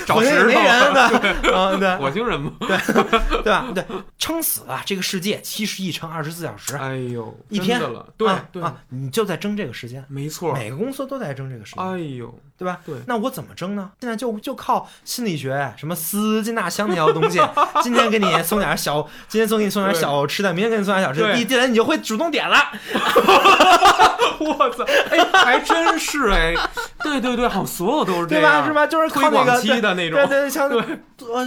[0.04, 1.56] 找火星没人，对吧？
[1.56, 2.52] 啊，对火星人嘛。
[2.58, 3.66] 对吧？
[3.72, 3.84] 对，
[4.18, 10.52] 撑死了这个世界七十亿乘二十四小时，哎呦，一天了，对啊，你就在争这个时间，没错。
[10.54, 12.78] 每个公司都在争这个时间，哎呦，对吧？
[12.85, 13.91] 对那我怎么争呢？
[14.01, 17.41] 现在就就靠心理学，什么丝巾纳香那条东西，
[17.83, 22.57] 今天给你送点小， 今天送给你送点小吃的，明天给你送点小吃的，对一进来你就会主动点了。
[24.39, 26.55] 我操，哎，还真是哎，
[27.03, 28.65] 对对对，好像所有都是这对，吧？
[28.66, 28.87] 是吧？
[28.87, 30.69] 就是靠那个期的那种对对，像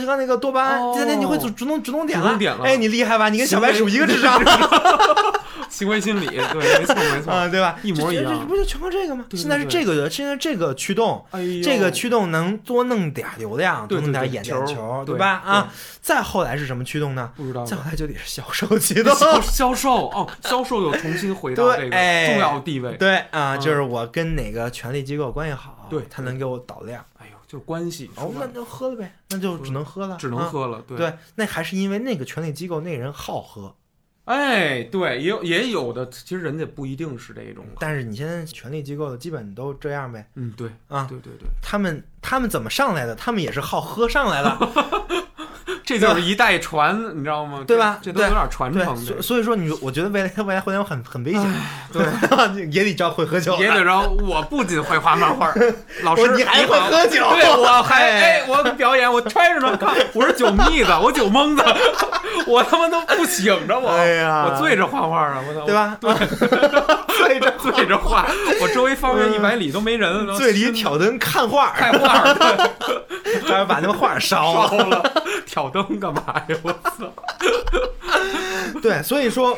[0.06, 3.30] 像那个多巴胺，哦今天你会主主动主动点主动点了哎，你厉害吧？
[3.30, 4.42] 你跟小白鼠一个智商
[5.72, 7.78] 行为心理，对，没错没错，啊，对吧？
[7.84, 9.26] 一模一样这不就全靠这个吗？
[9.30, 15.30] 对对现在是这个的，现在这个驱动，哎这个驱动能多弄点流量，多弄点眼对对球对吧？
[15.46, 17.32] 啊，再后来是什么驱动呢？
[17.36, 19.14] 不知道再后来就得是销售驱动。
[19.16, 22.94] 销销售哦，销售又重新回到这个重要地位。
[22.98, 27.04] 对啊，嗯就是我跟哪个权力机构关系好，对他能给我导量。
[27.20, 30.46] 哎呦，就是关系，哦，那就喝了呗，那就只能喝了，只能啊。
[30.52, 30.82] 喝了。
[30.88, 33.76] 对，那还是因为那个权力机构那人好喝，
[34.30, 37.66] 哎，对，也有也有的，其实人家不一定是这种。
[37.80, 40.24] 但是你现在权力机构的基本都这样呗。
[40.36, 43.16] 嗯，对啊对对对，他们他们怎么上来的？
[43.16, 44.56] 他们也是好喝上来的，
[45.90, 47.64] 这就是一代传，你知道吗？
[47.66, 47.98] 对吧？
[48.02, 48.96] 这这都有点传，承的。
[48.96, 51.44] 所所以说你，我觉得未来未来互联网很很危险，
[51.92, 52.06] 对，
[52.72, 55.52] 也得知道会喝酒，也得让我不仅会画漫画，
[56.04, 57.28] 老师你还会喝酒。
[57.32, 61.64] 对，我 还我表演，我揣着呢，看我是酒蜜子， 我酒蒙子，
[62.46, 64.46] 我他妈都不醒着我，哎呀。
[64.48, 65.74] 我醉着画画啊，我操，对？
[65.74, 65.98] 吧？
[67.18, 67.54] 醉着。
[67.60, 68.26] 醉着画，
[68.62, 72.24] 我周围方圆一百里都没人了，醉里挑灯看画，看画，
[73.46, 74.18] 差点把那个画。
[74.20, 75.14] 烧了，
[75.46, 76.58] 挑灯干嘛呀？
[76.64, 77.14] 我操，
[78.82, 79.58] 对，所以说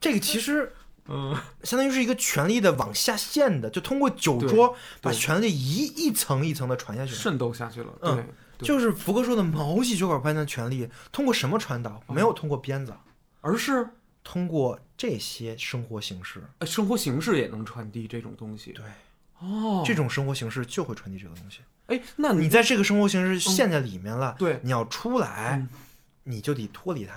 [0.00, 0.72] 这个其实
[1.06, 7.14] 嗯，相当于是一个权力的往下陷的，就通过酒桌把权力一一层一层的传下去。
[7.14, 8.24] 渗透下去了，嗯对。
[8.66, 12.02] 就是福哥说的毛细血管般的权力，通过什么传导？
[12.08, 12.92] 没有通过鞭子，
[13.40, 13.88] 而是
[14.22, 16.42] 通过这些生活形式。
[16.58, 18.72] 呃生活形式也能传递这种东西。
[18.72, 18.84] 对，
[19.38, 21.60] 哦，这种生活形式就会传递这个东西。
[21.90, 25.68] 哎，那你在这个生活形式陷在里面了，对你要出来嗯，
[26.24, 27.14] 你就得脱离它，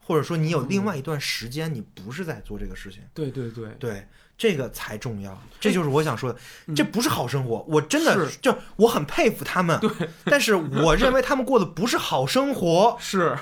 [0.00, 3.02] 或者说你有另外一段时间，你不是在做这个事情。
[3.14, 4.06] 对对对，对，
[4.36, 5.40] 这个才重要。
[5.58, 7.64] 这就是我想说的，嗯这不是好生活。
[7.68, 9.80] 我真的就我很佩服他们，
[10.26, 12.96] 但是我认为他们过的不是好生活。
[13.00, 13.38] 是，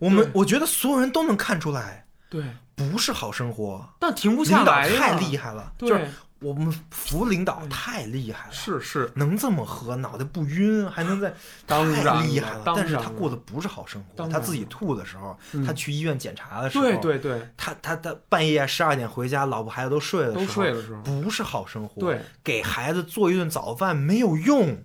[0.00, 2.42] 我们我觉得所有人都能看出来，对，
[2.74, 3.88] 不是好生活。
[4.00, 6.10] 但停不下来，太厉害了，对就是
[6.40, 11.34] 我们服领导太厉害了，是是，能这么喝，脑袋不晕，还能在
[11.66, 12.62] 当然太厉害了。
[12.64, 15.64] 但是他过的不是好生活，他自己吐的时候，嗯。
[15.64, 22.00] 他去医院检查的时候，对对对，他他他半夜十二点回家，老婆孩子都睡了都，睡了时候，不是好生活。
[22.00, 24.76] 对，给孩子做一顿早饭没有用，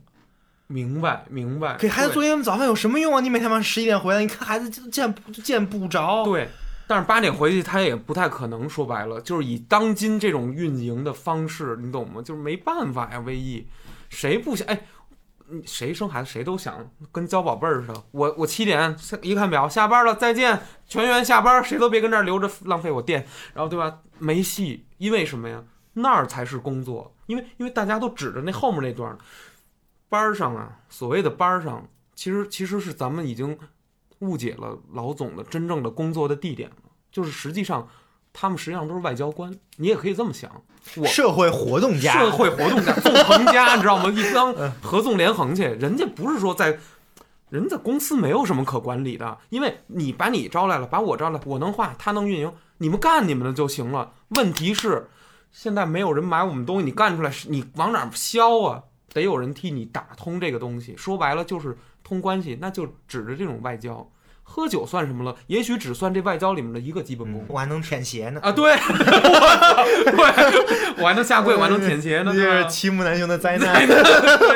[0.68, 3.20] 明白明白，给孩子做一顿早饭有什么用啊？
[3.20, 6.24] 你每天晚上十一点回来，你看孩子就见不见不着。
[6.24, 6.48] 对，
[6.92, 12.22] 但是八点回去他也不太可能，说白了就是以当今这种运营的方式，你懂吗？
[12.22, 13.68] 就是没办法呀，V E，
[14.10, 14.86] 谁不想哎？
[15.66, 18.04] 谁生孩子谁都想跟交宝贝儿似的。
[18.12, 24.00] 我我七点一看表，下班了，再见，全员下班，谁都别跟这儿留着浪费我电，然后对吧？
[24.20, 25.64] 没戏，因为什么呀？
[25.94, 29.18] 那儿才是工作，因为因为大家都指着那后面那段儿
[30.10, 33.58] 班儿上啊，所谓的班儿上，其实其实是咱们已经
[34.22, 36.76] 误解了老总的真正的工作的地点了，
[37.12, 37.88] 就是实际上
[38.34, 40.50] 他们实际上都是外交官，你也可以这么想。
[40.96, 44.10] 我社会活动家，社会活动家、纵横家，你知道吗？
[44.10, 46.80] 一帮合纵连横去，人家不是说在，
[47.50, 54.14] 人家公司没有什么可管理的，因为你把你招来了，把我招来，我能画，他能运营，你们干你们的就行了。
[54.30, 55.10] 问题是，
[55.52, 58.84] 现在没有人买我们东西，你干出来，你往哪儿销啊？
[59.14, 60.96] 得有人替你打通这个东西。
[60.96, 61.78] 说白了就是
[62.12, 64.06] 通关系，那就指着这种外交。
[64.52, 65.34] 喝酒算什么了？
[65.48, 67.46] 也许只算这外交里面的一个基本功。
[67.48, 68.42] 我还能舔鞋呢。
[68.44, 68.76] 啊，对，
[70.12, 73.88] 对，我还能下跪，我还能舔鞋呢，这是欺木难兄的灾难。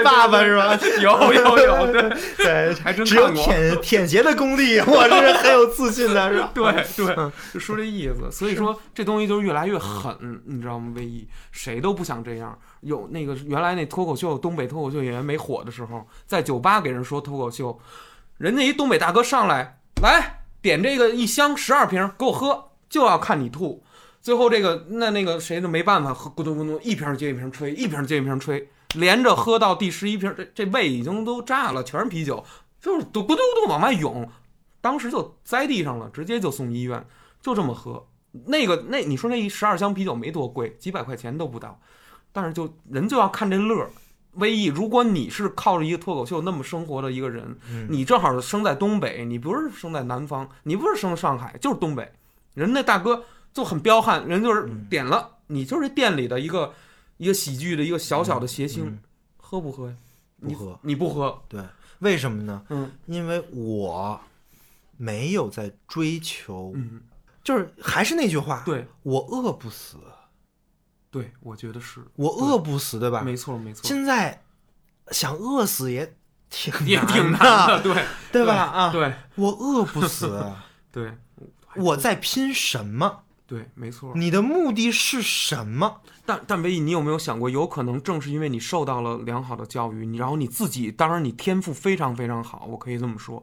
[0.03, 0.77] 爸爸是吧？
[1.01, 6.51] 有有有，对 对，还真只有舔舔鞋的功力， 我这是很有自信的，是吧？
[6.53, 8.29] 对对，就说这意思。
[8.29, 10.91] 所以说这东西就是越来越狠，你知道吗？
[10.95, 12.57] 唯一谁都不想这样。
[12.81, 17.79] 有那个原来那脱口秀，东北脱口秀演员没火的时候，在酒吧给人说脱口秀，
[18.37, 23.83] 人家一东北大哥上来，来点这个一箱十二瓶给我喝，就要看你吐。
[24.21, 32.43] 最后这个那那个谁就没办法，喝咕咚咕咚一瓶接一瓶吹，一瓶接一瓶吹，连着喝到第十一瓶，这这胃已经都炸了，全是啤酒，
[32.81, 34.27] 就是嘟咕嘟咕嘟往外涌，
[34.81, 37.05] 当时就栽地上了，直接就送医院，
[37.41, 38.07] 就这么喝。
[38.47, 41.79] 那个那你说那一十二箱啤酒没多贵，几百块钱都不到，
[42.31, 43.89] 但是就人就要看这乐儿。
[44.35, 47.87] 唯一，如果你是靠着一个脱口秀那么生活的一个人，嗯。
[47.89, 52.11] 你正好生在东北，你不是生在南方，你不是生上海，就是东北，
[52.53, 54.85] 人那大哥就很彪悍，人就是嗯。
[54.89, 56.73] 点了，你就是店里的一个
[57.17, 58.99] 一个喜剧的一个小小的谐星，嗯。
[59.37, 59.95] 喝不喝呀？
[60.37, 60.79] 你不喝。
[60.81, 61.61] 你不喝，对，
[61.99, 62.61] 为什么呢？
[62.69, 62.91] 嗯。
[63.05, 64.19] 因为我
[64.97, 67.01] 没有在追求，嗯，
[67.43, 68.85] 就是还是那句话，对。
[69.03, 69.97] 我饿不死，
[71.15, 73.21] 对，我觉得是，我饿不死，对吧？
[73.21, 74.41] 没错没错，现在
[75.11, 76.13] 想饿死也
[76.49, 78.53] 挺 也挺难难的，对 对吧？
[78.53, 80.45] 啊，对我饿不死，
[80.91, 81.13] 对
[81.77, 83.21] 我在拼什么？
[83.47, 84.11] 对，没错。
[84.15, 86.01] 你的目的是什么？
[86.25, 93.41] 但但唯一，你有没有想过，有可能正是因为你受到了良好的教育，你然后你自己，当然你天赋非常非常好，我可以这么说，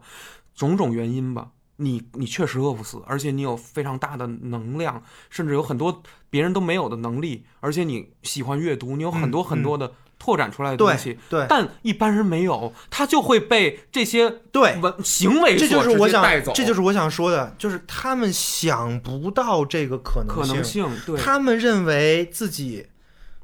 [0.54, 1.48] 种种原因吧，
[1.82, 22.86] 你你确实饿不死，而且你有非常大的能量，甚至有很多别人都没有的能力，而且你喜欢阅读，你有很多很多的拓展出来的东西，嗯对对但一般人没有，他就会被这些对文行为这就是我想带走，，这就是我想说的，就是他们想不到这个可能可能性，对，他们认为自己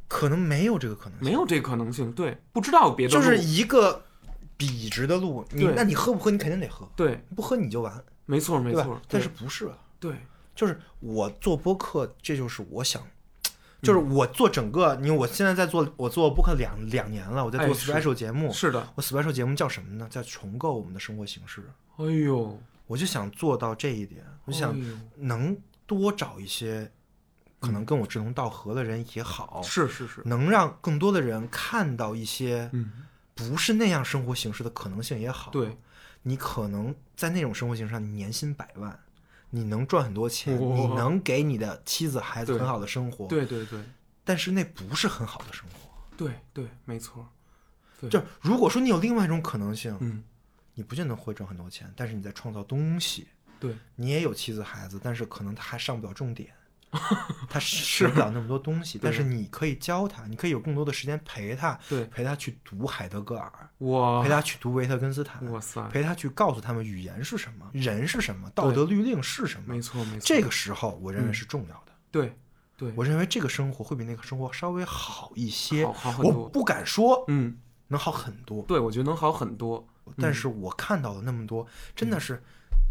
[0.06, 4.04] 可能没有这个可能性，没有这个可能性，对，不知道别的路，就是一个
[4.56, 5.44] 笔直的路。
[5.52, 6.30] 你那你喝不喝？
[6.30, 7.92] 你肯定得喝，对，不喝你就完，
[8.28, 9.00] 没错没错，？
[9.08, 9.78] 但是不是啊？
[9.98, 10.14] 对，
[10.54, 13.50] 就是我做播客，这就是我想，嗯
[13.80, 18.52] 就是我做整个，因为我现在在做，我做播客两两年了，我在做 special 节目。
[18.52, 20.06] 是的，我 special 节目叫什么呢？
[20.10, 21.64] 叫重构我们的生活形式。
[21.96, 24.78] 哎呦，我就想做到这一点，我就想
[25.16, 25.56] 能
[25.86, 26.92] 多找一些
[27.60, 32.92] 可能跟我志同道合的人也好，是是是，能让更多的人看到一些嗯，
[33.34, 35.50] 不是那样生活形式的可能性也好。
[35.50, 35.78] 对，
[36.28, 39.00] 你可能在那种生活形式上，你年薪百万，
[39.48, 43.80] 你能赚很多钱，哇你能给你的妻子孩子很好的生活，对对对
[44.24, 45.88] 但是那不是很好的生活。
[46.18, 47.26] 对对，没错，
[48.10, 50.22] 就如果说你有另外一种可能性，嗯，
[50.74, 53.28] 你不见得会挣很多钱，但是你在创造东西，
[53.58, 56.52] 对你也有妻子孩子，但是可能他还上不了重点，
[57.48, 69.80] 他 学不了那么多东西，但是你可以教他，你可以有更多的时间陪他，对陪他去读海德格尔，哇陪他去读维特根斯坦，哇塞，陪他去告诉他们语言是什么，人是什么，道德律令是什么没。
[69.80, 71.92] 错没错，这个时候，我认为嗯是重要的。
[72.10, 72.36] 对
[72.76, 77.58] 对，我认为这个生活会比那个生活稍微好一些，好好很多，我不敢说嗯，
[77.88, 79.86] 能好很多，对，我觉得能好很多，
[80.16, 82.42] 但是我看到了那么多，真的是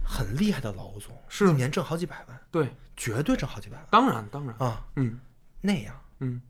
[0.08, 1.50] 很厉害的老总，是。
[1.50, 3.86] 一年挣好几百万，对，绝对挣好几百万。
[3.92, 4.86] 当然当然，啊！
[4.96, 5.20] 嗯。
[5.60, 6.00] 那样。
[6.20, 6.42] 嗯，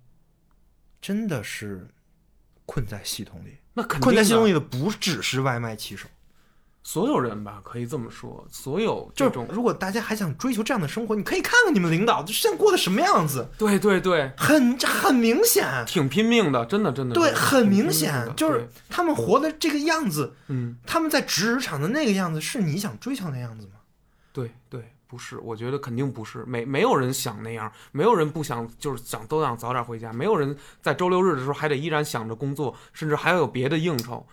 [1.02, 1.90] 真的是
[2.66, 6.08] 困在系统里，那肯定困在系统里的不只是外卖骑手，
[6.88, 23.74] 所有人吧，可以这么说，所有这种，如果大家还想追求这样的生活，你可以看看你们领导就现在过的什么样子，对对对，很很明显，挺拼命的，真的真的，对，很明显，就是他们活的这个样子，嗯，他们在职场的那个样子，是你想追求的样子吗？
[24.32, 34.26] 对对，不是，我觉得肯定不是，没没有人想那样，没有人不想，就是想都想早点回家，没有人在周六日的时候还得依然想着工作，甚至还要有别的应酬。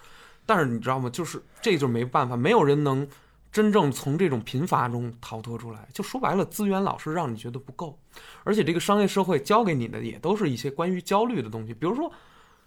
[0.47, 1.11] 但是你知道吗？
[1.11, 3.07] 就是这就没办法，没有人能
[3.51, 5.89] 真正从这种贫乏中逃脱出来。
[5.93, 7.99] 就说白了，资源老是让你觉得不够，
[8.43, 12.13] 而且这个商业社会教给你的也都是一些关于焦虑的东西，比如说。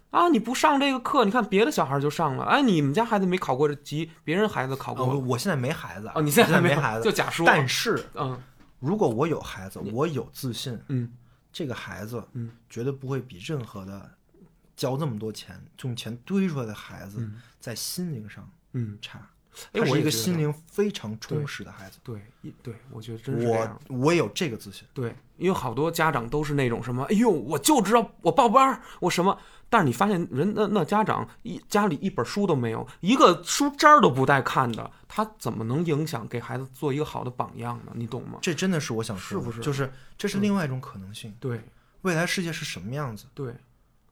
[0.09, 0.29] 啊！
[0.29, 2.45] 你不上这个课，你看别的小孩就上了。
[2.45, 5.07] 哎，你们家孩子没考过这级，别人孩子考啊，过哦。
[5.09, 7.45] 我我现在没孩子哦，你现在还没孩子，就假说。
[7.45, 8.41] 但是嗯
[8.79, 11.11] 如果我有孩子，我有自信，嗯
[11.51, 14.09] 这个孩子，嗯，绝对不会比任何的
[14.77, 19.19] 交这么多钱、用钱堆出来的孩子嗯在心灵上嗯，差。
[19.71, 21.97] 哎他是一个心灵非常充实的孩子。
[22.03, 23.81] 对，一对，我觉得真是这我样。
[23.89, 29.35] 我有这个自信，对，因为好多家长都是那种什么，哎呦，我就知道我报班儿，我什么，
[29.67, 37.91] 但是你发现人那那家长一家里一本书都没有，一个书渣都不带看的，他怎么能影响给孩子做一个好的榜样呢？
[37.95, 38.37] 你懂吗？
[38.43, 41.35] 这真的是我想说的，是不是就是这是另外一种可能性。
[41.39, 41.63] 对
[42.03, 43.25] 未来世界是什么样子？
[43.33, 43.55] 对，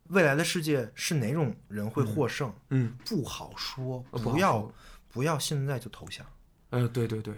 [0.09, 2.53] 未来的世界是哪种人会获胜？
[2.69, 4.73] 嗯，不好说，呃不要说
[5.11, 6.25] 不要现在就投降。
[6.69, 7.33] 呃，对对对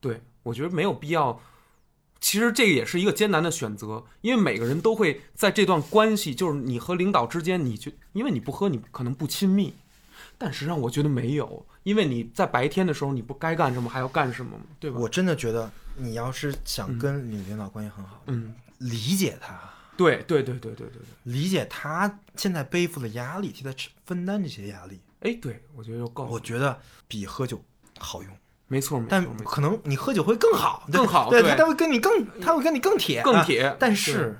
[0.00, 1.40] 对，我觉得没有必要。
[2.20, 9.72] 其实这个也是一个艰难的选择，因为每个人都会在这段关系，就是你和领导之间，你就因为你不喝，你可能不亲密，
[10.36, 14.98] 但实际上我觉得没有，因为你在白天的时候你不该干什么还要干什么嘛，对吧？
[14.98, 19.56] 我真的觉得，你要是想跟你领导关系很好，嗯，理解他，
[19.98, 27.62] 对对对对对对对，理解他现在背负的压力，替他吃分担这些压力，哎，对我觉得就够了，我觉得比喝酒
[27.98, 28.32] 好用。
[28.70, 34.38] 没错没但可能你喝酒会更好，更好对对他他会跟你更，他会跟你更铁，啊更铁但是，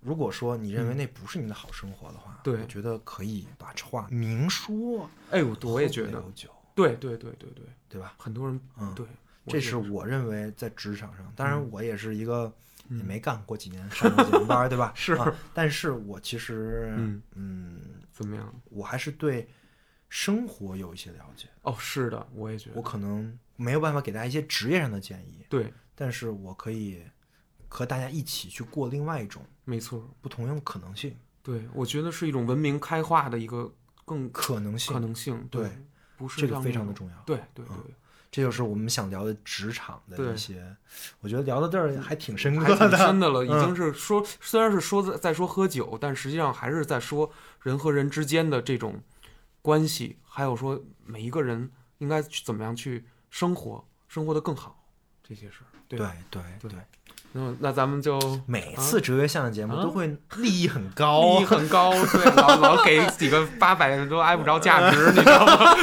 [0.00, 5.08] 如果说你认为那不是你的好生活的话，对我觉得可以把这话明说。
[5.30, 8.14] 哎，我我也觉得有，酒，对对对对对，对吧？
[8.16, 9.04] 很多人嗯对，
[9.46, 12.50] 这是我认为在职场上，当然嗯我也是一个
[12.90, 14.92] 也没干过几年上过几年班儿，对吧？
[14.96, 17.80] 是啊但是我其实嗯嗯，
[18.12, 18.54] 怎么样？
[18.70, 19.48] 我还是对
[20.08, 21.48] 生活有一些了解。
[21.62, 27.02] 哦，是的，我也觉得我，可能没有办法给大家一些职业上的建议，对，但是我可以
[27.68, 33.72] 和大家一起去过另外一种没错，不同样的可能性，对，我觉得是一种文明开化的一个
[34.04, 35.68] 更可能性可能性，对
[36.16, 37.22] 不是这个非常的重要。
[37.26, 37.94] 对对对，
[38.36, 40.76] 这就是我们想聊的职场的一些，
[41.20, 47.32] 我觉得聊到这儿还挺深刻的，深的了，已嗯经是说，虽然是说在在说喝酒，但实际上还是在说
[47.62, 49.00] 人和人之间的这种
[49.62, 54.86] 关系，还有说每一个人应该去怎么样去生活，生活的更好
[55.24, 56.14] 这些事儿，对对吧？
[56.30, 56.80] 对对对，
[57.36, 59.82] 那那咱们就每次哲学向的节目啊？
[59.82, 60.06] 都会
[60.38, 65.76] 利益很高，利益很高，对，老 老给几个八百都挨不着价值， 你知道吗？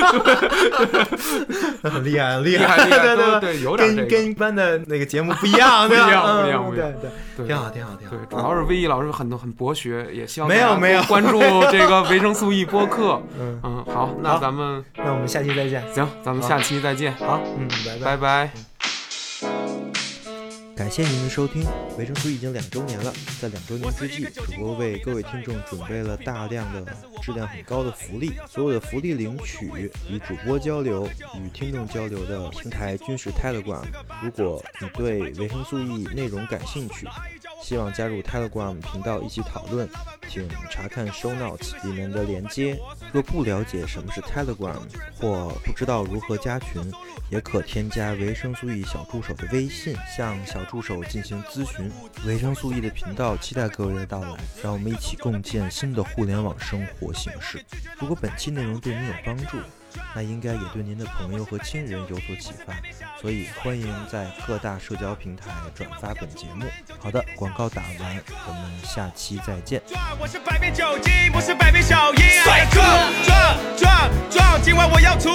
[1.83, 3.39] 很厉害，很厉厉害厉害对对对。
[3.41, 4.09] 对有点这个。
[4.09, 6.91] 跟跟一般的那个节目不一样， 不一样不一样嗯不一样。
[6.99, 8.15] 对对，对挺好，挺好，挺好。
[8.15, 8.25] 对，。
[8.29, 11.03] 主要是威毅老师很多很博学，也希望没有没有。
[11.03, 11.39] 关注
[11.71, 13.21] 这个维生素 E 播客。
[13.39, 15.83] 嗯，嗯，好，那咱们那我们下期再见。
[15.93, 18.05] 行，咱们下期再见，好，嗯，拜拜。
[18.05, 18.72] 拜拜。
[20.83, 21.63] 感谢您的收听，
[21.97, 29.65] 维生素已经两周年了，在两周年之际，主播为各位听众准备了大量的质量很高的福利，所有的福利领取
[30.09, 31.07] 与主播交流、
[31.41, 33.81] 与听众交流的平台均是 Telegram。
[34.21, 37.07] 如果你对维生素 E 内容感兴趣，
[37.61, 39.89] 希望加入 Telegram 频道一起讨论，
[40.27, 42.77] 请查看 Show Notes 里面的连接。
[43.11, 44.79] 若不了解什么是 Telegram，
[45.19, 46.91] 或不知道如何加群，
[47.29, 51.89] 也可添加维生素 E 小助手的微信，向小助手进行咨询。
[52.25, 57.63] 维生素 E 的频道期待各位的到来，让我们一起共建新的互联网生活形式。
[57.99, 59.57] 如果本期内容对你有帮助，
[60.15, 62.73] 那应该也对您的朋友和亲人有所启发，
[63.19, 66.65] 所以欢迎在各大社交平台转发本节目。
[66.99, 69.81] 好的，广告打完，我们下期再见。
[70.19, 72.23] 我是百变酒精，不是百变小樱。
[72.43, 72.81] 帅哥，
[73.25, 75.29] 撞撞撞，今晚我要出，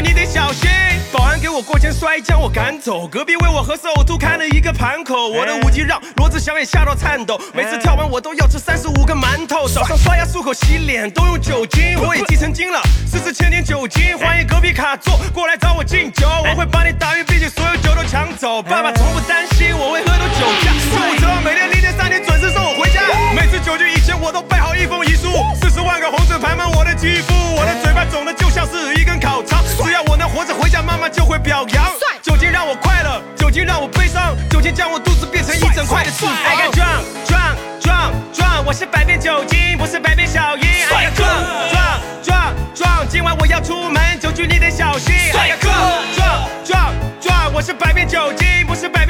[0.00, 0.70] 你得小心。
[1.12, 5.28] 保安给我过肩摔将我赶走，隔壁为我喝色呕吐开了一个盘口。
[5.28, 9.68] 我的舞技让罗志祥也吓到颤抖，每次跳完我都要吃三十五个馒头。
[9.68, 14.18] 早上 刷牙漱口洗脸都用酒精，我已经成精了，试试千点酒精。
[14.18, 18.60] 欢迎隔壁卡座过来找我敬酒，我会把你打晕，并且所有酒都抢走。
[18.60, 23.00] 爸爸从不担心我会喝多酒驾，十五车每天凌晨三点准时送我回家。
[23.32, 25.30] 每次酒局以前我都备好一封遗书，
[25.62, 31.84] 四十万个红字排满我的肌肤，我的嘴巴肿的就像是一根烤肠，只要我能活着回家，妈妈就会表扬。
[32.22, 36.30] 酒精让我快乐，酒精让我悲伤，酒精将我肚子变成一整块的脂肪。
[36.30, 40.66] I got drunk drunk drunk drunk，我是百变酒精，不是百变小樱。
[40.90, 45.14] I got drunk drunk drunk drunk，今晚我要出门，酒局你得小心。
[45.34, 49.03] I got drunk drunk drunk drunk，我是百变酒精，不是百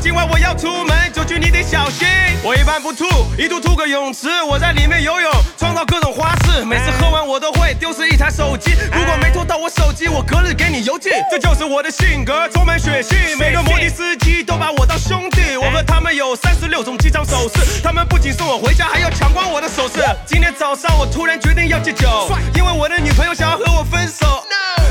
[0.00, 2.06] 今晚我要出门，酒局你得小心。
[2.42, 3.04] 我一般不吐，
[3.36, 6.64] 一吐吐个泳池，我在里面游泳，创造各种花式。
[6.64, 11.10] 每次喝完我都会丢失一台手机，如果没偷到我手机，我隔日给你邮寄。
[11.30, 13.36] 这就是我的性格，充满血性。
[13.38, 19.98] 每个摩的司机都把我当兄弟，我和他们有三十六种机场手势，他们不仅送我回家，还要抢光我的首饰。
[20.26, 24.26] 今天早上我突然决定要戒酒，因为我的女朋友想要和我分手。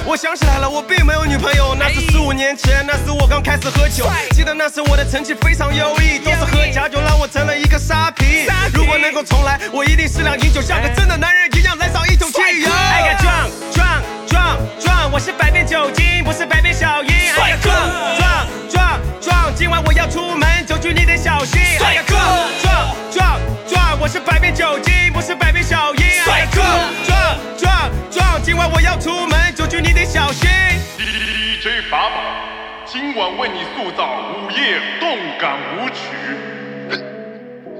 [0.06, 4.06] 我想起来了，我并没有女朋友，那是十五年前，那时我刚开始喝酒。
[4.32, 8.48] 记得那时我的成绩非常优异，都是喝假酒让我成了一个沙皮。
[8.74, 12.68] 如果能够重来，我一定适量饮酒，像个真的男人一样燃烧一桶汽油。
[12.68, 17.12] I got drunk drunk drunk drunk，我是百变酒精，不是百变小樱。
[17.14, 21.62] I got drunk drunk drunk drunk，今晚我要出门，酒局你得小心。
[21.80, 26.04] I got drunk drunk drunk drunk，我是百变酒精，不是百变小樱。
[26.26, 30.50] I got drunk drunk drunk drunk，今晚我要出门，酒局你得小心。
[30.98, 32.27] DJ 法宝，今
[33.18, 36.02] 晚为你塑造午夜动感舞曲。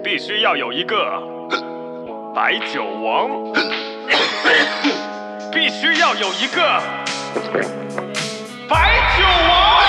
[0.04, 1.22] 必须要有一个
[2.34, 3.30] 白酒王，
[5.52, 6.82] 必须要有一个
[8.68, 9.86] 白酒王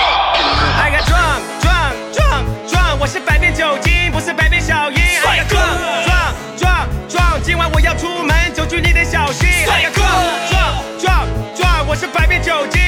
[0.77, 5.01] ，I got drunk drunk drunk drunk，我是百变酒精，不是百变小樱。
[5.25, 9.49] I got drunk drunk drunk drunk，今晚我要出门，酒局你得小心。
[9.67, 12.81] I got drunk drunk drunk drunk，我是百变酒精，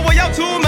[0.00, 0.63] 我要出门，